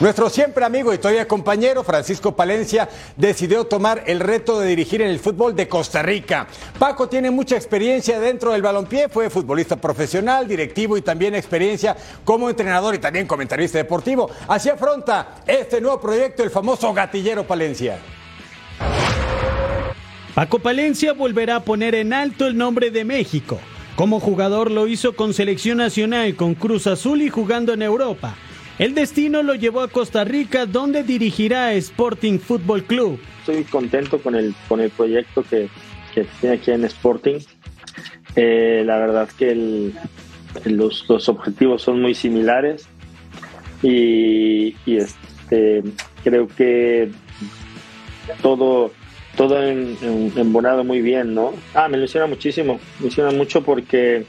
Nuestro 0.02 0.30
siempre 0.30 0.66
amigo 0.66 0.94
y 0.94 0.98
todavía 0.98 1.26
compañero 1.26 1.82
Francisco 1.82 2.36
Palencia 2.36 2.90
decidió 3.16 3.64
tomar 3.64 4.04
el 4.08 4.20
reto 4.20 4.60
de 4.60 4.68
dirigir 4.68 5.02
en 5.02 5.10
el 5.10 5.20
fútbol 5.20 5.56
de 5.56 5.70
Costa 5.70 6.04
Rica. 6.04 6.48
Paco 6.78 7.08
tiene 7.08 7.32
mucha 7.32 7.56
experiencia 7.56 8.20
dentro 8.20 8.52
del 8.52 8.62
balompié, 8.62 9.08
fue 9.08 9.30
futbolista 9.30 9.78
profesional, 9.78 10.50
directivo 10.50 10.98
y 10.98 11.02
también 11.02 11.34
experiencia 11.34 11.96
como 12.26 12.50
entrenador 12.50 12.94
y 12.94 13.00
también 13.00 13.26
comentarista 13.26 13.78
deportivo. 13.78 14.30
Así 14.50 14.70
afronta 14.70 15.36
este 15.48 15.80
nuevo 15.80 16.02
proyecto 16.02 16.44
el 16.44 16.50
famoso 16.50 16.94
gatillero 16.94 17.48
Palencia. 17.48 17.98
Paco 20.34 20.60
Palencia 20.60 21.14
volverá 21.14 21.56
a 21.56 21.64
poner 21.64 21.96
en 21.96 22.12
alto 22.12 22.48
el 22.48 22.58
nombre 22.58 22.92
de 22.92 23.06
México. 23.06 23.62
Como 23.96 24.20
jugador 24.20 24.72
lo 24.72 24.90
hizo 24.90 25.16
con 25.16 25.34
selección 25.34 25.78
nacional, 25.78 26.36
con 26.36 26.54
Cruz 26.54 26.86
Azul 26.86 27.22
y 27.22 27.30
jugando 27.30 27.72
en 27.72 27.82
Europa. 27.82 28.36
El 28.78 28.94
destino 28.94 29.42
lo 29.42 29.56
llevó 29.56 29.82
a 29.82 29.88
Costa 29.88 30.26
Rica, 30.26 30.66
donde 30.66 31.04
dirigirá 31.04 31.74
Sporting 31.74 32.40
Football 32.40 32.84
Club. 32.84 33.20
Estoy 33.40 33.64
contento 33.64 34.20
con 34.20 34.36
el, 34.36 34.54
con 34.68 34.82
el 34.82 34.90
proyecto 34.90 35.44
que, 35.44 35.70
que 36.14 36.26
tiene 36.42 36.58
aquí 36.58 36.72
en 36.72 36.84
Sporting. 36.84 37.40
Eh, 38.36 38.84
la 38.86 38.98
verdad 38.98 39.30
que 39.38 39.94
los, 40.66 41.08
los, 41.08 41.30
objetivos 41.30 41.84
son 41.84 42.02
muy 42.02 42.14
similares 42.14 42.86
y, 43.82 44.76
este, 44.86 45.82
creo 46.22 46.50
que 46.50 47.12
todo, 48.42 48.92
todo 49.38 49.64
en, 49.64 49.98
en, 50.02 50.34
embonado 50.36 50.84
muy 50.84 51.02
bien, 51.02 51.34
¿no? 51.34 51.54
Ah, 51.74 51.88
me 51.88 51.98
ilusiona 51.98 52.28
muchísimo, 52.28 52.82
me 53.00 53.06
ilusiona 53.06 53.32
mucho 53.32 53.64
porque 53.64 54.26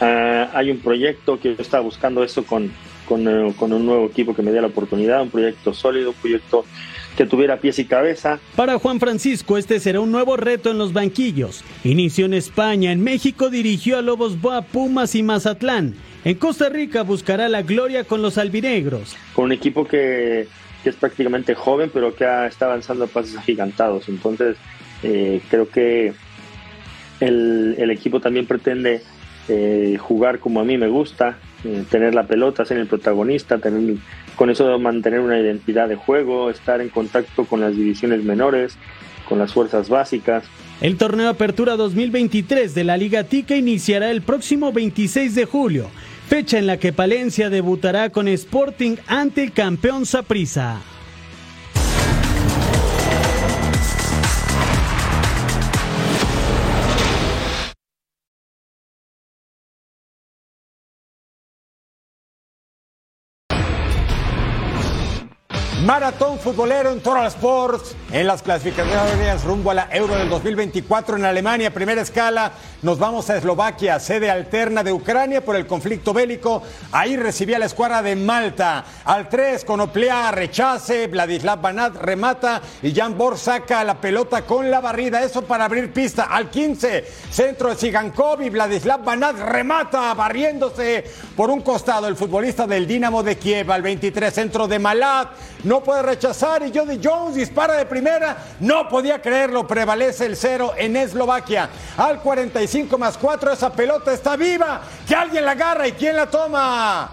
uh, 0.00 0.56
hay 0.56 0.70
un 0.70 0.78
proyecto 0.78 1.40
que 1.40 1.56
yo 1.56 1.62
estaba 1.62 1.82
buscando 1.82 2.22
eso 2.22 2.44
con, 2.44 2.70
con, 3.04 3.28
eh, 3.28 3.52
con, 3.56 3.72
un 3.72 3.86
nuevo 3.86 4.06
equipo 4.06 4.34
que 4.34 4.42
me 4.42 4.50
dé 4.50 4.60
la 4.60 4.68
oportunidad, 4.68 5.22
un 5.22 5.30
proyecto 5.30 5.72
sólido, 5.74 6.10
un 6.10 6.16
proyecto 6.16 6.64
que 7.16 7.26
tuviera 7.26 7.58
pies 7.58 7.78
y 7.78 7.84
cabeza. 7.84 8.40
Para 8.56 8.78
Juan 8.78 8.98
Francisco, 8.98 9.56
este 9.56 9.78
será 9.80 10.00
un 10.00 10.10
nuevo 10.10 10.36
reto 10.36 10.70
en 10.70 10.78
los 10.78 10.92
banquillos. 10.92 11.64
Inició 11.84 12.26
en 12.26 12.34
España, 12.34 12.92
en 12.92 13.02
México 13.02 13.50
dirigió 13.50 13.98
a 13.98 14.02
Lobos 14.02 14.40
Boa, 14.40 14.62
Pumas 14.62 15.14
y 15.14 15.22
Mazatlán. 15.22 15.94
En 16.24 16.36
Costa 16.36 16.68
Rica 16.68 17.02
buscará 17.02 17.48
la 17.48 17.62
gloria 17.62 18.04
con 18.04 18.22
los 18.22 18.38
albinegros. 18.38 19.14
Con 19.34 19.46
un 19.46 19.52
equipo 19.52 19.84
que, 19.84 20.48
que 20.82 20.90
es 20.90 20.96
prácticamente 20.96 21.54
joven, 21.54 21.90
pero 21.92 22.14
que 22.14 22.24
ha, 22.24 22.46
está 22.46 22.66
avanzando 22.66 23.04
a 23.04 23.08
pasos 23.08 23.36
agigantados. 23.36 24.08
Entonces, 24.08 24.56
eh, 25.02 25.40
creo 25.50 25.68
que 25.68 26.14
el, 27.20 27.74
el, 27.78 27.90
equipo 27.90 28.20
también 28.20 28.46
pretende 28.46 29.02
eh, 29.48 29.96
jugar 30.00 30.38
como 30.38 30.60
a 30.60 30.64
mí 30.64 30.78
me 30.78 30.88
gusta, 30.88 31.38
eh, 31.64 31.84
tener 31.90 32.14
la 32.14 32.26
pelota, 32.26 32.64
ser 32.64 32.78
el 32.78 32.86
protagonista, 32.86 33.58
tener, 33.58 33.96
con 34.36 34.50
eso 34.50 34.78
mantener 34.78 35.20
una 35.20 35.38
identidad 35.38 35.88
de 35.88 35.96
juego, 35.96 36.50
estar 36.50 36.80
en 36.80 36.88
contacto 36.88 37.44
con 37.44 37.60
las 37.60 37.74
divisiones 37.74 38.22
menores, 38.22 38.76
con 39.28 39.38
las 39.38 39.52
fuerzas 39.52 39.88
básicas. 39.88 40.44
El 40.80 40.96
torneo 40.96 41.28
Apertura 41.28 41.76
2023 41.76 42.74
de 42.74 42.84
la 42.84 42.96
Liga 42.96 43.24
Tica 43.24 43.56
iniciará 43.56 44.10
el 44.10 44.22
próximo 44.22 44.72
26 44.72 45.34
de 45.34 45.44
julio, 45.46 45.90
fecha 46.28 46.58
en 46.58 46.66
la 46.66 46.76
que 46.76 46.92
Palencia 46.92 47.48
debutará 47.48 48.10
con 48.10 48.28
Sporting 48.28 48.96
ante 49.06 49.44
el 49.44 49.52
campeón 49.52 50.04
Saprissa. 50.04 50.80
Maratón 65.84 66.38
futbolero 66.38 66.90
en 66.92 67.00
Total 67.00 67.26
Sports 67.26 67.94
en 68.10 68.26
las 68.26 68.40
clasificaciones 68.40 69.44
rumbo 69.44 69.70
a 69.70 69.74
la 69.74 69.88
Euro 69.90 70.14
del 70.16 70.30
2024 70.30 71.18
en 71.18 71.26
Alemania, 71.26 71.74
primera 71.74 72.00
escala. 72.00 72.52
Nos 72.80 72.98
vamos 72.98 73.28
a 73.28 73.36
Eslovaquia, 73.36 74.00
sede 74.00 74.30
alterna 74.30 74.82
de 74.82 74.92
Ucrania 74.92 75.44
por 75.44 75.56
el 75.56 75.66
conflicto 75.66 76.14
bélico. 76.14 76.62
Ahí 76.90 77.16
recibía 77.16 77.58
la 77.58 77.66
escuadra 77.66 78.00
de 78.00 78.16
Malta. 78.16 78.82
Al 79.04 79.28
3, 79.28 79.64
Conoplea 79.66 80.30
rechace, 80.30 81.06
Vladislav 81.06 81.60
Banat 81.60 81.96
remata 81.96 82.62
y 82.82 82.94
Jan 82.94 83.18
Bor 83.18 83.36
saca 83.36 83.84
la 83.84 84.00
pelota 84.00 84.46
con 84.46 84.70
la 84.70 84.80
barrida. 84.80 85.22
Eso 85.22 85.42
para 85.42 85.66
abrir 85.66 85.92
pista. 85.92 86.24
Al 86.24 86.48
15, 86.48 87.04
centro 87.30 87.70
de 87.70 87.76
Sigankov 87.76 88.40
y 88.40 88.48
Vladislav 88.48 89.04
Banat 89.04 89.38
remata, 89.38 90.14
barriéndose 90.14 91.04
por 91.36 91.50
un 91.50 91.60
costado 91.60 92.06
el 92.08 92.16
futbolista 92.16 92.66
del 92.66 92.86
Dinamo 92.86 93.22
de 93.22 93.36
Kiev. 93.36 93.70
Al 93.70 93.82
23, 93.82 94.32
centro 94.32 94.66
de 94.66 94.78
Malat. 94.78 95.28
Puede 95.82 96.02
rechazar 96.02 96.62
y 96.66 96.76
Jody 96.76 97.00
Jones 97.02 97.34
dispara 97.34 97.74
de 97.74 97.86
primera. 97.86 98.36
No 98.60 98.88
podía 98.88 99.20
creerlo, 99.20 99.66
prevalece 99.66 100.26
el 100.26 100.36
cero 100.36 100.72
en 100.76 100.96
Eslovaquia. 100.96 101.68
Al 101.96 102.20
45 102.20 102.98
más 102.98 103.16
4, 103.18 103.52
esa 103.52 103.72
pelota 103.72 104.12
está 104.12 104.36
viva. 104.36 104.82
Que 105.06 105.14
alguien 105.14 105.44
la 105.44 105.52
agarra 105.52 105.88
y 105.88 105.92
quién 105.92 106.16
la 106.16 106.26
toma. 106.26 107.10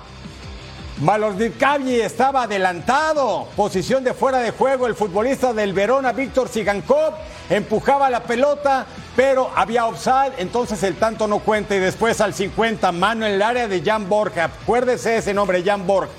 Malorditkavi 1.02 2.00
estaba 2.00 2.44
adelantado. 2.44 3.48
Posición 3.56 4.04
de 4.04 4.14
fuera 4.14 4.38
de 4.38 4.52
juego. 4.52 4.86
El 4.86 4.94
futbolista 4.94 5.52
del 5.52 5.74
Verona, 5.74 6.12
Víctor 6.12 6.48
Sigankov, 6.48 7.14
empujaba 7.50 8.08
la 8.12 8.22
pelota, 8.22 8.86
pero 9.16 9.50
había 9.56 9.88
offside. 9.88 10.34
Entonces 10.38 10.84
el 10.84 10.98
tanto 10.98 11.28
no 11.28 11.40
cuenta. 11.40 11.76
Y 11.76 11.80
después 11.80 12.22
al 12.22 12.36
50, 12.36 12.92
mano 12.92 13.26
en 13.26 13.34
el 13.34 13.42
área 13.42 13.68
de 13.68 13.82
Jan 13.82 14.08
Borja. 14.08 14.46
Acuérdese 14.46 15.18
ese 15.18 15.34
nombre, 15.34 15.64
Jan 15.64 15.88
Borja. 15.88 16.12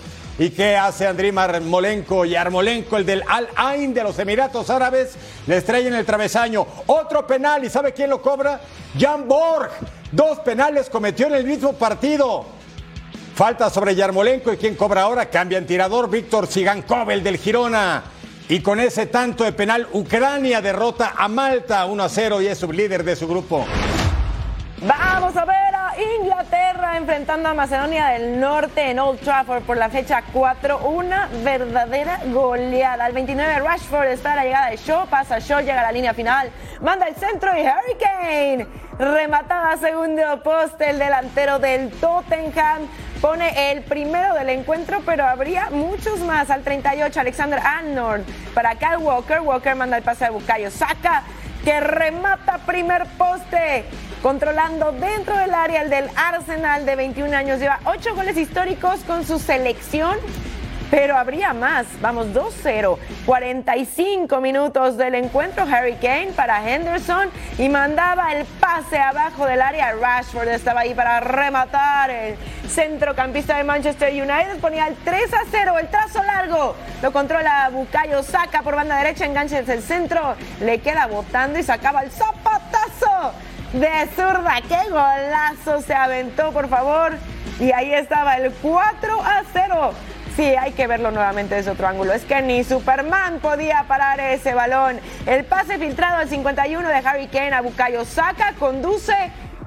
¿Y 0.42 0.50
qué 0.50 0.76
hace 0.76 1.06
Andriy 1.06 1.30
Marmolenko 1.30 2.24
y 2.24 2.34
Armolenko, 2.34 2.96
el 2.96 3.06
del 3.06 3.22
Al 3.28 3.48
Ain 3.54 3.94
de 3.94 4.02
los 4.02 4.18
Emiratos 4.18 4.70
Árabes? 4.70 5.14
Le 5.46 5.58
estrellan 5.58 5.94
el 5.94 6.04
travesaño. 6.04 6.66
Otro 6.88 7.24
penal, 7.24 7.64
¿y 7.64 7.70
sabe 7.70 7.92
quién 7.92 8.10
lo 8.10 8.20
cobra? 8.20 8.60
Jan 8.98 9.28
Borg. 9.28 9.70
Dos 10.10 10.40
penales 10.40 10.90
cometió 10.90 11.28
en 11.28 11.34
el 11.34 11.44
mismo 11.44 11.74
partido. 11.74 12.44
Falta 13.36 13.70
sobre 13.70 13.94
Yarmolenko 13.94 14.52
y 14.52 14.56
quien 14.56 14.74
cobra 14.74 15.02
ahora 15.02 15.30
cambia 15.30 15.58
en 15.58 15.66
tirador 15.68 16.10
Víctor 16.10 16.48
Sigankov, 16.48 17.08
el 17.12 17.22
del 17.22 17.36
Girona. 17.36 18.02
Y 18.48 18.58
con 18.62 18.80
ese 18.80 19.06
tanto 19.06 19.44
de 19.44 19.52
penal, 19.52 19.86
Ucrania 19.92 20.60
derrota 20.60 21.14
a 21.16 21.28
Malta 21.28 21.86
1 21.86 22.02
a 22.02 22.08
0 22.08 22.42
y 22.42 22.48
es 22.48 22.58
sublíder 22.58 23.04
de 23.04 23.14
su 23.14 23.28
grupo. 23.28 23.64
Vamos 24.84 25.36
a 25.36 25.44
ver 25.44 25.74
a 25.76 25.94
Inglaterra 26.18 26.96
enfrentando 26.96 27.48
a 27.48 27.54
Macedonia 27.54 28.08
del 28.08 28.40
Norte 28.40 28.90
en 28.90 28.98
Old 28.98 29.20
Trafford 29.20 29.62
por 29.62 29.76
la 29.76 29.88
fecha 29.88 30.24
4. 30.32 30.78
Una 30.88 31.28
verdadera 31.44 32.18
goleada. 32.32 33.04
Al 33.04 33.12
29 33.12 33.60
Rashford 33.60 34.08
está 34.08 34.34
la 34.34 34.42
llegada 34.42 34.70
de 34.70 34.76
Shaw, 34.78 35.06
pasa 35.06 35.38
Shaw, 35.38 35.60
llega 35.60 35.78
a 35.78 35.84
la 35.84 35.92
línea 35.92 36.14
final, 36.14 36.50
manda 36.80 37.06
el 37.06 37.14
centro 37.14 37.52
y 37.56 37.60
Hurricane 37.60 38.66
remataba 38.98 39.76
segundo 39.76 40.42
poste 40.42 40.90
el 40.90 40.98
delantero 40.98 41.60
del 41.60 41.90
Tottenham. 41.92 42.88
Pone 43.20 43.70
el 43.70 43.82
primero 43.82 44.34
del 44.34 44.48
encuentro, 44.48 45.00
pero 45.06 45.24
habría 45.24 45.70
muchos 45.70 46.18
más. 46.20 46.50
Al 46.50 46.64
38, 46.64 47.20
Alexander 47.20 47.60
Arnold 47.60 48.24
para 48.52 48.74
Kyle 48.74 48.96
Walker. 48.96 49.40
Walker 49.42 49.76
manda 49.76 49.96
el 49.96 50.02
pase 50.02 50.24
de 50.24 50.32
Bucayo. 50.32 50.72
Saca 50.72 51.22
que 51.64 51.80
remata 51.80 52.58
primer 52.66 53.06
poste 53.18 53.84
controlando 54.20 54.92
dentro 54.92 55.36
del 55.36 55.54
área 55.54 55.82
el 55.82 55.90
del 55.90 56.08
Arsenal 56.16 56.86
de 56.86 56.96
21 56.96 57.36
años. 57.36 57.60
Lleva 57.60 57.80
8 57.84 58.14
goles 58.14 58.36
históricos 58.36 59.00
con 59.06 59.24
su 59.24 59.38
selección, 59.38 60.16
pero 60.92 61.16
habría 61.16 61.54
más. 61.54 61.86
Vamos 62.02 62.26
2-0. 62.34 62.98
45 63.24 64.40
minutos 64.42 64.98
del 64.98 65.14
encuentro. 65.14 65.64
Harry 65.64 65.94
Kane 65.94 66.32
para 66.36 66.70
Henderson 66.70 67.30
y 67.56 67.70
mandaba 67.70 68.34
el 68.34 68.44
pase 68.44 68.98
abajo 68.98 69.46
del 69.46 69.62
área. 69.62 69.94
Rashford 69.94 70.48
estaba 70.48 70.80
ahí 70.80 70.92
para 70.92 71.18
rematar. 71.20 72.10
El 72.10 72.36
centrocampista 72.68 73.56
de 73.56 73.64
Manchester 73.64 74.12
United 74.12 74.60
ponía 74.60 74.86
el 74.86 74.94
3 74.96 75.30
0. 75.50 75.78
El 75.78 75.88
trazo 75.88 76.22
largo 76.24 76.76
lo 77.00 77.10
controla 77.10 77.70
Bucayo. 77.72 78.22
Saca 78.22 78.60
por 78.60 78.76
banda 78.76 78.98
derecha, 78.98 79.24
engancha 79.24 79.56
desde 79.56 79.72
el 79.72 79.82
centro. 79.82 80.34
Le 80.60 80.80
queda 80.80 81.06
botando 81.06 81.58
y 81.58 81.62
sacaba 81.62 82.02
el 82.02 82.10
zapatazo 82.10 83.32
de 83.72 84.08
zurda. 84.14 84.60
¡Qué 84.68 84.90
golazo 84.90 85.80
se 85.80 85.94
aventó, 85.94 86.52
por 86.52 86.68
favor! 86.68 87.16
Y 87.58 87.72
ahí 87.72 87.94
estaba 87.94 88.36
el 88.36 88.52
4 88.52 89.22
a 89.22 89.42
0. 89.54 89.94
Sí, 90.36 90.44
hay 90.44 90.72
que 90.72 90.86
verlo 90.86 91.10
nuevamente 91.10 91.56
desde 91.56 91.72
otro 91.72 91.86
ángulo. 91.86 92.14
Es 92.14 92.24
que 92.24 92.40
ni 92.40 92.64
Superman 92.64 93.38
podía 93.40 93.84
parar 93.86 94.18
ese 94.18 94.54
balón. 94.54 94.98
El 95.26 95.44
pase 95.44 95.76
filtrado 95.78 96.18
al 96.18 96.28
51 96.28 96.88
de 96.88 96.94
Harry 96.94 97.26
Kane 97.26 97.52
a 97.52 97.60
Bukayo 97.60 98.06
Saka 98.06 98.54
conduce, 98.58 99.14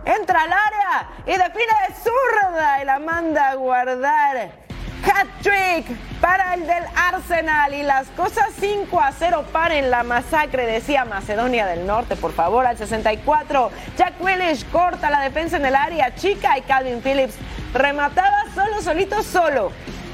entra 0.05 0.41
al 0.41 0.51
área 0.51 1.09
y 1.27 1.31
define 1.31 1.73
de 1.87 1.93
zurda 1.93 2.81
y 2.81 2.85
la 2.85 2.97
manda 2.97 3.49
a 3.49 3.55
guardar. 3.55 4.65
Hat-trick 5.05 5.85
para 6.19 6.55
el 6.55 6.65
del 6.65 6.83
Arsenal 6.95 7.71
y 7.75 7.83
las 7.83 8.07
cosas 8.09 8.47
5 8.59 8.99
a 8.99 9.11
0 9.11 9.45
en 9.69 9.91
la 9.91 10.01
masacre, 10.01 10.65
decía 10.65 11.05
Macedonia 11.05 11.67
del 11.67 11.85
Norte, 11.85 12.15
por 12.15 12.33
favor, 12.33 12.65
al 12.65 12.75
64. 12.75 13.69
Jack 13.95 14.13
Willis 14.19 14.65
corta 14.65 15.11
la 15.11 15.21
defensa 15.21 15.57
en 15.57 15.65
el 15.67 15.75
área 15.75 16.15
chica 16.15 16.57
y 16.57 16.63
Calvin 16.63 17.03
Phillips 17.03 17.35
remataba 17.71 18.45
solo, 18.55 18.81
solito, 18.81 19.21
solo. 19.21 19.71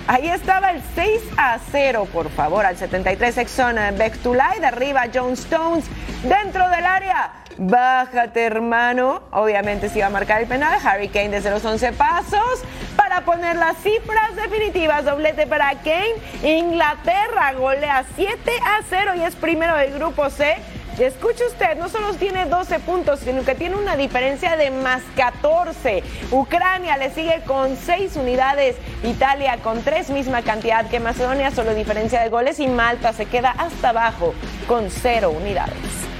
Ahí 0.07 0.27
estaba 0.27 0.71
el 0.71 0.81
6 0.95 1.21
a 1.37 1.59
0, 1.71 2.07
por 2.11 2.29
favor, 2.31 2.65
al 2.65 2.75
73 2.75 3.37
Exxon 3.37 3.75
Bechtulay, 3.97 4.59
derriba 4.59 5.03
John 5.13 5.33
Stones 5.33 5.85
dentro 6.23 6.67
del 6.69 6.85
área. 6.85 7.31
Bájate, 7.57 8.43
hermano. 8.45 9.21
Obviamente 9.31 9.89
se 9.89 9.99
iba 9.99 10.07
a 10.07 10.09
marcar 10.09 10.41
el 10.41 10.47
penal. 10.47 10.79
Harry 10.83 11.09
Kane 11.09 11.29
desde 11.29 11.51
los 11.51 11.63
11 11.63 11.93
pasos 11.93 12.63
para 12.95 13.21
poner 13.21 13.55
las 13.55 13.77
cifras 13.77 14.35
definitivas. 14.35 15.05
Doblete 15.05 15.45
para 15.47 15.69
Kane. 15.75 16.15
Inglaterra 16.43 17.53
golea 17.53 18.03
7 18.15 18.33
a 18.65 18.81
0 18.89 19.11
y 19.17 19.23
es 19.23 19.35
primero 19.35 19.75
del 19.75 19.93
grupo 19.93 20.29
C. 20.29 20.57
Y 20.97 21.03
escuche 21.03 21.45
usted, 21.47 21.77
no 21.77 21.89
solo 21.89 22.13
tiene 22.13 22.45
12 22.45 22.79
puntos, 22.79 23.21
sino 23.21 23.43
que 23.43 23.55
tiene 23.55 23.75
una 23.75 23.95
diferencia 23.95 24.57
de 24.57 24.71
más 24.71 25.01
14. 25.15 26.03
Ucrania 26.31 26.97
le 26.97 27.09
sigue 27.11 27.41
con 27.47 27.77
6 27.77 28.17
unidades, 28.17 28.75
Italia 29.03 29.57
con 29.63 29.81
3, 29.81 30.09
misma 30.09 30.41
cantidad 30.41 30.87
que 30.89 30.99
Macedonia, 30.99 31.51
solo 31.51 31.73
diferencia 31.73 32.21
de 32.21 32.29
goles 32.29 32.59
y 32.59 32.67
Malta 32.67 33.13
se 33.13 33.25
queda 33.25 33.51
hasta 33.51 33.89
abajo 33.89 34.35
con 34.67 34.89
0 34.89 35.31
unidades. 35.31 36.10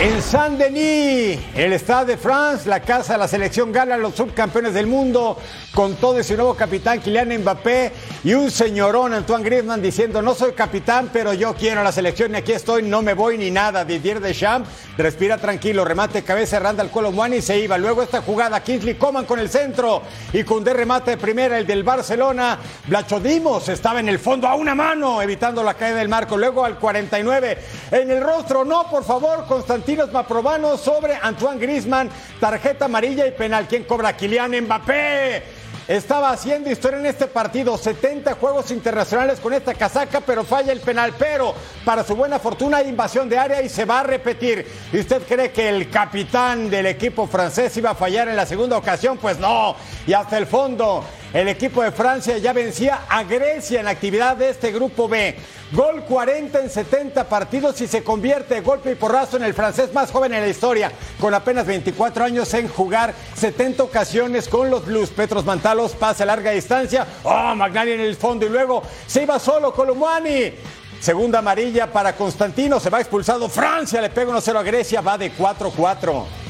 En 0.00 0.22
Saint-Denis, 0.22 1.40
el 1.56 1.72
Stade 1.72 2.12
de 2.12 2.16
France, 2.16 2.68
la 2.68 2.78
casa 2.78 3.14
de 3.14 3.18
la 3.18 3.26
selección 3.26 3.72
gana 3.72 3.96
los 3.96 4.14
subcampeones 4.14 4.72
del 4.72 4.86
mundo 4.86 5.36
con 5.74 5.96
todo 5.96 6.20
ese 6.20 6.36
nuevo 6.36 6.54
capitán 6.54 7.00
Kylian 7.00 7.40
Mbappé 7.40 7.92
y 8.22 8.34
un 8.34 8.48
señorón 8.48 9.12
Antoine 9.12 9.44
Griezmann 9.44 9.82
diciendo 9.82 10.22
no 10.22 10.34
soy 10.34 10.52
capitán 10.52 11.10
pero 11.12 11.32
yo 11.32 11.54
quiero 11.54 11.82
la 11.82 11.90
selección 11.90 12.32
y 12.32 12.36
aquí 12.36 12.52
estoy, 12.52 12.84
no 12.84 13.02
me 13.02 13.14
voy 13.14 13.38
ni 13.38 13.50
nada. 13.50 13.84
Didier 13.84 14.20
Deschamps 14.20 14.68
respira 14.96 15.36
tranquilo, 15.36 15.84
remate 15.84 16.22
cabeza 16.22 16.60
Randall 16.60 16.90
Colomwani 16.90 17.38
y 17.38 17.42
se 17.42 17.58
iba. 17.58 17.76
Luego 17.76 18.02
esta 18.02 18.22
jugada 18.22 18.62
Kingsley 18.62 18.94
Coman 18.94 19.24
con 19.24 19.40
el 19.40 19.48
centro 19.48 20.02
y 20.32 20.44
Cundé 20.44 20.74
remate 20.74 21.12
de 21.12 21.16
primera 21.16 21.58
el 21.58 21.66
del 21.66 21.82
Barcelona. 21.82 22.56
Blachodimos 22.86 23.68
estaba 23.68 23.98
en 23.98 24.08
el 24.08 24.20
fondo 24.20 24.46
a 24.46 24.54
una 24.54 24.76
mano 24.76 25.20
evitando 25.20 25.64
la 25.64 25.74
caída 25.74 25.98
del 25.98 26.08
marco. 26.08 26.36
Luego 26.36 26.64
al 26.64 26.78
49 26.78 27.58
en 27.90 28.10
el 28.12 28.22
rostro, 28.22 28.64
no 28.64 28.88
por 28.88 29.02
favor, 29.02 29.44
Constantinos 29.88 30.12
Maprobano 30.12 30.76
sobre 30.76 31.14
Antoine 31.14 31.58
Griezmann, 31.58 32.10
tarjeta 32.38 32.84
amarilla 32.84 33.26
y 33.26 33.30
penal. 33.30 33.66
¿Quién 33.66 33.84
cobra? 33.84 34.14
Kylian 34.14 34.64
Mbappé. 34.64 35.42
Estaba 35.88 36.30
haciendo 36.30 36.70
historia 36.70 36.98
en 36.98 37.06
este 37.06 37.26
partido, 37.26 37.78
70 37.78 38.34
juegos 38.34 38.70
internacionales 38.70 39.40
con 39.40 39.54
esta 39.54 39.72
casaca, 39.72 40.20
pero 40.20 40.44
falla 40.44 40.72
el 40.72 40.82
penal. 40.82 41.14
Pero 41.18 41.54
para 41.86 42.04
su 42.04 42.14
buena 42.14 42.38
fortuna 42.38 42.76
hay 42.76 42.88
invasión 42.90 43.30
de 43.30 43.38
área 43.38 43.62
y 43.62 43.70
se 43.70 43.86
va 43.86 44.00
a 44.00 44.02
repetir. 44.02 44.66
¿Y 44.92 44.98
usted 44.98 45.22
cree 45.26 45.52
que 45.52 45.70
el 45.70 45.88
capitán 45.88 46.68
del 46.68 46.84
equipo 46.84 47.26
francés 47.26 47.74
iba 47.78 47.92
a 47.92 47.94
fallar 47.94 48.28
en 48.28 48.36
la 48.36 48.44
segunda 48.44 48.76
ocasión? 48.76 49.16
Pues 49.16 49.38
no. 49.38 49.74
Y 50.06 50.12
hasta 50.12 50.36
el 50.36 50.46
fondo, 50.46 51.02
el 51.32 51.48
equipo 51.48 51.82
de 51.82 51.92
Francia 51.92 52.38
ya 52.38 52.52
vencía 52.52 53.00
a 53.08 53.22
Grecia 53.22 53.80
en 53.80 53.84
la 53.84 53.90
actividad 53.90 54.36
de 54.36 54.48
este 54.48 54.72
grupo 54.72 55.08
B. 55.08 55.36
Gol 55.72 56.02
40 56.04 56.60
en 56.60 56.70
70 56.70 57.28
partidos 57.28 57.78
y 57.82 57.86
se 57.86 58.02
convierte 58.02 58.62
golpe 58.62 58.92
y 58.92 58.94
porrazo 58.94 59.36
en 59.36 59.42
el 59.42 59.52
francés 59.52 59.92
más 59.92 60.10
joven 60.10 60.32
en 60.32 60.40
la 60.40 60.48
historia, 60.48 60.90
con 61.20 61.34
apenas 61.34 61.66
24 61.66 62.24
años 62.24 62.52
en 62.54 62.68
jugar 62.68 63.14
70 63.36 63.82
ocasiones 63.82 64.48
con 64.48 64.70
los 64.70 64.86
Blues. 64.86 65.10
Petros 65.10 65.44
Mantalos 65.44 65.92
pasa 65.92 66.22
a 66.22 66.26
larga 66.26 66.52
distancia. 66.52 67.06
Oh, 67.24 67.54
Magnani 67.54 67.92
en 67.92 68.00
el 68.00 68.16
fondo 68.16 68.46
y 68.46 68.48
luego 68.48 68.82
se 69.06 69.24
iba 69.24 69.38
solo 69.38 69.74
Colomani. 69.74 70.54
Segunda 71.00 71.40
amarilla 71.40 71.92
para 71.92 72.16
Constantino, 72.16 72.80
se 72.80 72.90
va 72.90 73.00
expulsado. 73.00 73.48
Francia 73.48 74.00
le 74.00 74.08
pega 74.08 74.32
1-0 74.32 74.56
a 74.56 74.62
Grecia, 74.62 75.00
va 75.02 75.18
de 75.18 75.32
4-4. 75.32 76.47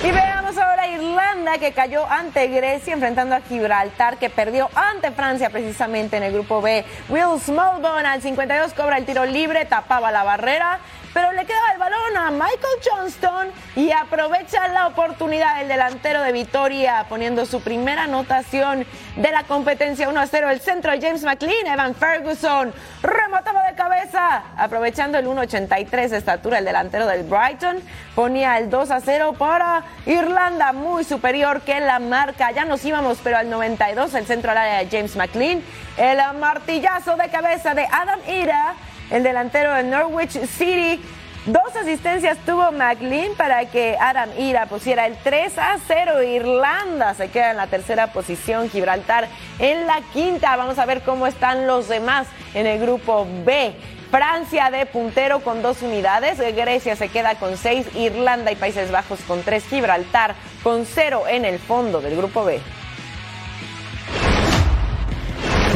Y 0.00 0.12
veamos 0.12 0.56
ahora 0.56 0.86
Irlanda 0.86 1.58
que 1.58 1.72
cayó 1.72 2.06
ante 2.06 2.46
Grecia 2.46 2.94
enfrentando 2.94 3.34
a 3.34 3.40
Gibraltar 3.40 4.16
que 4.16 4.30
perdió 4.30 4.70
ante 4.76 5.10
Francia 5.10 5.50
precisamente 5.50 6.16
en 6.16 6.22
el 6.22 6.32
grupo 6.32 6.62
B. 6.62 6.84
Will 7.08 7.40
Smallbone 7.40 8.06
al 8.06 8.22
52 8.22 8.74
cobra 8.74 8.96
el 8.96 9.04
tiro 9.04 9.26
libre, 9.26 9.64
tapaba 9.64 10.12
la 10.12 10.22
barrera, 10.22 10.78
pero 11.12 11.32
le 11.32 11.44
queda 11.46 11.72
el 11.72 11.78
balón 11.78 12.16
a 12.16 12.30
Michael 12.30 12.78
Johnston 12.88 13.48
y 13.74 13.90
aprovecha 13.90 14.68
la 14.68 14.86
oportunidad 14.86 15.60
el 15.62 15.66
delantero 15.66 16.22
de 16.22 16.30
Vitoria 16.30 17.06
poniendo 17.08 17.44
su 17.44 17.60
primera 17.60 18.04
anotación 18.04 18.86
de 19.16 19.32
la 19.32 19.42
competencia 19.42 20.08
1 20.08 20.20
a 20.20 20.26
0 20.28 20.50
el 20.50 20.60
centro 20.60 20.92
de 20.92 21.00
James 21.00 21.24
McLean, 21.24 21.66
Evan 21.66 21.96
Ferguson 21.96 22.72
remataba 23.02 23.57
cabeza, 23.78 24.42
aprovechando 24.56 25.16
el 25.16 25.26
1.83 25.26 26.08
de 26.08 26.16
estatura 26.18 26.58
el 26.58 26.64
delantero 26.64 27.06
del 27.06 27.22
Brighton, 27.22 27.78
ponía 28.14 28.58
el 28.58 28.68
2 28.68 28.90
a 28.90 29.00
0 29.00 29.36
para 29.38 29.84
Irlanda, 30.04 30.72
muy 30.72 31.04
superior 31.04 31.62
que 31.62 31.78
la 31.78 32.00
marca, 32.00 32.50
ya 32.50 32.64
nos 32.64 32.84
íbamos 32.84 33.18
pero 33.22 33.38
al 33.38 33.48
92 33.48 34.12
el 34.14 34.26
centro 34.26 34.50
al 34.50 34.58
área 34.58 34.78
de 34.80 34.88
James 34.90 35.14
McLean, 35.14 35.62
el 35.96 36.18
martillazo 36.38 37.16
de 37.16 37.28
cabeza 37.28 37.74
de 37.74 37.86
Adam 37.90 38.20
Ira 38.28 38.74
el 39.10 39.22
delantero 39.22 39.74
de 39.74 39.84
Norwich 39.84 40.38
City. 40.46 41.00
Dos 41.48 41.74
asistencias 41.76 42.36
tuvo 42.44 42.72
McLean 42.72 43.32
para 43.34 43.64
que 43.70 43.96
Adam 43.98 44.28
Ira 44.38 44.66
pusiera 44.66 45.06
el 45.06 45.16
3 45.16 45.56
a 45.56 45.78
0. 45.86 46.22
Irlanda 46.22 47.14
se 47.14 47.30
queda 47.30 47.52
en 47.52 47.56
la 47.56 47.66
tercera 47.66 48.08
posición, 48.08 48.68
Gibraltar 48.68 49.28
en 49.58 49.86
la 49.86 50.02
quinta. 50.12 50.54
Vamos 50.56 50.78
a 50.78 50.84
ver 50.84 51.00
cómo 51.00 51.26
están 51.26 51.66
los 51.66 51.88
demás 51.88 52.26
en 52.52 52.66
el 52.66 52.78
grupo 52.78 53.26
B. 53.46 53.72
Francia 54.10 54.70
de 54.70 54.84
puntero 54.84 55.40
con 55.40 55.62
dos 55.62 55.80
unidades, 55.80 56.38
Grecia 56.54 56.96
se 56.96 57.08
queda 57.08 57.36
con 57.36 57.56
seis, 57.56 57.86
Irlanda 57.94 58.52
y 58.52 58.56
Países 58.56 58.90
Bajos 58.90 59.20
con 59.26 59.42
tres, 59.42 59.64
Gibraltar 59.64 60.34
con 60.62 60.84
cero 60.84 61.22
en 61.30 61.46
el 61.46 61.58
fondo 61.58 62.02
del 62.02 62.14
grupo 62.14 62.44
B. 62.44 62.60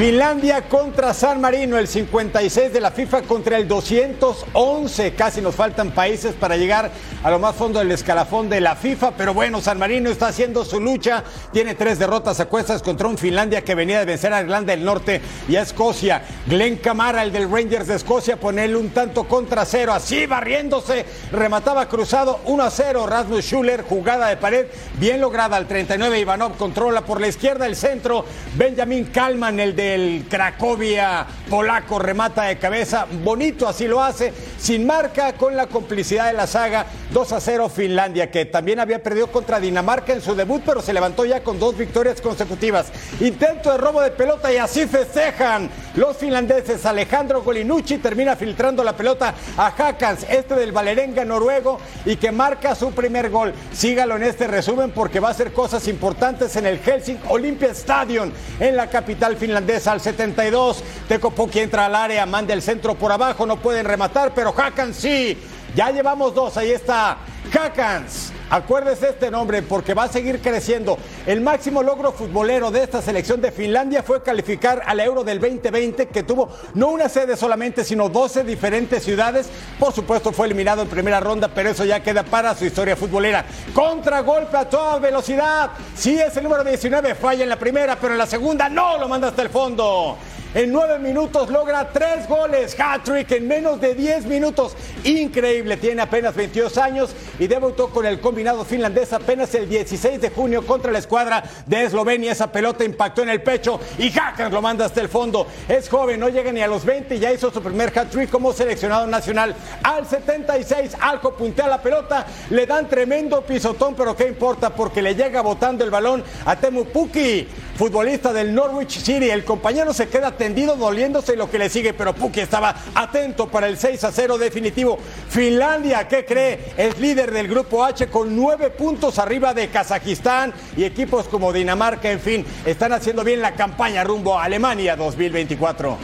Finlandia 0.02 0.62
contra 0.62 1.14
San 1.14 1.40
Marino, 1.40 1.78
el 1.78 1.86
56 1.86 2.72
de 2.72 2.80
la 2.80 2.90
FIFA 2.90 3.22
contra 3.22 3.56
el 3.56 3.68
211. 3.68 5.14
Casi 5.14 5.40
nos 5.40 5.54
faltan 5.54 5.92
países 5.92 6.34
para 6.34 6.56
llegar 6.56 6.90
a 7.22 7.30
lo 7.30 7.38
más 7.38 7.54
fondo 7.54 7.78
del 7.78 7.92
escalafón 7.92 8.48
de 8.48 8.60
la 8.60 8.74
FIFA, 8.74 9.12
pero 9.12 9.32
bueno, 9.32 9.60
San 9.60 9.78
Marino 9.78 10.10
está 10.10 10.26
haciendo 10.26 10.64
su 10.64 10.80
lucha. 10.80 11.22
Tiene 11.52 11.76
tres 11.76 12.00
derrotas 12.00 12.40
a 12.40 12.48
contra 12.48 13.06
un 13.06 13.16
Finlandia 13.16 13.62
que 13.62 13.76
venía 13.76 14.00
de 14.00 14.04
vencer 14.04 14.32
a 14.32 14.40
Irlanda 14.40 14.72
del 14.72 14.84
Norte 14.84 15.20
y 15.48 15.54
a 15.54 15.62
Escocia. 15.62 16.24
Glenn 16.48 16.78
Camara, 16.78 17.22
el 17.22 17.30
del 17.30 17.48
Rangers 17.48 17.86
de 17.86 17.94
Escocia, 17.94 18.40
ponerle 18.40 18.78
un 18.78 18.90
tanto 18.90 19.28
contra 19.28 19.64
cero, 19.64 19.92
así 19.92 20.26
barriéndose, 20.26 21.06
remataba 21.30 21.88
cruzado 21.88 22.40
1 22.46 22.62
a 22.64 22.70
0. 22.72 23.06
Rasmus 23.06 23.44
Schuller, 23.44 23.84
jugada 23.88 24.26
de 24.26 24.36
pared, 24.36 24.66
bien 24.98 25.20
lograda 25.20 25.56
al 25.56 25.68
39. 25.68 26.18
Ivanov 26.18 26.56
controla 26.56 27.02
por 27.02 27.20
la 27.20 27.28
izquierda 27.28 27.66
el 27.66 27.76
centro. 27.76 28.24
Benjamin 28.56 29.04
Kalman, 29.04 29.60
el 29.60 29.76
de 29.76 29.91
el 29.94 30.26
Cracovia 30.28 31.26
polaco 31.48 31.98
remata 31.98 32.44
de 32.44 32.58
cabeza, 32.58 33.06
bonito 33.22 33.68
así 33.68 33.86
lo 33.86 34.02
hace, 34.02 34.32
sin 34.58 34.86
marca, 34.86 35.34
con 35.34 35.56
la 35.56 35.66
complicidad 35.66 36.26
de 36.26 36.32
la 36.32 36.46
saga, 36.46 36.86
2 37.10 37.32
a 37.32 37.40
0 37.40 37.68
Finlandia, 37.68 38.30
que 38.30 38.46
también 38.46 38.80
había 38.80 39.02
perdido 39.02 39.26
contra 39.26 39.60
Dinamarca 39.60 40.12
en 40.12 40.22
su 40.22 40.34
debut, 40.34 40.62
pero 40.64 40.80
se 40.80 40.92
levantó 40.92 41.24
ya 41.24 41.42
con 41.42 41.58
dos 41.58 41.76
victorias 41.76 42.20
consecutivas. 42.20 42.86
Intento 43.20 43.70
de 43.70 43.78
robo 43.78 44.00
de 44.00 44.10
pelota 44.12 44.52
y 44.52 44.56
así 44.56 44.86
festejan 44.86 45.68
los 45.96 46.16
finlandeses. 46.16 46.86
Alejandro 46.86 47.42
Golinucci 47.42 47.98
termina 47.98 48.34
filtrando 48.36 48.82
la 48.82 48.96
pelota 48.96 49.34
a 49.56 49.66
Hakans, 49.66 50.26
este 50.28 50.54
del 50.54 50.72
Valerenga 50.72 51.24
noruego, 51.24 51.78
y 52.06 52.16
que 52.16 52.32
marca 52.32 52.74
su 52.74 52.92
primer 52.92 53.30
gol. 53.30 53.52
Sígalo 53.72 54.16
en 54.16 54.22
este 54.22 54.46
resumen 54.46 54.90
porque 54.90 55.20
va 55.20 55.28
a 55.28 55.32
hacer 55.32 55.52
cosas 55.52 55.86
importantes 55.88 56.56
en 56.56 56.66
el 56.66 56.78
Helsinki 56.78 57.22
Olympia 57.28 57.70
Stadium, 57.72 58.30
en 58.58 58.76
la 58.76 58.88
capital 58.88 59.36
finlandesa 59.36 59.81
al 59.86 60.00
72. 60.00 60.82
Tecopoki 61.08 61.60
entra 61.60 61.86
al 61.86 61.94
área, 61.94 62.26
manda 62.26 62.54
el 62.54 62.62
centro 62.62 62.94
por 62.94 63.12
abajo, 63.12 63.46
no 63.46 63.56
pueden 63.56 63.84
rematar, 63.84 64.32
pero 64.34 64.54
Hakans 64.56 64.96
sí. 64.96 65.38
Ya 65.74 65.90
llevamos 65.90 66.34
dos, 66.34 66.56
ahí 66.56 66.70
está 66.70 67.16
Hakans 67.52 68.32
Acuérdese 68.52 69.08
este 69.08 69.30
nombre 69.30 69.62
porque 69.62 69.94
va 69.94 70.02
a 70.02 70.08
seguir 70.08 70.42
creciendo. 70.42 70.98
El 71.24 71.40
máximo 71.40 71.82
logro 71.82 72.12
futbolero 72.12 72.70
de 72.70 72.82
esta 72.82 73.00
selección 73.00 73.40
de 73.40 73.50
Finlandia 73.50 74.02
fue 74.02 74.22
calificar 74.22 74.82
al 74.84 75.00
Euro 75.00 75.24
del 75.24 75.40
2020 75.40 76.08
que 76.08 76.22
tuvo 76.22 76.50
no 76.74 76.88
una 76.88 77.08
sede 77.08 77.38
solamente, 77.38 77.82
sino 77.82 78.10
12 78.10 78.44
diferentes 78.44 79.04
ciudades. 79.04 79.48
Por 79.78 79.94
supuesto 79.94 80.32
fue 80.32 80.44
eliminado 80.44 80.82
en 80.82 80.88
primera 80.88 81.18
ronda, 81.18 81.48
pero 81.48 81.70
eso 81.70 81.86
ya 81.86 82.02
queda 82.02 82.24
para 82.24 82.54
su 82.54 82.66
historia 82.66 82.94
futbolera. 82.94 83.46
Contragolpe 83.72 84.58
a 84.58 84.68
toda 84.68 84.98
velocidad. 84.98 85.70
Sí 85.94 86.20
es 86.20 86.36
el 86.36 86.44
número 86.44 86.62
19, 86.62 87.14
falla 87.14 87.44
en 87.44 87.48
la 87.48 87.58
primera, 87.58 87.96
pero 87.98 88.12
en 88.12 88.18
la 88.18 88.26
segunda 88.26 88.68
no, 88.68 88.98
lo 88.98 89.08
manda 89.08 89.28
hasta 89.28 89.40
el 89.40 89.48
fondo. 89.48 90.18
En 90.54 90.70
nueve 90.70 90.98
minutos 90.98 91.48
logra 91.48 91.88
tres 91.90 92.28
goles, 92.28 92.76
hat-trick 92.78 93.30
en 93.32 93.48
menos 93.48 93.80
de 93.80 93.94
10 93.94 94.26
minutos. 94.26 94.76
Increíble, 95.02 95.78
tiene 95.78 96.02
apenas 96.02 96.34
22 96.34 96.76
años 96.76 97.14
y 97.38 97.46
debutó 97.46 97.88
con 97.88 98.04
el 98.04 98.20
combinado 98.20 98.62
finlandés 98.62 99.14
apenas 99.14 99.54
el 99.54 99.66
16 99.66 100.20
de 100.20 100.28
junio 100.28 100.66
contra 100.66 100.92
la 100.92 100.98
escuadra 100.98 101.42
de 101.64 101.84
Eslovenia. 101.84 102.32
Esa 102.32 102.52
pelota 102.52 102.84
impactó 102.84 103.22
en 103.22 103.30
el 103.30 103.42
pecho 103.42 103.80
y 103.96 104.10
Hackers 104.10 104.52
lo 104.52 104.60
manda 104.60 104.84
hasta 104.84 105.00
el 105.00 105.08
fondo. 105.08 105.46
Es 105.66 105.88
joven, 105.88 106.20
no 106.20 106.28
llega 106.28 106.52
ni 106.52 106.60
a 106.60 106.66
los 106.66 106.84
20 106.84 107.14
y 107.14 107.18
ya 107.18 107.32
hizo 107.32 107.50
su 107.50 107.62
primer 107.62 107.98
hat-trick 107.98 108.28
como 108.28 108.52
seleccionado 108.52 109.06
nacional. 109.06 109.54
Al 109.82 110.06
76, 110.06 110.98
Alco 111.00 111.34
puntea 111.34 111.66
la 111.66 111.80
pelota, 111.80 112.26
le 112.50 112.66
dan 112.66 112.90
tremendo 112.90 113.40
pisotón, 113.40 113.94
pero 113.94 114.14
qué 114.14 114.28
importa 114.28 114.68
porque 114.68 115.00
le 115.00 115.14
llega 115.14 115.40
botando 115.40 115.82
el 115.82 115.90
balón 115.90 116.22
a 116.44 116.56
Temu 116.56 116.84
Puki, 116.84 117.48
futbolista 117.82 118.32
del 118.32 118.54
Norwich 118.54 119.00
City. 119.00 119.28
El 119.28 119.44
compañero 119.44 119.92
se 119.92 120.08
queda 120.08 120.30
tendido 120.30 120.76
doliéndose 120.76 121.34
lo 121.34 121.50
que 121.50 121.58
le 121.58 121.68
sigue, 121.68 121.92
pero 121.92 122.14
Puki 122.14 122.38
estaba 122.38 122.72
atento 122.94 123.48
para 123.48 123.66
el 123.66 123.76
6 123.76 124.04
a 124.04 124.12
0 124.12 124.38
definitivo. 124.38 125.00
Finlandia, 125.28 126.06
¿qué 126.06 126.24
cree? 126.24 126.74
Es 126.76 127.00
líder 127.00 127.32
del 127.32 127.48
grupo 127.48 127.84
H 127.84 128.06
con 128.06 128.36
nueve 128.36 128.70
puntos 128.70 129.18
arriba 129.18 129.52
de 129.52 129.66
Kazajistán 129.66 130.54
y 130.76 130.84
equipos 130.84 131.26
como 131.26 131.52
Dinamarca, 131.52 132.08
en 132.08 132.20
fin, 132.20 132.46
están 132.64 132.92
haciendo 132.92 133.24
bien 133.24 133.42
la 133.42 133.56
campaña 133.56 134.04
rumbo 134.04 134.38
a 134.38 134.44
Alemania 134.44 134.94
2024. 134.94 135.98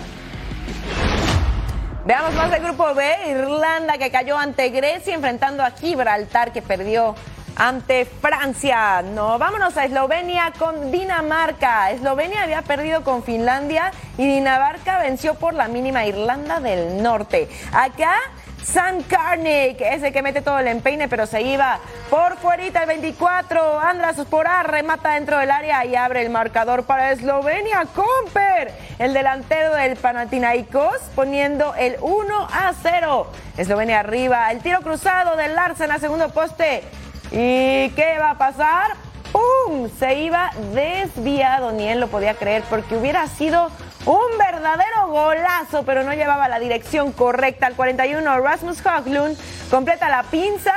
Veamos 2.07 2.35
más 2.35 2.51
del 2.51 2.65
grupo 2.65 2.93
B, 2.93 3.05
Irlanda 3.31 3.99
que 3.99 4.11
cayó 4.11 4.37
ante 4.37 4.71
Grecia 4.71 5.15
enfrentando 5.15 5.63
a 5.63 5.71
Gibraltar 5.71 6.53
que 6.53 6.61
perdió 6.61 7.15
ante 7.59 8.07
Francia. 8.07 9.03
No, 9.03 9.39
vámonos 9.39 9.77
a 9.77 9.85
Eslovenia 9.85 10.53
con 10.59 10.91
Dinamarca. 10.91 11.91
Eslovenia 11.91 12.45
había 12.45 12.63
perdido 12.63 13.03
con 13.03 13.23
Finlandia 13.25 13.93
y 14.17 14.27
Dinamarca 14.27 14.99
venció 14.99 15.35
por 15.35 15.55
la 15.55 15.69
mínima 15.69 16.07
Irlanda 16.07 16.61
del 16.61 17.03
Norte. 17.03 17.49
Acá 17.73 18.15
Sam 18.63 19.03
Karnik, 19.03 19.81
ese 19.81 20.13
que 20.13 20.23
mete 20.23 20.43
todo 20.43 20.59
el 20.59 20.69
empeine, 20.69 21.09
pero 21.09 21.27
se 21.27 21.43
iba 21.43 21.79
por 22.11 22.37
fuerita 22.37 22.83
el 22.83 22.89
24. 22.89 23.81
Andras 23.81 24.17
Sporar 24.17 24.71
remata 24.71 25.15
dentro 25.15 25.39
del 25.39 25.51
área 25.51 25.85
y 25.85 25.97
abre 25.97 26.23
el 26.23 26.31
marcador 26.31 26.85
para 26.85 27.13
Eslovenia. 27.13 27.87
Comper, 27.95 28.73
el 28.99 29.15
delantero 29.15 29.75
del 29.75 29.97
Panathinaikos, 29.97 30.99
poniendo 31.15 31.75
el 31.77 31.97
1 32.01 32.49
a 32.53 32.73
0. 32.83 33.27
Eslovenia 33.57 34.01
arriba, 34.01 34.51
el 34.53 34.61
tiro 34.61 34.81
cruzado 34.81 35.37
del 35.37 35.55
Larsen 35.55 35.91
a 35.91 35.99
segundo 35.99 36.29
poste. 36.29 36.83
¿Y 37.31 37.91
qué 37.91 38.17
va 38.19 38.31
a 38.31 38.39
pasar? 38.39 38.93
¡Pum! 39.33 39.91
Se 39.99 40.15
iba 40.15 40.51
desviado, 40.73 41.73
ni 41.73 41.89
él 41.89 42.01
lo 42.01 42.09
podía 42.09 42.35
creer, 42.35 42.63
porque 42.71 42.97
hubiera 42.97 43.27
sido 43.27 43.71
un 44.07 44.39
verdadero 44.39 45.09
golazo, 45.09 45.83
pero 45.85 46.03
no 46.03 46.15
llevaba 46.15 46.49
la 46.49 46.59
dirección 46.59 47.13
correcta. 47.13 47.67
Al 47.67 47.75
41, 47.75 48.41
Rasmus 48.41 48.85
Haglund 48.87 49.37
completa 49.71 50.09
la 50.09 50.23
pinza 50.23 50.73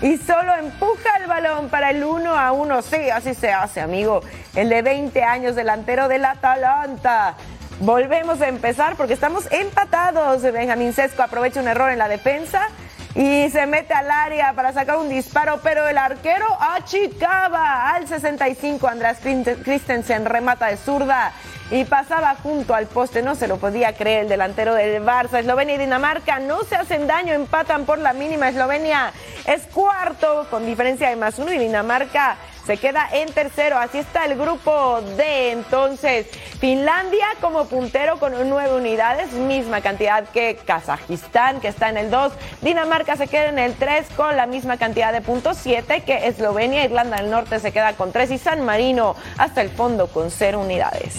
y 0.00 0.16
solo 0.16 0.54
empuja 0.54 1.16
el 1.20 1.26
balón 1.26 1.68
para 1.68 1.90
el 1.90 2.04
1 2.04 2.38
a 2.38 2.52
1. 2.52 2.82
Sí, 2.82 3.10
así 3.10 3.34
se 3.34 3.52
hace, 3.52 3.80
amigo. 3.80 4.20
El 4.54 4.68
de 4.68 4.82
20 4.82 5.24
años, 5.24 5.56
delantero 5.56 6.06
del 6.06 6.24
Atalanta. 6.24 7.34
Volvemos 7.80 8.40
a 8.40 8.48
empezar 8.48 8.94
porque 8.94 9.14
estamos 9.14 9.50
empatados. 9.50 10.42
Benjamín 10.42 10.92
Sesco 10.92 11.22
aprovecha 11.22 11.60
un 11.60 11.68
error 11.68 11.90
en 11.90 11.98
la 11.98 12.08
defensa 12.08 12.68
y 13.14 13.48
se 13.50 13.66
mete 13.66 13.94
al 13.94 14.10
área 14.10 14.52
para 14.52 14.72
sacar 14.72 14.98
un 14.98 15.08
disparo, 15.08 15.60
pero 15.62 15.88
el 15.88 15.98
arquero 15.98 16.46
achicaba 16.60 17.90
al 17.90 18.06
65. 18.06 18.86
András 18.86 19.18
Christensen 19.20 20.24
remata 20.24 20.66
de 20.66 20.76
zurda 20.76 21.32
y 21.70 21.84
pasaba 21.84 22.34
junto 22.42 22.74
al 22.74 22.86
poste. 22.86 23.22
No 23.22 23.34
se 23.34 23.48
lo 23.48 23.58
podía 23.58 23.94
creer 23.94 24.22
el 24.22 24.28
delantero 24.28 24.74
del 24.74 25.02
Barça. 25.02 25.38
Eslovenia 25.38 25.74
y 25.74 25.78
Dinamarca 25.78 26.38
no 26.38 26.62
se 26.64 26.76
hacen 26.76 27.06
daño, 27.06 27.34
empatan 27.34 27.84
por 27.84 27.98
la 27.98 28.12
mínima. 28.12 28.48
Eslovenia 28.48 29.12
es 29.46 29.62
cuarto 29.72 30.46
con 30.50 30.66
diferencia 30.66 31.08
de 31.08 31.16
más 31.16 31.38
uno 31.38 31.52
y 31.52 31.58
Dinamarca 31.58 32.36
se 32.68 32.76
queda 32.76 33.08
en 33.10 33.32
tercero. 33.32 33.78
Así 33.78 33.96
está 33.96 34.26
el 34.26 34.36
grupo 34.36 35.00
D. 35.16 35.52
Entonces, 35.52 36.26
Finlandia 36.60 37.26
como 37.40 37.64
puntero 37.64 38.18
con 38.18 38.34
nueve 38.46 38.76
unidades, 38.76 39.32
misma 39.32 39.80
cantidad 39.80 40.28
que 40.28 40.58
Kazajistán, 40.66 41.62
que 41.62 41.68
está 41.68 41.88
en 41.88 41.96
el 41.96 42.10
2. 42.10 42.30
Dinamarca 42.60 43.16
se 43.16 43.26
queda 43.26 43.48
en 43.48 43.58
el 43.58 43.72
3 43.72 44.08
con 44.14 44.36
la 44.36 44.44
misma 44.44 44.76
cantidad 44.76 45.14
de 45.14 45.22
puntos, 45.22 45.56
7 45.62 46.02
que 46.04 46.26
Eslovenia. 46.26 46.84
Irlanda 46.84 47.16
del 47.16 47.30
Norte 47.30 47.58
se 47.58 47.72
queda 47.72 47.94
con 47.94 48.12
3 48.12 48.32
y 48.32 48.38
San 48.38 48.62
Marino 48.66 49.16
hasta 49.38 49.62
el 49.62 49.70
fondo 49.70 50.08
con 50.08 50.30
0 50.30 50.60
unidades. 50.60 51.14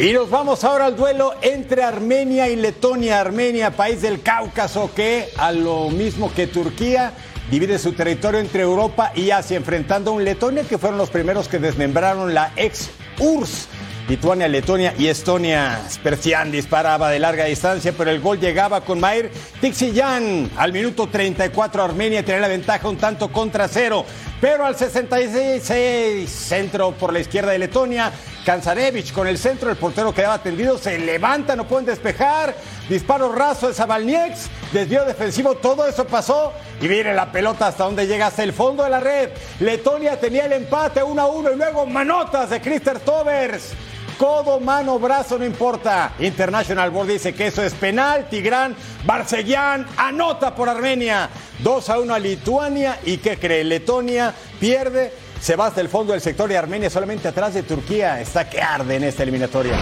Y 0.00 0.12
nos 0.12 0.30
vamos 0.30 0.62
ahora 0.62 0.84
al 0.84 0.94
duelo 0.94 1.34
entre 1.42 1.82
Armenia 1.82 2.48
y 2.48 2.54
Letonia. 2.54 3.20
Armenia, 3.20 3.72
país 3.72 4.00
del 4.00 4.22
Cáucaso, 4.22 4.94
que 4.94 5.30
a 5.36 5.50
lo 5.50 5.90
mismo 5.90 6.32
que 6.32 6.46
Turquía 6.46 7.12
divide 7.50 7.78
su 7.78 7.92
territorio 7.92 8.40
entre 8.40 8.62
Europa 8.62 9.12
y 9.14 9.30
Asia, 9.30 9.56
enfrentando 9.56 10.10
a 10.10 10.14
un 10.14 10.24
Letonia 10.24 10.64
que 10.64 10.78
fueron 10.78 10.98
los 10.98 11.10
primeros 11.10 11.48
que 11.48 11.58
desmembraron 11.58 12.34
la 12.34 12.52
ex 12.56 12.90
URSS. 13.18 13.68
Lituania, 14.08 14.48
Letonia 14.48 14.94
y 14.96 15.08
Estonia. 15.08 15.82
Spersian 15.90 16.50
disparaba 16.50 17.10
de 17.10 17.18
larga 17.18 17.44
distancia, 17.44 17.92
pero 17.92 18.10
el 18.10 18.20
gol 18.20 18.40
llegaba 18.40 18.80
con 18.80 18.98
Mair 18.98 19.30
Tixiyan. 19.60 20.50
Al 20.56 20.72
minuto 20.72 21.08
34 21.08 21.82
Armenia 21.82 22.24
tenía 22.24 22.40
la 22.40 22.48
ventaja 22.48 22.88
un 22.88 22.96
tanto 22.96 23.30
contra 23.30 23.68
cero, 23.68 24.06
pero 24.40 24.64
al 24.64 24.76
66 24.76 26.30
centro 26.30 26.92
por 26.92 27.12
la 27.12 27.20
izquierda 27.20 27.52
de 27.52 27.58
Letonia. 27.58 28.10
Kanzarevich 28.48 29.12
con 29.12 29.26
el 29.26 29.36
centro, 29.36 29.68
el 29.68 29.76
portero 29.76 30.14
quedaba 30.14 30.42
tendido, 30.42 30.78
se 30.78 30.98
levanta, 30.98 31.54
no 31.54 31.68
pueden 31.68 31.84
despejar. 31.84 32.54
Disparo 32.88 33.30
raso 33.30 33.68
de 33.68 33.74
Zabalnieks, 33.74 34.48
desvío 34.72 35.04
defensivo, 35.04 35.56
todo 35.56 35.86
eso 35.86 36.06
pasó. 36.06 36.54
Y 36.80 36.88
viene 36.88 37.12
la 37.12 37.30
pelota 37.30 37.66
hasta 37.66 37.84
donde 37.84 38.06
llega, 38.06 38.28
hasta 38.28 38.42
el 38.42 38.54
fondo 38.54 38.84
de 38.84 38.88
la 38.88 39.00
red. 39.00 39.28
Letonia 39.60 40.18
tenía 40.18 40.46
el 40.46 40.54
empate 40.54 41.02
1 41.02 41.20
a 41.20 41.26
1 41.26 41.52
y 41.52 41.56
luego 41.56 41.84
manotas 41.84 42.48
de 42.48 42.62
Christer 42.62 43.00
Tovers. 43.00 43.74
Codo, 44.16 44.58
mano, 44.60 44.98
brazo, 44.98 45.38
no 45.38 45.44
importa. 45.44 46.14
International 46.18 46.90
Board 46.90 47.08
dice 47.08 47.34
que 47.34 47.48
eso 47.48 47.62
es 47.62 47.74
penal. 47.74 48.28
Tigrán, 48.30 48.74
Barseguian, 49.04 49.86
anota 49.98 50.54
por 50.54 50.70
Armenia. 50.70 51.28
2 51.58 51.90
a 51.90 51.98
1 51.98 52.14
a 52.14 52.18
Lituania. 52.18 52.98
¿Y 53.04 53.18
qué 53.18 53.38
cree? 53.38 53.62
Letonia 53.62 54.32
pierde. 54.58 55.12
Se 55.40 55.56
va 55.56 55.66
hasta 55.66 55.80
el 55.80 55.88
fondo 55.88 56.12
del 56.12 56.20
sector 56.20 56.48
de 56.48 56.58
Armenia, 56.58 56.90
solamente 56.90 57.28
atrás 57.28 57.54
de 57.54 57.62
Turquía. 57.62 58.20
Está 58.20 58.48
que 58.48 58.60
arde 58.60 58.96
en 58.96 59.04
esta 59.04 59.22
eliminatoria. 59.22 59.74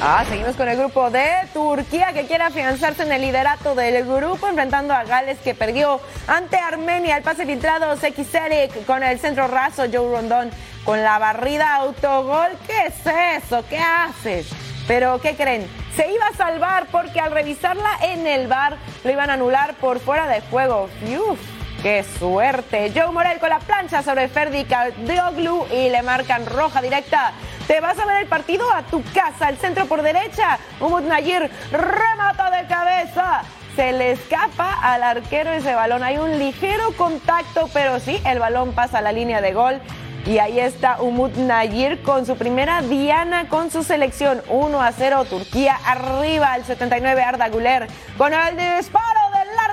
Ah, 0.00 0.24
seguimos 0.28 0.56
con 0.56 0.68
el 0.68 0.76
grupo 0.76 1.10
de 1.10 1.26
Turquía 1.52 2.12
que 2.12 2.26
quiere 2.26 2.44
afianzarse 2.44 3.04
en 3.04 3.12
el 3.12 3.20
liderato 3.20 3.74
del 3.74 4.04
grupo, 4.04 4.48
enfrentando 4.48 4.92
a 4.92 5.04
Gales 5.04 5.38
que 5.38 5.54
perdió 5.54 6.00
ante 6.26 6.56
Armenia. 6.56 7.16
El 7.16 7.22
pase 7.22 7.46
filtrado, 7.46 7.96
Seki 7.96 8.24
Serik 8.24 8.86
con 8.86 9.02
el 9.02 9.18
centro 9.18 9.46
raso, 9.46 9.84
Joe 9.92 10.10
Rondón 10.10 10.50
con 10.84 11.02
la 11.02 11.18
barrida 11.18 11.76
autogol. 11.76 12.48
¿Qué 12.66 12.86
es 12.86 13.42
eso? 13.44 13.64
¿Qué 13.68 13.78
haces? 13.78 14.48
Pero, 14.88 15.20
¿qué 15.20 15.36
creen? 15.36 15.66
Se 15.96 16.10
iba 16.10 16.26
a 16.26 16.36
salvar 16.36 16.86
porque 16.90 17.20
al 17.20 17.30
revisarla 17.30 17.90
en 18.02 18.26
el 18.26 18.48
bar 18.48 18.76
lo 19.04 19.10
iban 19.10 19.30
a 19.30 19.34
anular 19.34 19.74
por 19.74 20.00
fuera 20.00 20.26
de 20.26 20.40
juego. 20.42 20.88
¡Uf! 21.02 21.53
¡Qué 21.84 22.02
suerte! 22.18 22.90
Joe 22.94 23.12
Morel 23.12 23.38
con 23.38 23.50
la 23.50 23.58
plancha 23.58 24.02
sobre 24.02 24.26
Ferdi 24.28 24.64
Dioglu 25.06 25.66
y 25.70 25.90
le 25.90 26.00
marcan 26.00 26.46
roja 26.46 26.80
directa. 26.80 27.32
Te 27.66 27.78
vas 27.82 27.98
a 27.98 28.06
ver 28.06 28.22
el 28.22 28.26
partido 28.26 28.64
a 28.72 28.84
tu 28.84 29.02
casa, 29.12 29.48
al 29.48 29.58
centro 29.58 29.84
por 29.84 30.00
derecha. 30.00 30.58
Umut 30.80 31.04
Nayir 31.04 31.50
remata 31.70 32.50
de 32.52 32.66
cabeza. 32.68 33.42
Se 33.76 33.92
le 33.92 34.12
escapa 34.12 34.72
al 34.80 35.02
arquero 35.02 35.52
ese 35.52 35.74
balón. 35.74 36.02
Hay 36.02 36.16
un 36.16 36.38
ligero 36.38 36.90
contacto, 36.96 37.68
pero 37.74 38.00
sí, 38.00 38.18
el 38.24 38.38
balón 38.38 38.72
pasa 38.72 39.00
a 39.00 39.02
la 39.02 39.12
línea 39.12 39.42
de 39.42 39.52
gol. 39.52 39.78
Y 40.24 40.38
ahí 40.38 40.58
está 40.58 41.02
Umut 41.02 41.36
Nayir 41.36 42.00
con 42.00 42.24
su 42.24 42.36
primera 42.36 42.80
diana 42.80 43.50
con 43.50 43.70
su 43.70 43.82
selección. 43.82 44.40
1 44.48 44.80
a 44.80 44.90
0 44.90 45.26
Turquía 45.26 45.78
arriba 45.84 46.54
al 46.54 46.64
79 46.64 47.22
Arda 47.22 47.50
Güler 47.50 47.88
con 48.16 48.32
el 48.32 48.56
disparo 48.56 49.13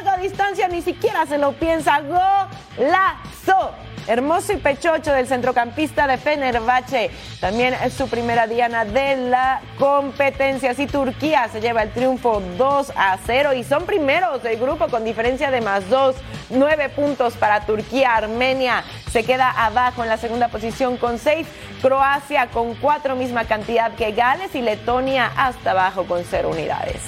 larga 0.04 0.22
distancia. 0.22 0.68
Ni 0.68 0.82
siquiera 0.82 1.26
se 1.26 1.38
lo 1.38 1.54
piensa. 1.54 2.02
Golazo. 2.02 3.72
hermoso 4.08 4.52
y 4.54 4.58
pechocho 4.58 5.14
del 5.14 5.28
centrocampista 5.28 6.08
de 6.08 6.18
Fenerbahce. 6.18 7.12
También 7.40 7.76
es 7.84 7.94
su 7.94 8.08
primera 8.08 8.48
diana 8.48 8.84
de 8.84 9.16
la 9.16 9.62
competencia. 9.78 10.72
Así 10.72 10.88
Turquía 10.88 11.48
se 11.50 11.62
lleva 11.62 11.84
el 11.84 11.92
triunfo 11.92 12.42
2 12.58 12.94
a 12.96 13.18
0 13.26 13.54
y 13.54 13.64
son 13.64 13.86
primeros 13.86 14.42
del 14.42 14.58
grupo 14.58 14.88
con 14.88 15.06
diferencia 15.06 15.52
de 15.52 15.62
más 15.62 15.88
2. 15.90 16.16
9 16.50 16.90
puntos 16.90 17.36
para 17.36 17.66
Turquía. 17.66 18.16
Armenia 18.16 18.84
se 19.12 19.24
queda 19.24 19.52
abajo 19.52 20.04
en 20.04 20.10
la 20.10 20.18
segunda 20.18 20.48
posición 20.48 20.98
con 20.98 21.20
6. 21.20 21.48
Croacia 21.82 22.48
con 22.48 22.76
4, 22.76 23.16
misma 23.16 23.46
cantidad 23.46 23.94
que 23.94 24.12
Gales 24.12 24.54
y 24.56 24.62
Letonia 24.62 25.32
hasta 25.36 25.72
abajo 25.72 26.06
con 26.06 26.24
0 26.24 26.50
unidades. 26.50 27.02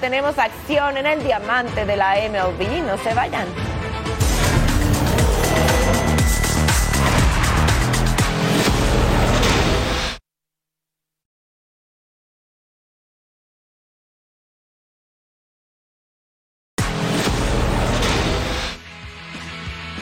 Tenemos 0.00 0.38
acción 0.38 0.96
en 0.96 1.06
el 1.06 1.22
diamante 1.22 1.84
de 1.84 1.96
la 1.96 2.14
MLB. 2.14 2.82
No 2.84 2.98
se 2.98 3.14
vayan. 3.14 3.75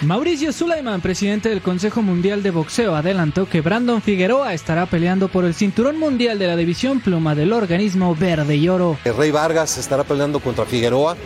Mauricio 0.06 0.52
Sulaiman, 0.52 1.00
presidente 1.00 1.48
del 1.48 1.62
Consejo 1.62 2.02
Mundial 2.02 2.42
de 2.42 2.50
Boxeo, 2.50 2.94
adelantó 2.94 3.48
que 3.48 3.62
Brandon 3.62 4.02
Figueroa 4.02 4.52
estará 4.52 4.84
peleando 4.84 5.28
por 5.28 5.46
el 5.46 5.54
cinturón 5.54 5.98
mundial 5.98 6.38
de 6.38 6.46
la 6.46 6.56
división 6.56 7.00
pluma 7.00 7.34
del 7.34 7.54
organismo 7.54 8.14
verde 8.14 8.56
y 8.56 8.68
oro. 8.68 8.98
El 9.04 9.16
Rey 9.16 9.30
Vargas 9.30 9.78
estará 9.78 10.04
peleando 10.04 10.40
contra 10.40 10.66
Figueroa 10.66 11.16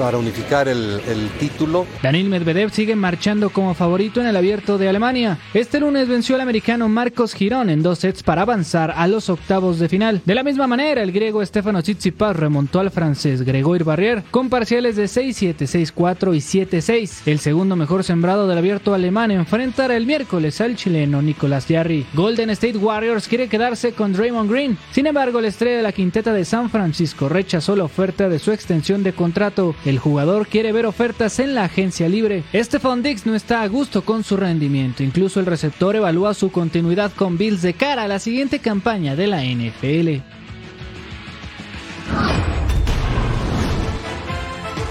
para 0.00 0.16
unificar 0.16 0.66
el, 0.66 0.98
título. 1.38 1.86
Daniel 2.02 2.30
Medvedev 2.30 2.70
sigue 2.70 2.96
marchando 2.96 3.50
como 3.50 3.74
favorito 3.74 4.22
en 4.22 4.28
el 4.28 4.36
abierto 4.36 4.78
de 4.78 4.88
Alemania. 4.88 5.36
Este 5.52 5.78
lunes 5.78 6.08
venció 6.08 6.36
al 6.36 6.40
americano 6.40 6.88
Marcos 6.88 7.34
Girón 7.34 7.68
en 7.68 7.82
dos 7.82 7.98
sets 7.98 8.22
para 8.22 8.42
avanzar 8.42 8.94
a 8.96 9.06
los 9.06 9.28
octavos 9.28 9.78
de 9.78 9.90
final. 9.90 10.22
De 10.24 10.34
la 10.34 10.42
misma 10.42 10.66
manera, 10.66 11.02
el 11.02 11.12
griego 11.12 11.44
Stefano 11.44 11.82
Tsitsipas 11.82 12.34
remontó 12.34 12.80
al 12.80 12.90
francés 12.90 13.42
Gregoire 13.42 13.84
Barrier 13.84 14.22
con 14.30 14.48
parciales 14.48 14.96
de 14.96 15.04
6-7, 15.04 15.56
6-4 15.92 16.34
y 16.34 16.64
7-6. 16.64 17.20
El 17.26 17.38
segundo 17.38 17.76
mejor 17.76 18.02
sembrado 18.02 18.48
del 18.48 18.56
abierto 18.56 18.94
alemán 18.94 19.30
enfrentará 19.30 19.96
el 19.96 20.06
miércoles 20.06 20.62
al 20.62 20.76
chileno 20.76 21.20
Nicolás 21.20 21.66
Jarry. 21.68 22.06
Golden 22.14 22.48
State 22.50 22.78
Warriors 22.78 23.28
quiere 23.28 23.48
quedarse 23.48 23.92
con 23.92 24.14
Draymond 24.14 24.50
Green. 24.50 24.78
Sin 24.92 25.06
embargo, 25.06 25.42
la 25.42 25.48
estrella 25.48 25.76
de 25.76 25.82
la 25.82 25.92
quinteta 25.92 26.32
de 26.32 26.46
San 26.46 26.70
Francisco 26.70 27.28
rechazó 27.28 27.76
la 27.76 27.84
oferta 27.84 28.30
de 28.30 28.38
su 28.38 28.50
extensión 28.50 29.02
de 29.02 29.12
contrato. 29.12 29.74
El 29.90 29.98
jugador 29.98 30.46
quiere 30.46 30.70
ver 30.70 30.86
ofertas 30.86 31.40
en 31.40 31.52
la 31.52 31.64
agencia 31.64 32.08
libre. 32.08 32.44
Stefan 32.54 33.02
Dix 33.02 33.26
no 33.26 33.34
está 33.34 33.62
a 33.62 33.66
gusto 33.66 34.02
con 34.02 34.22
su 34.22 34.36
rendimiento. 34.36 35.02
Incluso 35.02 35.40
el 35.40 35.46
receptor 35.46 35.96
evalúa 35.96 36.32
su 36.32 36.52
continuidad 36.52 37.10
con 37.10 37.36
Bills 37.36 37.60
de 37.60 37.74
cara 37.74 38.04
a 38.04 38.08
la 38.08 38.20
siguiente 38.20 38.60
campaña 38.60 39.16
de 39.16 39.26
la 39.26 39.42
NFL. 39.42 40.22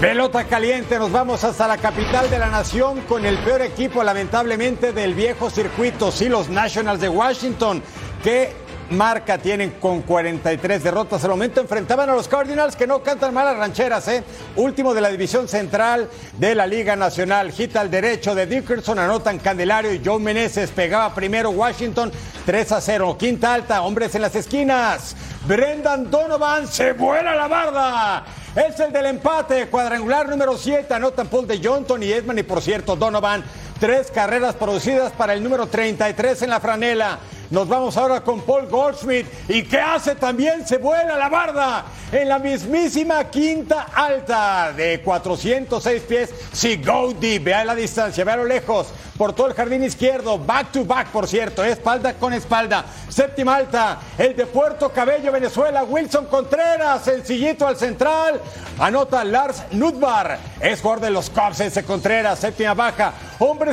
Pelota 0.02 0.44
caliente, 0.44 0.98
nos 0.98 1.10
vamos 1.10 1.44
hasta 1.44 1.66
la 1.66 1.78
capital 1.78 2.28
de 2.28 2.38
la 2.38 2.50
nación 2.50 3.00
con 3.08 3.24
el 3.24 3.38
peor 3.38 3.62
equipo 3.62 4.04
lamentablemente 4.04 4.92
del 4.92 5.14
viejo 5.14 5.48
circuito, 5.48 6.12
sí, 6.12 6.28
los 6.28 6.50
Nationals 6.50 7.00
de 7.00 7.08
Washington, 7.08 7.82
que 8.22 8.52
marca 8.90 9.38
tienen 9.38 9.70
con 9.80 10.02
43 10.02 10.82
derrotas. 10.82 11.24
Al 11.24 11.30
momento 11.30 11.60
enfrentaban 11.60 12.10
a 12.10 12.14
los 12.14 12.28
Cardinals 12.28 12.76
que 12.76 12.86
no 12.86 13.02
cantan 13.02 13.32
malas 13.32 13.56
rancheras, 13.56 14.06
¿eh? 14.08 14.24
Último 14.56 14.94
de 14.94 15.00
la 15.00 15.08
división 15.08 15.48
central 15.48 16.08
de 16.38 16.54
la 16.54 16.66
Liga 16.66 16.96
Nacional. 16.96 17.52
Gita 17.52 17.80
al 17.80 17.90
derecho 17.90 18.34
de 18.34 18.46
Dickerson, 18.46 18.98
anotan 18.98 19.38
Candelario 19.38 19.94
y 19.94 20.02
Joe 20.04 20.18
Meneses. 20.18 20.70
Pegaba 20.70 21.14
primero 21.14 21.50
Washington 21.50 22.12
3 22.46 22.72
a 22.72 22.80
0. 22.80 23.16
Quinta 23.18 23.54
alta, 23.54 23.82
hombres 23.82 24.14
en 24.14 24.22
las 24.22 24.34
esquinas. 24.34 25.16
Brendan 25.46 26.10
Donovan 26.10 26.66
se 26.66 26.92
vuela 26.92 27.34
la 27.34 27.48
barda. 27.48 28.24
Es 28.54 28.80
el 28.80 28.92
del 28.92 29.06
empate, 29.06 29.68
cuadrangular 29.68 30.28
número 30.28 30.56
7. 30.56 30.92
Anotan 30.92 31.28
Paul 31.28 31.46
de 31.46 31.60
Johnson 31.62 32.02
y 32.02 32.12
Edman. 32.12 32.38
Y 32.38 32.42
por 32.42 32.60
cierto, 32.60 32.96
Donovan, 32.96 33.44
tres 33.80 34.10
carreras 34.10 34.54
producidas 34.54 35.10
para 35.12 35.32
el 35.32 35.42
número 35.42 35.66
33 35.66 36.42
en 36.42 36.50
la 36.50 36.60
franela. 36.60 37.18
Nos 37.50 37.66
vamos 37.66 37.96
ahora 37.96 38.20
con 38.20 38.42
Paul 38.42 38.68
Goldschmidt. 38.68 39.26
¿Y 39.48 39.64
qué 39.64 39.80
hace 39.80 40.14
también? 40.14 40.64
Se 40.68 40.78
vuela 40.78 41.16
la 41.16 41.28
barda 41.28 41.84
en 42.12 42.28
la 42.28 42.38
mismísima 42.38 43.24
quinta 43.24 43.88
alta 43.92 44.72
de 44.72 45.00
406 45.02 46.02
pies. 46.02 46.30
Si 46.52 46.76
go 46.76 47.12
vea 47.18 47.64
la 47.64 47.74
distancia, 47.74 48.22
vea 48.22 48.36
lo 48.36 48.44
lejos. 48.44 48.88
Por 49.18 49.32
todo 49.34 49.48
el 49.48 49.54
jardín 49.54 49.82
izquierdo, 49.82 50.38
back 50.38 50.72
to 50.72 50.84
back, 50.84 51.08
por 51.08 51.26
cierto, 51.26 51.64
espalda 51.64 52.14
con 52.14 52.32
espalda. 52.32 52.84
Séptima 53.08 53.56
alta, 53.56 53.98
el 54.16 54.34
de 54.34 54.46
Puerto 54.46 54.90
Cabello, 54.90 55.32
Venezuela, 55.32 55.82
Wilson 55.82 56.26
Contreras, 56.26 57.04
sencillito 57.04 57.66
al 57.66 57.76
central. 57.76 58.40
Anota 58.78 59.24
Lars 59.24 59.64
Nutbar, 59.72 60.38
es 60.60 60.80
jugador 60.80 61.04
de 61.04 61.10
los 61.10 61.28
Cubs 61.28 61.60
ese 61.60 61.84
Contreras, 61.84 62.38
séptima 62.38 62.72
baja. 62.72 63.12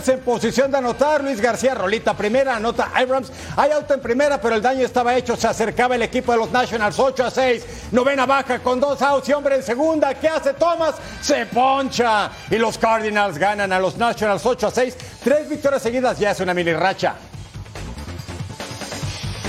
En 0.05 0.19
posición 0.19 0.69
de 0.69 0.77
anotar, 0.77 1.23
Luis 1.23 1.41
García 1.41 1.73
Rolita 1.73 2.13
primera, 2.15 2.55
anota 2.55 2.91
Abrams. 2.93 3.31
Hay 3.55 3.71
auto 3.71 3.95
en 3.95 3.99
primera, 3.99 4.39
pero 4.39 4.53
el 4.53 4.61
daño 4.61 4.85
estaba 4.85 5.15
hecho, 5.15 5.35
se 5.35 5.47
acercaba 5.47 5.95
el 5.95 6.03
equipo 6.03 6.31
de 6.31 6.37
los 6.37 6.51
Nationals 6.51 6.99
8 6.99 7.25
a 7.25 7.31
6. 7.31 7.65
Novena 7.93 8.27
baja 8.27 8.59
con 8.59 8.79
dos 8.79 9.01
outs 9.01 9.27
y 9.27 9.33
hombre 9.33 9.55
en 9.55 9.63
segunda. 9.63 10.13
¿Qué 10.13 10.29
hace 10.29 10.53
Thomas? 10.53 10.95
Se 11.19 11.47
poncha. 11.47 12.29
Y 12.51 12.57
los 12.57 12.77
Cardinals 12.77 13.39
ganan 13.39 13.73
a 13.73 13.79
los 13.79 13.97
Nationals 13.97 14.45
8 14.45 14.67
a 14.67 14.71
6. 14.71 14.97
Tres 15.23 15.49
victorias 15.49 15.81
seguidas 15.81 16.19
ya 16.19 16.29
es 16.29 16.39
una 16.41 16.53
mini 16.53 16.73
racha. 16.73 17.15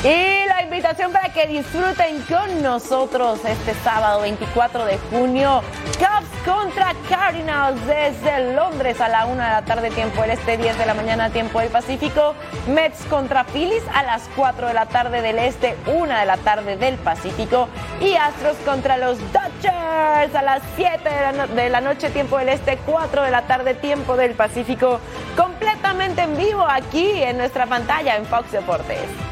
Y 0.04 0.46
la 0.46 0.62
invitación 0.62 1.10
para 1.10 1.32
que 1.32 1.48
disfruten 1.48 2.22
con 2.22 2.62
nosotros 2.62 3.40
este 3.44 3.74
sábado 3.82 4.20
24 4.20 4.84
de 4.84 4.96
junio. 5.10 5.60
Cubs 5.98 6.28
contra 6.46 6.94
Cardinals 7.08 7.84
desde 7.84 8.54
Londres 8.54 9.00
a 9.00 9.08
la 9.08 9.26
1 9.26 9.34
de 9.34 9.48
la 9.48 9.64
tarde 9.64 9.90
tiempo 9.90 10.22
del 10.22 10.30
este, 10.30 10.56
10 10.56 10.78
de 10.78 10.86
la 10.86 10.94
mañana 10.94 11.30
tiempo 11.30 11.58
del 11.58 11.70
Pacífico. 11.70 12.36
Mets 12.68 13.06
contra 13.06 13.42
Phillies 13.42 13.82
a 13.92 14.04
las 14.04 14.30
4 14.36 14.68
de 14.68 14.74
la 14.74 14.86
tarde 14.86 15.20
del 15.20 15.40
este, 15.40 15.76
1 15.86 16.16
de 16.16 16.26
la 16.26 16.36
tarde 16.36 16.76
del 16.76 16.94
Pacífico. 16.98 17.68
Y 18.00 18.14
Astros 18.14 18.56
contra 18.64 18.98
los 18.98 19.18
Dodgers 19.32 20.32
a 20.32 20.42
las 20.42 20.62
7 20.76 21.08
de 21.08 21.32
la, 21.32 21.46
de 21.48 21.70
la 21.70 21.80
noche 21.80 22.10
tiempo 22.10 22.38
del 22.38 22.50
este, 22.50 22.78
4 22.86 23.22
de 23.22 23.30
la 23.32 23.48
tarde 23.48 23.74
tiempo 23.74 24.16
del 24.16 24.34
Pacífico. 24.34 25.00
Completamente 25.36 26.22
en 26.22 26.36
vivo 26.36 26.64
aquí 26.64 27.20
en 27.20 27.36
nuestra 27.36 27.66
pantalla 27.66 28.14
en 28.14 28.24
Fox 28.26 28.52
Deportes. 28.52 29.27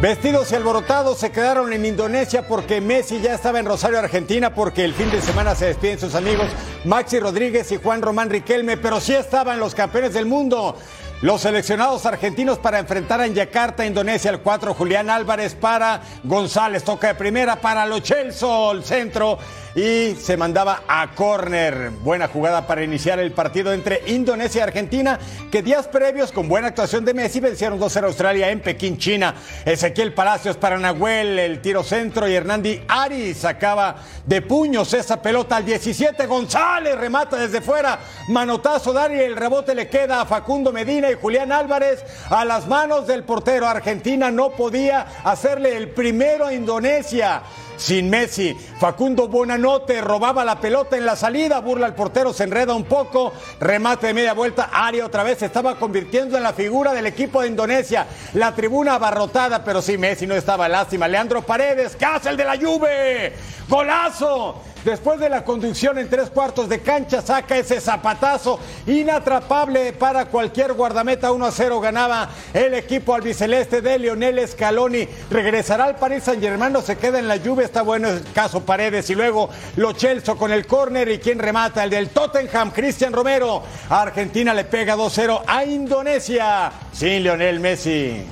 Vestidos 0.00 0.52
y 0.52 0.54
alborotados 0.54 1.18
se 1.18 1.32
quedaron 1.32 1.72
en 1.72 1.84
Indonesia 1.84 2.46
porque 2.46 2.80
Messi 2.80 3.20
ya 3.20 3.34
estaba 3.34 3.58
en 3.58 3.66
Rosario, 3.66 3.98
Argentina, 3.98 4.54
porque 4.54 4.84
el 4.84 4.94
fin 4.94 5.10
de 5.10 5.20
semana 5.20 5.56
se 5.56 5.66
despiden 5.66 5.98
sus 5.98 6.14
amigos 6.14 6.46
Maxi 6.84 7.18
Rodríguez 7.18 7.72
y 7.72 7.78
Juan 7.78 8.00
Román 8.00 8.30
Riquelme, 8.30 8.76
pero 8.76 9.00
sí 9.00 9.12
estaban 9.12 9.58
los 9.58 9.74
campeones 9.74 10.14
del 10.14 10.26
mundo. 10.26 10.76
Los 11.20 11.40
seleccionados 11.40 12.06
argentinos 12.06 12.58
para 12.58 12.78
enfrentar 12.78 13.20
en 13.22 13.34
Yakarta, 13.34 13.84
Indonesia, 13.84 14.30
el 14.30 14.38
4, 14.38 14.72
Julián 14.72 15.10
Álvarez 15.10 15.56
para 15.56 16.00
González, 16.22 16.84
toca 16.84 17.08
de 17.08 17.16
primera 17.16 17.56
para 17.56 17.86
Lo 17.86 18.00
Celso, 18.00 18.70
el 18.70 18.84
centro, 18.84 19.36
y 19.74 20.14
se 20.14 20.36
mandaba 20.36 20.82
a 20.86 21.08
córner. 21.16 21.90
Buena 21.90 22.28
jugada 22.28 22.68
para 22.68 22.84
iniciar 22.84 23.18
el 23.18 23.32
partido 23.32 23.72
entre 23.72 24.02
Indonesia 24.06 24.60
y 24.60 24.62
Argentina, 24.62 25.18
que 25.50 25.60
días 25.60 25.88
previos, 25.88 26.30
con 26.30 26.48
buena 26.48 26.68
actuación 26.68 27.04
de 27.04 27.14
Messi, 27.14 27.40
vencieron 27.40 27.80
2-0 27.80 28.02
a 28.04 28.06
Australia 28.06 28.50
en 28.50 28.60
Pekín, 28.60 28.96
China. 28.96 29.34
Ezequiel 29.64 30.14
Palacios 30.14 30.56
para 30.56 30.78
Nahuel, 30.78 31.36
el 31.40 31.60
tiro 31.60 31.82
centro, 31.82 32.28
y 32.28 32.34
Hernandi 32.34 32.82
Ari 32.86 33.34
sacaba 33.34 33.96
de 34.24 34.40
puños 34.40 34.94
esa 34.94 35.20
pelota 35.20 35.56
al 35.56 35.64
17. 35.64 36.26
González 36.26 36.96
remata 36.96 37.38
desde 37.38 37.60
fuera, 37.60 37.98
manotazo 38.28 38.92
Dari, 38.92 39.18
el 39.18 39.34
rebote 39.34 39.74
le 39.74 39.88
queda 39.88 40.20
a 40.20 40.26
Facundo 40.26 40.72
Medina 40.72 41.07
Julián 41.16 41.52
Álvarez 41.52 42.04
a 42.30 42.44
las 42.44 42.66
manos 42.66 43.06
del 43.06 43.24
portero. 43.24 43.66
Argentina 43.66 44.30
no 44.30 44.50
podía 44.50 45.06
hacerle 45.24 45.76
el 45.76 45.90
primero 45.90 46.46
a 46.46 46.54
Indonesia. 46.54 47.42
Sin 47.78 48.10
Messi, 48.10 48.54
Facundo 48.80 49.28
Bonanote 49.28 50.00
robaba 50.00 50.44
la 50.44 50.60
pelota 50.60 50.96
en 50.96 51.06
la 51.06 51.14
salida, 51.14 51.60
burla 51.60 51.86
al 51.86 51.94
portero, 51.94 52.32
se 52.32 52.42
enreda 52.42 52.74
un 52.74 52.82
poco, 52.82 53.32
remate 53.60 54.08
de 54.08 54.14
media 54.14 54.32
vuelta, 54.32 54.68
Ari 54.72 55.00
otra 55.00 55.22
vez 55.22 55.38
se 55.38 55.46
estaba 55.46 55.76
convirtiendo 55.76 56.36
en 56.36 56.42
la 56.42 56.52
figura 56.52 56.92
del 56.92 57.06
equipo 57.06 57.40
de 57.40 57.46
Indonesia, 57.46 58.08
la 58.34 58.52
tribuna 58.52 58.94
abarrotada, 58.94 59.62
pero 59.62 59.80
sí 59.80 59.96
Messi 59.96 60.26
no 60.26 60.34
estaba 60.34 60.68
lástima. 60.68 61.06
Leandro 61.06 61.42
Paredes, 61.42 61.94
¿qué 61.94 62.04
hace 62.04 62.30
el 62.30 62.36
de 62.36 62.44
la 62.44 62.56
Juve? 62.56 63.34
Golazo 63.68 64.60
Después 64.88 65.20
de 65.20 65.28
la 65.28 65.44
conducción 65.44 65.98
en 65.98 66.08
tres 66.08 66.30
cuartos 66.30 66.66
de 66.66 66.80
cancha, 66.80 67.20
saca 67.20 67.58
ese 67.58 67.78
zapatazo 67.78 68.58
inatrapable 68.86 69.92
para 69.92 70.24
cualquier 70.24 70.72
guardameta. 70.72 71.30
1 71.30 71.44
a 71.44 71.52
0 71.52 71.78
ganaba 71.78 72.30
el 72.54 72.72
equipo 72.72 73.14
albiceleste 73.14 73.82
de 73.82 73.98
Lionel 73.98 74.48
Scaloni. 74.48 75.06
Regresará 75.30 75.84
al 75.84 75.96
Paris 75.96 76.22
Saint 76.24 76.42
Germain, 76.42 76.72
no 76.72 76.80
se 76.80 76.96
queda 76.96 77.18
en 77.18 77.28
la 77.28 77.36
lluvia. 77.36 77.66
Está 77.66 77.82
bueno 77.82 78.08
el 78.08 78.24
caso 78.32 78.64
Paredes. 78.64 79.10
Y 79.10 79.14
luego 79.14 79.50
Lo 79.76 79.92
Chelso 79.92 80.38
con 80.38 80.52
el 80.52 80.66
córner. 80.66 81.10
¿Y 81.10 81.18
quien 81.18 81.38
remata? 81.38 81.84
El 81.84 81.90
del 81.90 82.08
Tottenham, 82.08 82.70
Cristian 82.70 83.12
Romero. 83.12 83.62
Argentina 83.90 84.54
le 84.54 84.64
pega 84.64 84.96
2-0 84.96 85.42
a 85.46 85.66
Indonesia 85.66 86.72
sin 86.94 87.24
Lionel 87.24 87.60
Messi. 87.60 88.24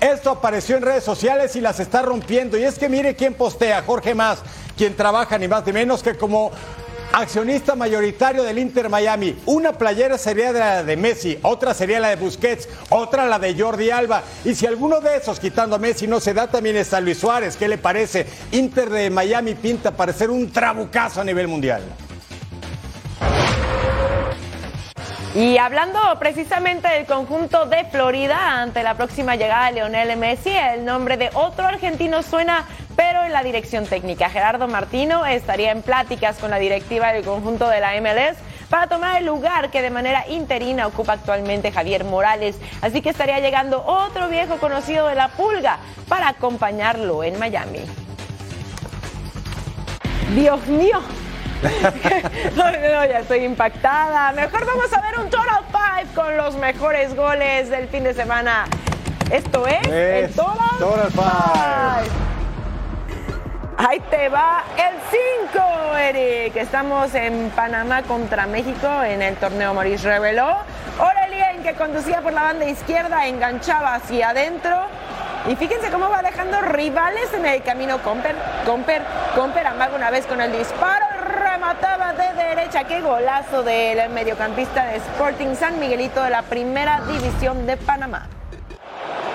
Esto 0.00 0.30
apareció 0.30 0.76
en 0.76 0.82
redes 0.82 1.02
sociales 1.02 1.56
y 1.56 1.62
las 1.62 1.80
está 1.80 2.02
rompiendo. 2.02 2.58
Y 2.58 2.62
es 2.62 2.78
que 2.78 2.90
mire 2.90 3.14
quién 3.14 3.32
postea, 3.32 3.82
Jorge 3.82 4.14
Más, 4.14 4.40
quien 4.76 4.94
trabaja 4.94 5.38
ni 5.38 5.48
más 5.48 5.64
ni 5.66 5.72
menos 5.72 6.02
que 6.02 6.14
como 6.16 6.50
accionista 7.12 7.76
mayoritario 7.76 8.42
del 8.42 8.58
Inter 8.58 8.88
Miami. 8.88 9.36
Una 9.46 9.72
playera 9.72 10.18
sería 10.18 10.52
la 10.52 10.82
de 10.82 10.96
Messi, 10.96 11.38
otra 11.42 11.72
sería 11.72 12.00
la 12.00 12.08
de 12.08 12.16
Busquets, 12.16 12.68
otra 12.90 13.26
la 13.26 13.38
de 13.38 13.58
Jordi 13.58 13.90
Alba. 13.90 14.22
Y 14.44 14.54
si 14.54 14.66
alguno 14.66 15.00
de 15.00 15.16
esos, 15.16 15.38
quitando 15.38 15.76
a 15.76 15.78
Messi, 15.78 16.06
no 16.06 16.20
se 16.20 16.34
da, 16.34 16.48
también 16.48 16.76
está 16.76 17.00
Luis 17.00 17.18
Suárez. 17.18 17.56
¿Qué 17.56 17.68
le 17.68 17.78
parece? 17.78 18.26
Inter 18.52 18.90
de 18.90 19.10
Miami 19.10 19.54
pinta 19.54 19.92
para 19.92 20.12
ser 20.12 20.30
un 20.30 20.50
trabucazo 20.50 21.20
a 21.20 21.24
nivel 21.24 21.46
mundial. 21.48 21.82
Y 25.34 25.58
hablando 25.58 25.98
precisamente 26.20 26.86
del 26.86 27.06
conjunto 27.06 27.66
de 27.66 27.84
Florida 27.86 28.62
ante 28.62 28.84
la 28.84 28.94
próxima 28.94 29.34
llegada 29.34 29.66
de 29.66 29.72
Lionel 29.72 30.16
Messi, 30.16 30.50
el 30.50 30.84
nombre 30.84 31.16
de 31.16 31.28
otro 31.34 31.66
argentino 31.66 32.22
suena, 32.22 32.64
pero 32.94 33.24
en 33.24 33.32
la 33.32 33.42
dirección 33.42 33.84
técnica. 33.84 34.30
Gerardo 34.30 34.68
Martino 34.68 35.26
estaría 35.26 35.72
en 35.72 35.82
pláticas 35.82 36.38
con 36.38 36.52
la 36.52 36.60
directiva 36.60 37.12
del 37.12 37.24
conjunto 37.24 37.68
de 37.68 37.80
la 37.80 38.00
MLS 38.00 38.38
para 38.70 38.86
tomar 38.86 39.18
el 39.18 39.26
lugar 39.26 39.72
que 39.72 39.82
de 39.82 39.90
manera 39.90 40.24
interina 40.28 40.86
ocupa 40.86 41.14
actualmente 41.14 41.72
Javier 41.72 42.04
Morales. 42.04 42.56
Así 42.80 43.02
que 43.02 43.10
estaría 43.10 43.40
llegando 43.40 43.84
otro 43.84 44.28
viejo 44.28 44.58
conocido 44.58 45.08
de 45.08 45.16
la 45.16 45.30
Pulga 45.30 45.78
para 46.08 46.28
acompañarlo 46.28 47.24
en 47.24 47.40
Miami. 47.40 47.80
Dios 50.36 50.64
mío, 50.68 51.00
no, 52.56 52.64
no, 52.70 53.04
ya 53.06 53.20
estoy 53.20 53.44
impactada. 53.44 54.32
Mejor 54.32 54.66
vamos 54.66 54.92
a 54.92 55.00
ver 55.00 55.18
un 55.18 55.30
Total 55.30 55.64
Five 55.70 56.14
con 56.14 56.36
los 56.36 56.56
mejores 56.56 57.14
goles 57.14 57.70
del 57.70 57.88
fin 57.88 58.04
de 58.04 58.14
semana. 58.14 58.64
Esto 59.30 59.66
es, 59.66 59.86
el 59.88 60.30
Total, 60.32 60.78
Total 60.78 61.10
Five. 61.10 62.34
Ahí 63.76 63.98
te 64.08 64.28
va 64.28 64.62
el 64.76 64.94
5, 65.50 65.96
Eric. 65.96 66.56
Estamos 66.56 67.14
en 67.14 67.50
Panamá 67.50 68.02
contra 68.02 68.46
México 68.46 68.86
en 69.02 69.20
el 69.20 69.34
torneo 69.36 69.74
Maurice 69.74 70.08
reveló. 70.08 70.58
Aurelien, 70.98 71.62
que 71.62 71.74
conducía 71.74 72.20
por 72.20 72.32
la 72.32 72.44
banda 72.44 72.66
izquierda, 72.66 73.26
enganchaba 73.26 73.94
hacia 73.94 74.30
adentro. 74.30 74.86
Y 75.48 75.56
fíjense 75.56 75.90
cómo 75.90 76.08
va 76.08 76.22
dejando 76.22 76.60
rivales 76.62 77.34
en 77.34 77.44
el 77.46 77.62
camino. 77.62 77.98
Comper, 77.98 78.36
Comper, 78.64 79.02
Comper 79.34 79.66
amaga 79.66 79.96
una 79.96 80.10
vez 80.10 80.24
con 80.26 80.40
el 80.40 80.52
disparo. 80.56 81.03
De 82.16 82.44
derecha. 82.44 82.84
Qué 82.84 83.00
golazo 83.00 83.64
del 83.64 84.08
mediocampista 84.10 84.84
de 84.84 84.98
Sporting 84.98 85.56
San 85.56 85.80
Miguelito 85.80 86.22
de 86.22 86.30
la 86.30 86.42
primera 86.42 87.00
división 87.00 87.66
de 87.66 87.76
Panamá. 87.76 88.28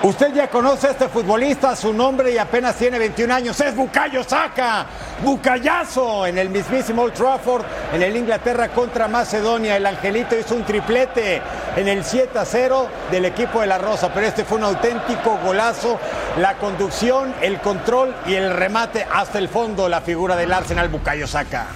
Usted 0.02 0.32
ya 0.32 0.48
conoce 0.48 0.86
a 0.86 0.90
este 0.92 1.08
futbolista, 1.08 1.76
su 1.76 1.92
nombre 1.92 2.32
y 2.32 2.38
apenas 2.38 2.76
tiene 2.76 2.98
21 2.98 3.34
años. 3.34 3.60
Es 3.60 3.76
Bucayo 3.76 4.24
Saca, 4.24 4.86
Bucayazo 5.22 6.26
en 6.26 6.38
el 6.38 6.48
mismísimo 6.48 7.02
Old 7.02 7.12
Trafford, 7.12 7.66
en 7.92 8.00
el 8.00 8.16
Inglaterra 8.16 8.68
contra 8.68 9.08
Macedonia. 9.08 9.76
El 9.76 9.84
Angelito 9.84 10.38
hizo 10.38 10.54
un 10.54 10.64
triplete 10.64 11.42
en 11.76 11.86
el 11.86 12.02
7 12.02 12.38
a 12.38 12.46
0 12.46 12.88
del 13.10 13.26
equipo 13.26 13.60
de 13.60 13.66
la 13.66 13.76
Rosa, 13.76 14.10
pero 14.14 14.26
este 14.26 14.46
fue 14.46 14.56
un 14.56 14.64
auténtico 14.64 15.38
golazo. 15.44 16.00
La 16.38 16.56
conducción, 16.56 17.34
el 17.42 17.60
control 17.60 18.14
y 18.24 18.36
el 18.36 18.54
remate 18.56 19.06
hasta 19.12 19.38
el 19.38 19.50
fondo, 19.50 19.86
la 19.86 20.00
figura 20.00 20.34
del 20.34 20.50
Arsenal 20.50 20.88
Bucayo 20.88 21.26
Saca. 21.26 21.66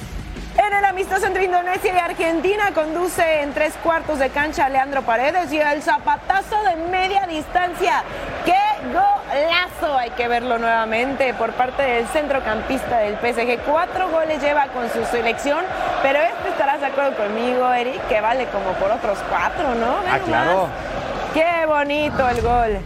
En 0.67 0.73
el 0.73 0.85
amistoso 0.87 1.27
entre 1.27 1.45
Indonesia 1.45 1.93
y 1.95 1.99
Argentina 1.99 2.71
conduce 2.75 3.43
en 3.43 3.53
tres 3.53 3.75
cuartos 3.83 4.19
de 4.19 4.31
cancha 4.31 4.67
Leandro 4.71 5.03
Paredes 5.03 5.53
y 5.53 5.59
el 5.59 5.83
zapatazo 5.83 6.57
de 6.63 6.77
media 6.91 7.27
distancia. 7.27 8.03
¡Qué 8.47 8.55
golazo! 8.87 9.99
Hay 9.99 10.11
que 10.11 10.27
verlo 10.27 10.59
nuevamente 10.59 11.35
por 11.35 11.53
parte 11.53 11.83
del 11.83 12.07
centrocampista 12.07 13.01
del 13.01 13.17
PSG. 13.17 13.61
Cuatro 13.67 14.09
goles 14.09 14.41
lleva 14.41 14.69
con 14.69 14.89
su 14.91 15.05
selección, 15.11 15.65
pero 16.03 16.21
este 16.21 16.49
estarás 16.49 16.81
de 16.81 16.87
acuerdo 16.87 17.15
conmigo, 17.15 17.71
Eric, 17.71 18.01
que 18.09 18.23
vale 18.23 18.47
como 18.47 18.73
por 18.75 18.91
otros 18.91 19.19
cuatro, 19.29 19.75
¿no? 19.75 19.97
Ah, 20.11 20.19
claro. 20.25 20.69
¡Qué 21.35 21.67
bonito 21.67 22.27
el 22.27 22.41
gol! 22.41 22.79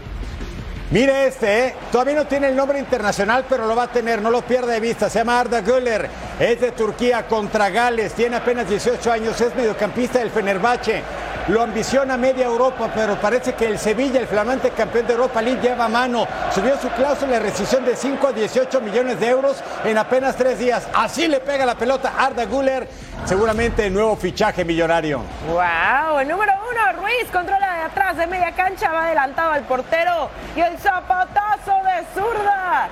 Mire 0.91 1.26
este, 1.26 1.66
¿eh? 1.66 1.74
todavía 1.93 2.14
no 2.14 2.24
tiene 2.24 2.49
el 2.49 2.57
nombre 2.57 2.79
internacional, 2.79 3.45
pero 3.47 3.66
lo 3.66 3.76
va 3.76 3.83
a 3.85 3.89
tener, 3.89 4.22
no 4.22 4.31
lo 4.31 4.41
pierda 4.41 4.72
de 4.72 4.81
vista. 4.81 5.11
Se 5.11 5.18
llama 5.18 5.39
Arda 5.39 5.61
Güler, 5.61 6.09
es 6.39 6.61
de 6.61 6.70
Turquía 6.72 7.26
contra 7.26 7.68
Gales, 7.68 8.14
tiene 8.14 8.36
apenas 8.36 8.68
18 8.68 9.11
años, 9.11 9.41
es 9.41 9.55
mediocampista 9.55 10.20
del 10.20 10.30
Fenerbahce. 10.30 11.03
Lo 11.49 11.62
ambiciona 11.62 12.18
media 12.18 12.45
Europa, 12.45 12.91
pero 12.95 13.16
parece 13.16 13.55
que 13.55 13.66
el 13.66 13.78
Sevilla, 13.78 14.20
el 14.20 14.26
flamante 14.26 14.70
campeón 14.70 15.07
de 15.07 15.14
Europa 15.14 15.41
League, 15.41 15.62
lleva 15.62 15.89
mano. 15.89 16.28
Subió 16.55 16.78
su 16.78 16.91
cláusula 16.91 17.32
de 17.32 17.41
rescisión 17.41 17.86
de 17.86 17.97
5 17.97 18.26
a 18.26 18.32
18 18.32 18.80
millones 18.82 19.18
de 19.18 19.28
euros 19.28 19.57
en 19.82 19.97
apenas 19.97 20.36
tres 20.36 20.59
días. 20.59 20.86
Así 20.95 21.26
le 21.26 21.41
pega 21.41 21.64
la 21.64 21.74
pelota 21.74 22.12
Arda 22.18 22.45
Güler, 22.45 22.86
seguramente 23.24 23.86
el 23.86 23.95
nuevo 23.95 24.14
fichaje 24.16 24.62
millonario. 24.62 25.22
¡Wow! 25.49 26.18
El 26.18 26.28
número 26.28 26.53
uno, 26.70 27.01
Ruiz, 27.01 27.30
controla 27.32 27.76
de 27.76 27.82
atrás 27.82 28.18
de 28.18 28.26
media 28.26 28.53
cancha, 28.53 28.93
va 28.93 29.07
adelantado 29.07 29.53
al 29.53 29.62
portero 29.62 30.28
y 30.55 30.61
el 30.61 30.76
zapatazo 30.78 31.72
de 31.82 32.20
zurda. 32.20 32.89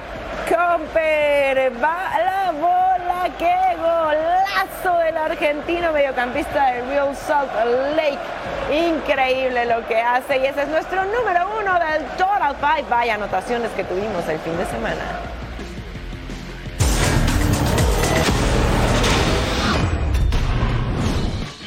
Comper, 0.48 1.72
va 1.82 2.10
la 2.24 2.52
bola, 2.52 2.95
qué 3.38 3.76
golazo 3.76 4.98
del 5.04 5.16
argentino 5.16 5.92
mediocampista 5.92 6.72
de 6.72 6.82
Real 6.82 7.16
Salt 7.16 7.50
Lake. 7.96 8.18
Increíble 8.72 9.66
lo 9.66 9.86
que 9.86 10.00
hace 10.00 10.38
y 10.38 10.46
ese 10.46 10.62
es 10.62 10.68
nuestro 10.68 11.04
número 11.04 11.48
uno 11.60 11.78
del 11.78 12.04
Total 12.16 12.54
Five. 12.56 12.84
Vaya 12.88 13.14
anotaciones 13.14 13.70
que 13.72 13.84
tuvimos 13.84 14.28
el 14.28 14.38
fin 14.38 14.56
de 14.56 14.66
semana. 14.66 15.35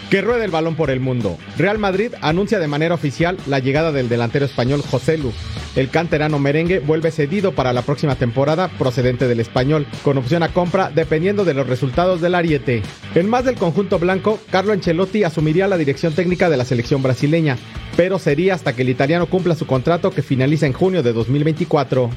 Que 0.10 0.24
ruede 0.24 0.46
el 0.46 0.52
balón 0.52 0.76
por 0.76 0.90
el 0.90 1.00
mundo. 1.00 1.38
Real 1.56 1.78
Madrid 1.78 2.14
anuncia 2.22 2.58
de 2.58 2.68
manera 2.68 2.96
oficial 2.96 3.38
la 3.46 3.60
llegada 3.60 3.92
del 3.92 4.10
delantero 4.10 4.46
español 4.46 4.82
José 4.82 5.20
Lu. 5.20 5.32
El 5.76 5.90
canterano 5.90 6.40
merengue 6.40 6.80
vuelve 6.80 7.12
cedido 7.12 7.54
para 7.54 7.74
la 7.74 7.84
próxima 7.84 8.16
temporada 8.16 8.70
procedente 8.70 9.28
del 9.28 9.40
español, 9.40 9.86
con 10.04 10.18
opción 10.18 10.42
a 10.42 10.52
compra 10.52 10.90
dependiendo 10.90 11.46
de 11.46 11.54
los 11.54 11.68
resultados 11.68 12.22
del 12.22 12.34
ariete. 12.34 12.82
En 13.14 13.30
más 13.30 13.46
del 13.46 13.56
conjunto 13.56 14.00
blanco, 14.00 14.40
Carlo 14.50 14.74
Ancelotti 14.74 15.24
asumiría 15.24 15.68
la 15.68 15.78
dirección 15.78 16.14
técnica 16.14 16.50
de 16.50 16.58
la 16.58 16.66
selección 16.66 17.04
brasileña, 17.04 17.58
pero 17.96 18.18
sería 18.18 18.56
hasta 18.56 18.76
que 18.76 18.82
el 18.82 18.90
italiano 18.90 19.28
cumpla 19.28 19.54
su 19.54 19.68
contrato 19.68 20.10
que 20.10 20.24
finaliza 20.24 20.66
en 20.66 20.74
junio 20.74 21.04
de 21.04 21.14
2024. 21.14 22.10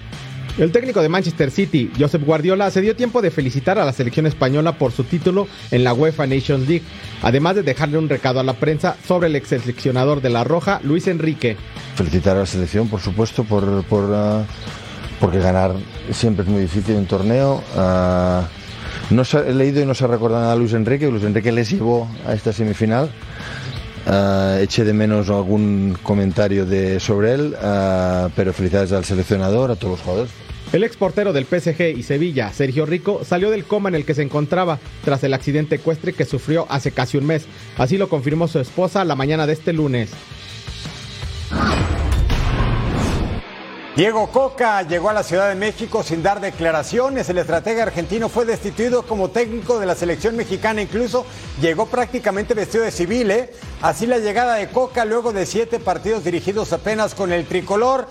El 0.58 0.70
técnico 0.70 1.00
de 1.00 1.08
Manchester 1.08 1.50
City, 1.50 1.90
Josep 1.98 2.24
Guardiola, 2.24 2.70
se 2.70 2.82
dio 2.82 2.94
tiempo 2.94 3.22
de 3.22 3.30
felicitar 3.30 3.78
a 3.78 3.86
la 3.86 3.92
selección 3.92 4.26
española 4.26 4.72
por 4.72 4.92
su 4.92 5.04
título 5.04 5.48
en 5.70 5.82
la 5.82 5.94
UEFA 5.94 6.26
Nations 6.26 6.68
League, 6.68 6.82
además 7.22 7.56
de 7.56 7.62
dejarle 7.62 7.96
un 7.96 8.06
recado 8.06 8.38
a 8.38 8.42
la 8.42 8.52
prensa 8.52 8.96
sobre 9.08 9.28
el 9.28 9.36
ex 9.36 9.48
seleccionador 9.48 10.20
de 10.20 10.28
la 10.28 10.44
Roja, 10.44 10.78
Luis 10.84 11.06
Enrique. 11.06 11.56
Felicitar 11.94 12.36
a 12.36 12.40
la 12.40 12.46
selección, 12.46 12.88
por 12.88 13.00
supuesto, 13.00 13.44
por, 13.44 13.64
uh, 13.64 14.44
porque 15.20 15.38
ganar 15.38 15.72
siempre 16.10 16.44
es 16.44 16.50
muy 16.50 16.60
difícil 16.60 16.96
en 16.96 17.06
torneo. 17.06 17.62
Uh, 17.74 18.42
no 19.14 19.24
se, 19.24 19.38
he 19.38 19.54
leído 19.54 19.80
y 19.80 19.86
no 19.86 19.94
se 19.94 20.06
recuerda 20.06 20.40
nada 20.40 20.52
a 20.52 20.56
Luis 20.56 20.74
Enrique. 20.74 21.10
Luis 21.10 21.24
Enrique 21.24 21.50
les 21.50 21.70
llevó 21.70 22.10
a 22.26 22.34
esta 22.34 22.52
semifinal. 22.52 23.10
Uh, 24.04 24.58
eché 24.58 24.84
de 24.84 24.92
menos 24.92 25.30
algún 25.30 25.96
comentario 26.02 26.66
de, 26.66 27.00
sobre 27.00 27.32
él, 27.32 27.56
pero 28.36 28.52
felicidades 28.52 28.92
al 28.92 29.04
seleccionador, 29.04 29.70
a 29.70 29.76
todos 29.76 29.92
los 29.92 30.00
jugadores. 30.00 30.41
El 30.72 30.84
ex 30.84 30.96
portero 30.96 31.34
del 31.34 31.44
PSG 31.44 31.98
y 31.98 32.02
Sevilla, 32.02 32.50
Sergio 32.50 32.86
Rico, 32.86 33.26
salió 33.26 33.50
del 33.50 33.66
coma 33.66 33.90
en 33.90 33.94
el 33.94 34.06
que 34.06 34.14
se 34.14 34.22
encontraba 34.22 34.78
tras 35.04 35.22
el 35.22 35.34
accidente 35.34 35.74
ecuestre 35.74 36.14
que 36.14 36.24
sufrió 36.24 36.66
hace 36.70 36.92
casi 36.92 37.18
un 37.18 37.26
mes. 37.26 37.44
Así 37.76 37.98
lo 37.98 38.08
confirmó 38.08 38.48
su 38.48 38.58
esposa 38.58 39.04
la 39.04 39.14
mañana 39.14 39.46
de 39.46 39.52
este 39.52 39.74
lunes. 39.74 40.10
Diego 43.94 44.28
Coca 44.28 44.80
llegó 44.88 45.10
a 45.10 45.12
la 45.12 45.22
Ciudad 45.22 45.50
de 45.50 45.54
México 45.56 46.02
sin 46.02 46.22
dar 46.22 46.40
declaraciones. 46.40 47.28
El 47.28 47.36
estratega 47.36 47.82
argentino 47.82 48.30
fue 48.30 48.46
destituido 48.46 49.02
como 49.02 49.28
técnico 49.28 49.78
de 49.78 49.84
la 49.84 49.94
selección 49.94 50.34
mexicana. 50.34 50.80
Incluso 50.80 51.26
llegó 51.60 51.84
prácticamente 51.84 52.54
vestido 52.54 52.84
de 52.84 52.90
civil. 52.92 53.30
¿eh? 53.30 53.52
Así 53.82 54.06
la 54.06 54.16
llegada 54.16 54.54
de 54.54 54.68
Coca 54.68 55.04
luego 55.04 55.34
de 55.34 55.44
siete 55.44 55.78
partidos 55.78 56.24
dirigidos 56.24 56.72
apenas 56.72 57.14
con 57.14 57.30
el 57.30 57.44
tricolor. 57.44 58.08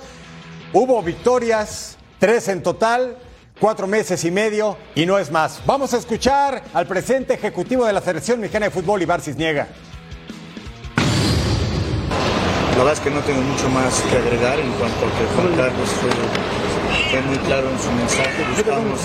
Hubo 0.73 1.01
victorias, 1.01 1.97
tres 2.21 2.47
en 2.49 2.61
total. 2.61 3.17
cuatro 3.59 3.85
meses 3.87 4.23
y 4.25 4.31
medio 4.31 4.77
y 4.95 5.05
no 5.05 5.17
es 5.17 5.29
más. 5.31 5.61
Vamos 5.65 5.93
a 5.93 5.97
escuchar 5.97 6.63
al 6.73 6.85
presidente 6.85 7.33
ejecutivo 7.33 7.85
de 7.85 7.93
la 7.93 8.01
Selección 8.01 8.39
Mexicana 8.39 8.67
de 8.67 8.71
Fútbol, 8.71 9.01
Ibar 9.01 9.21
Cisniega. 9.21 9.67
La 12.71 12.77
verdad 12.77 12.93
es 12.93 12.99
que 12.99 13.09
no 13.09 13.21
tengo 13.21 13.41
mucho 13.41 13.69
más 13.69 14.01
que 14.01 14.17
agregar 14.17 14.57
en 14.59 14.71
cuanto 14.73 15.01
a 15.05 15.09
que 15.13 15.25
Juan 15.33 15.53
Carlos 15.57 15.89
fue, 16.01 16.09
fue 17.09 17.21
muy 17.21 17.37
claro 17.45 17.69
en 17.69 17.79
su 17.79 17.91
mensaje. 17.91 18.45
Buscamos, 18.55 18.99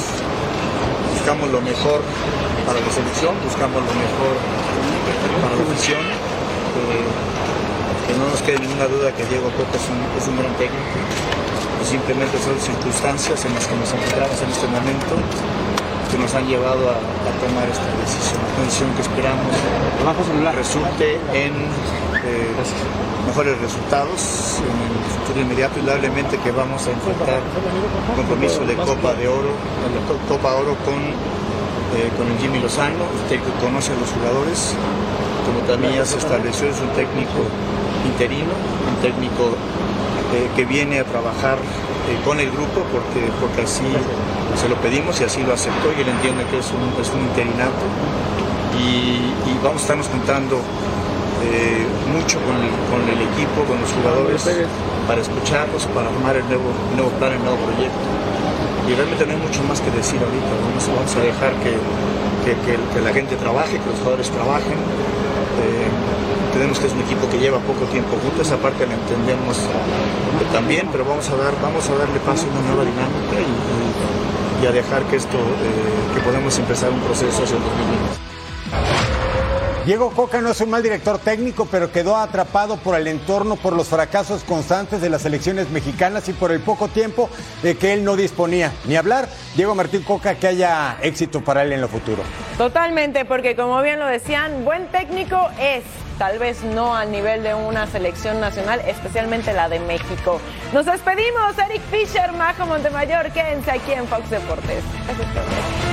buscamos 1.13 1.49
lo 1.51 1.61
mejor 1.61 2.01
para 2.65 2.81
la 2.81 2.91
selección, 2.93 3.35
buscamos 3.45 3.81
lo 3.81 3.93
mejor 3.93 4.35
para 5.41 5.57
la 5.57 5.63
afición. 5.73 6.01
Eh, 6.01 7.05
que 8.09 8.13
no 8.17 8.29
nos 8.29 8.41
quede 8.41 8.59
ninguna 8.61 8.87
duda 8.87 9.13
que 9.13 9.25
Diego 9.25 9.49
Coca 9.57 9.77
es 9.77 9.89
un, 9.89 10.01
es 10.21 10.29
un 10.29 10.37
gran 10.37 10.55
técnico. 10.57 11.46
Y 11.83 11.85
simplemente 11.85 12.39
son 12.39 12.57
circunstancias 12.59 13.45
en 13.45 13.55
las 13.55 13.67
que 13.67 13.77
nos 13.77 13.93
encontramos 13.93 14.37
en 14.43 14.51
este 14.51 14.67
momento 14.67 15.15
que 16.11 16.19
nos 16.19 16.33
han 16.35 16.47
llevado 16.47 16.89
a, 16.91 16.97
a 16.99 17.31
tomar 17.43 17.67
esta 17.69 17.87
decisión. 18.01 18.39
Una 18.57 18.65
decisión 18.67 18.91
que 18.95 19.03
esperamos 19.03 19.47
resulte 20.55 21.19
en 21.35 21.53
eh, 22.23 22.55
mejores 23.27 23.59
resultados 23.61 24.63
en 24.63 24.77
el 24.87 24.95
futuro 25.19 25.41
inmediato, 25.43 25.79
indudablemente 25.79 26.39
que 26.39 26.51
vamos 26.53 26.87
a 26.87 26.91
enfrentar 26.93 27.41
un 27.43 28.15
compromiso 28.17 28.65
de 28.65 28.75
Copa 28.77 29.15
de 29.15 29.27
Oro, 29.29 29.51
de 29.91 29.99
Co- 30.07 30.19
Copa 30.31 30.55
Oro 30.55 30.75
con, 30.87 30.95
eh, 30.95 32.09
con 32.17 32.27
el 32.31 32.39
Jimmy 32.39 32.61
Lozano, 32.63 33.03
el 33.11 33.27
técnico 33.29 33.51
que 33.59 33.67
conoce 33.67 33.91
a 33.93 33.97
los 33.99 34.11
jugadores, 34.15 34.75
como 35.45 35.59
también 35.67 35.95
ya 35.99 36.07
se 36.07 36.19
estableció, 36.19 36.71
es 36.71 36.79
un 36.81 36.91
técnico 36.95 37.43
interino, 38.07 38.55
un 38.55 38.97
técnico 39.03 39.59
eh, 40.35 40.49
que 40.57 40.65
viene 40.65 40.99
a 41.01 41.05
trabajar 41.05 41.57
eh, 42.11 42.19
con 42.25 42.41
el 42.41 42.51
grupo 42.51 42.83
porque, 42.93 43.27
porque 43.41 43.63
así 43.63 43.87
se 44.61 44.69
lo 44.69 44.77
pedimos 44.77 45.21
y 45.21 45.25
así 45.25 45.43
lo 45.43 45.55
aceptó. 45.55 45.89
Y 45.97 46.03
él 46.03 46.09
entiende 46.09 46.45
que 46.51 46.59
es 46.59 46.69
un, 46.73 46.83
es 47.01 47.11
un 47.11 47.21
interinato. 47.21 47.85
Y, 48.79 49.33
vamos 49.63 49.81
a 49.81 49.83
estarnos 49.83 50.09
juntando 50.09 50.57
eh, 51.43 51.85
mucho 52.13 52.39
con 52.45 52.55
el, 52.61 52.71
con 52.93 53.03
el 53.09 53.21
equipo, 53.33 53.65
con 53.67 53.81
los 53.81 53.91
jugadores 53.91 54.43
para 55.09 55.21
escucharlos, 55.23 55.87
para 55.95 56.09
armar 56.09 56.37
el 56.37 56.47
nuevo, 56.47 56.71
nuevo 56.95 57.11
plan, 57.19 57.33
el 57.33 57.43
nuevo 57.43 57.57
proyecto. 57.67 58.05
Y 58.87 58.95
realmente 58.95 59.27
no 59.27 59.33
hay 59.33 59.41
mucho 59.43 59.63
más 59.65 59.81
que 59.81 59.91
decir 59.91 60.21
ahorita, 60.23 60.53
vamos, 60.63 60.83
vamos 60.87 61.17
a 61.17 61.21
dejar 61.21 61.53
que- 61.65 61.79
que 62.47 63.01
la 63.01 63.13
gente 63.13 63.35
trabaje, 63.35 63.73
que 63.79 63.87
los 63.91 63.99
jugadores 63.99 64.31
trabajen. 64.31 64.79
Eh, 66.57 66.63
entendemos 66.63 66.79
que 66.79 66.87
es 66.87 66.93
un 66.95 67.01
equipo 67.03 67.29
que 67.29 67.39
lleva 67.39 67.59
poco 67.61 67.85
tiempo 67.87 68.17
juntos, 68.23 68.47
esa 68.47 68.57
parte 68.57 68.87
la 68.87 68.95
entendemos 68.95 69.59
también, 70.53 70.89
pero 70.91 71.05
vamos 71.05 71.29
a 71.29 71.37
dar, 71.37 71.53
vamos 71.61 71.89
a 71.91 71.95
darle 71.97 72.19
paso 72.21 72.47
a 72.47 72.51
una 72.51 72.61
nueva 72.69 72.85
dinámica 72.85 73.35
y, 73.41 74.63
y- 74.63 74.65
y 74.65 74.67
a 74.67 74.73
dejar 74.73 75.03
que 75.05 75.17
esto, 75.17 75.37
eh, 75.37 76.15
que 76.15 76.21
podamos 76.23 76.59
empezar 76.59 76.91
un 76.91 77.01
proceso 77.01 77.43
hacia 77.45 77.57
el 77.59 77.63
2020. 77.63 78.17
Diego 79.85 80.11
Coca 80.11 80.41
no 80.41 80.51
es 80.51 80.61
un 80.63 80.71
mal 80.71 80.83
director 80.83 81.19
técnico, 81.19 81.69
pero 81.71 81.93
quedó 81.93 82.17
atrapado 82.17 82.77
por 82.79 82.97
el 82.99 83.07
entorno, 83.07 83.55
por 83.57 83.73
los 83.75 83.87
fracasos 83.89 84.43
constantes 84.43 85.01
de 85.01 85.11
las 85.11 85.23
selecciones 85.23 85.71
mexicanas 85.71 86.29
y 86.29 86.33
por 86.33 86.51
el 86.51 86.59
poco 86.61 86.89
tiempo 86.89 87.29
de 87.63 87.77
que 87.77 87.93
él 87.93 88.03
no 88.03 88.17
disponía. 88.17 88.73
Ni 88.87 88.97
hablar, 88.97 89.29
Diego 89.55 89.75
Martín 89.77 90.03
Coca, 90.03 90.35
que 90.37 90.49
haya 90.49 90.97
éxito 91.03 91.43
para 91.43 91.63
él 91.63 91.73
en 91.73 91.81
lo 91.83 91.89
futuro. 91.89 92.23
Totalmente, 92.59 93.25
porque 93.27 93.55
como 93.55 93.81
bien 93.83 94.01
lo 94.01 94.07
decían, 94.07 94.65
buen 94.65 94.89
técnico 94.89 95.39
es, 95.61 95.85
tal 96.19 96.39
vez 96.39 96.63
no 96.63 96.95
al 96.95 97.11
nivel 97.11 97.43
de 97.43 97.55
una 97.55 97.87
selección 97.87 98.41
nacional, 98.41 98.81
especialmente 98.87 99.53
la 99.53 99.69
de 99.69 99.81
México. 99.81 100.41
Nos 100.73 100.87
despedimos, 100.87 101.59
Eric 101.59 101.83
Fisher, 101.91 102.33
Majo 102.33 102.67
Montemayor, 102.67 103.31
quédense 103.33 103.71
aquí 103.71 103.93
en 103.93 104.07
Fox 104.07 104.31
Deportes. 104.31 104.83
Todo. 105.35 105.86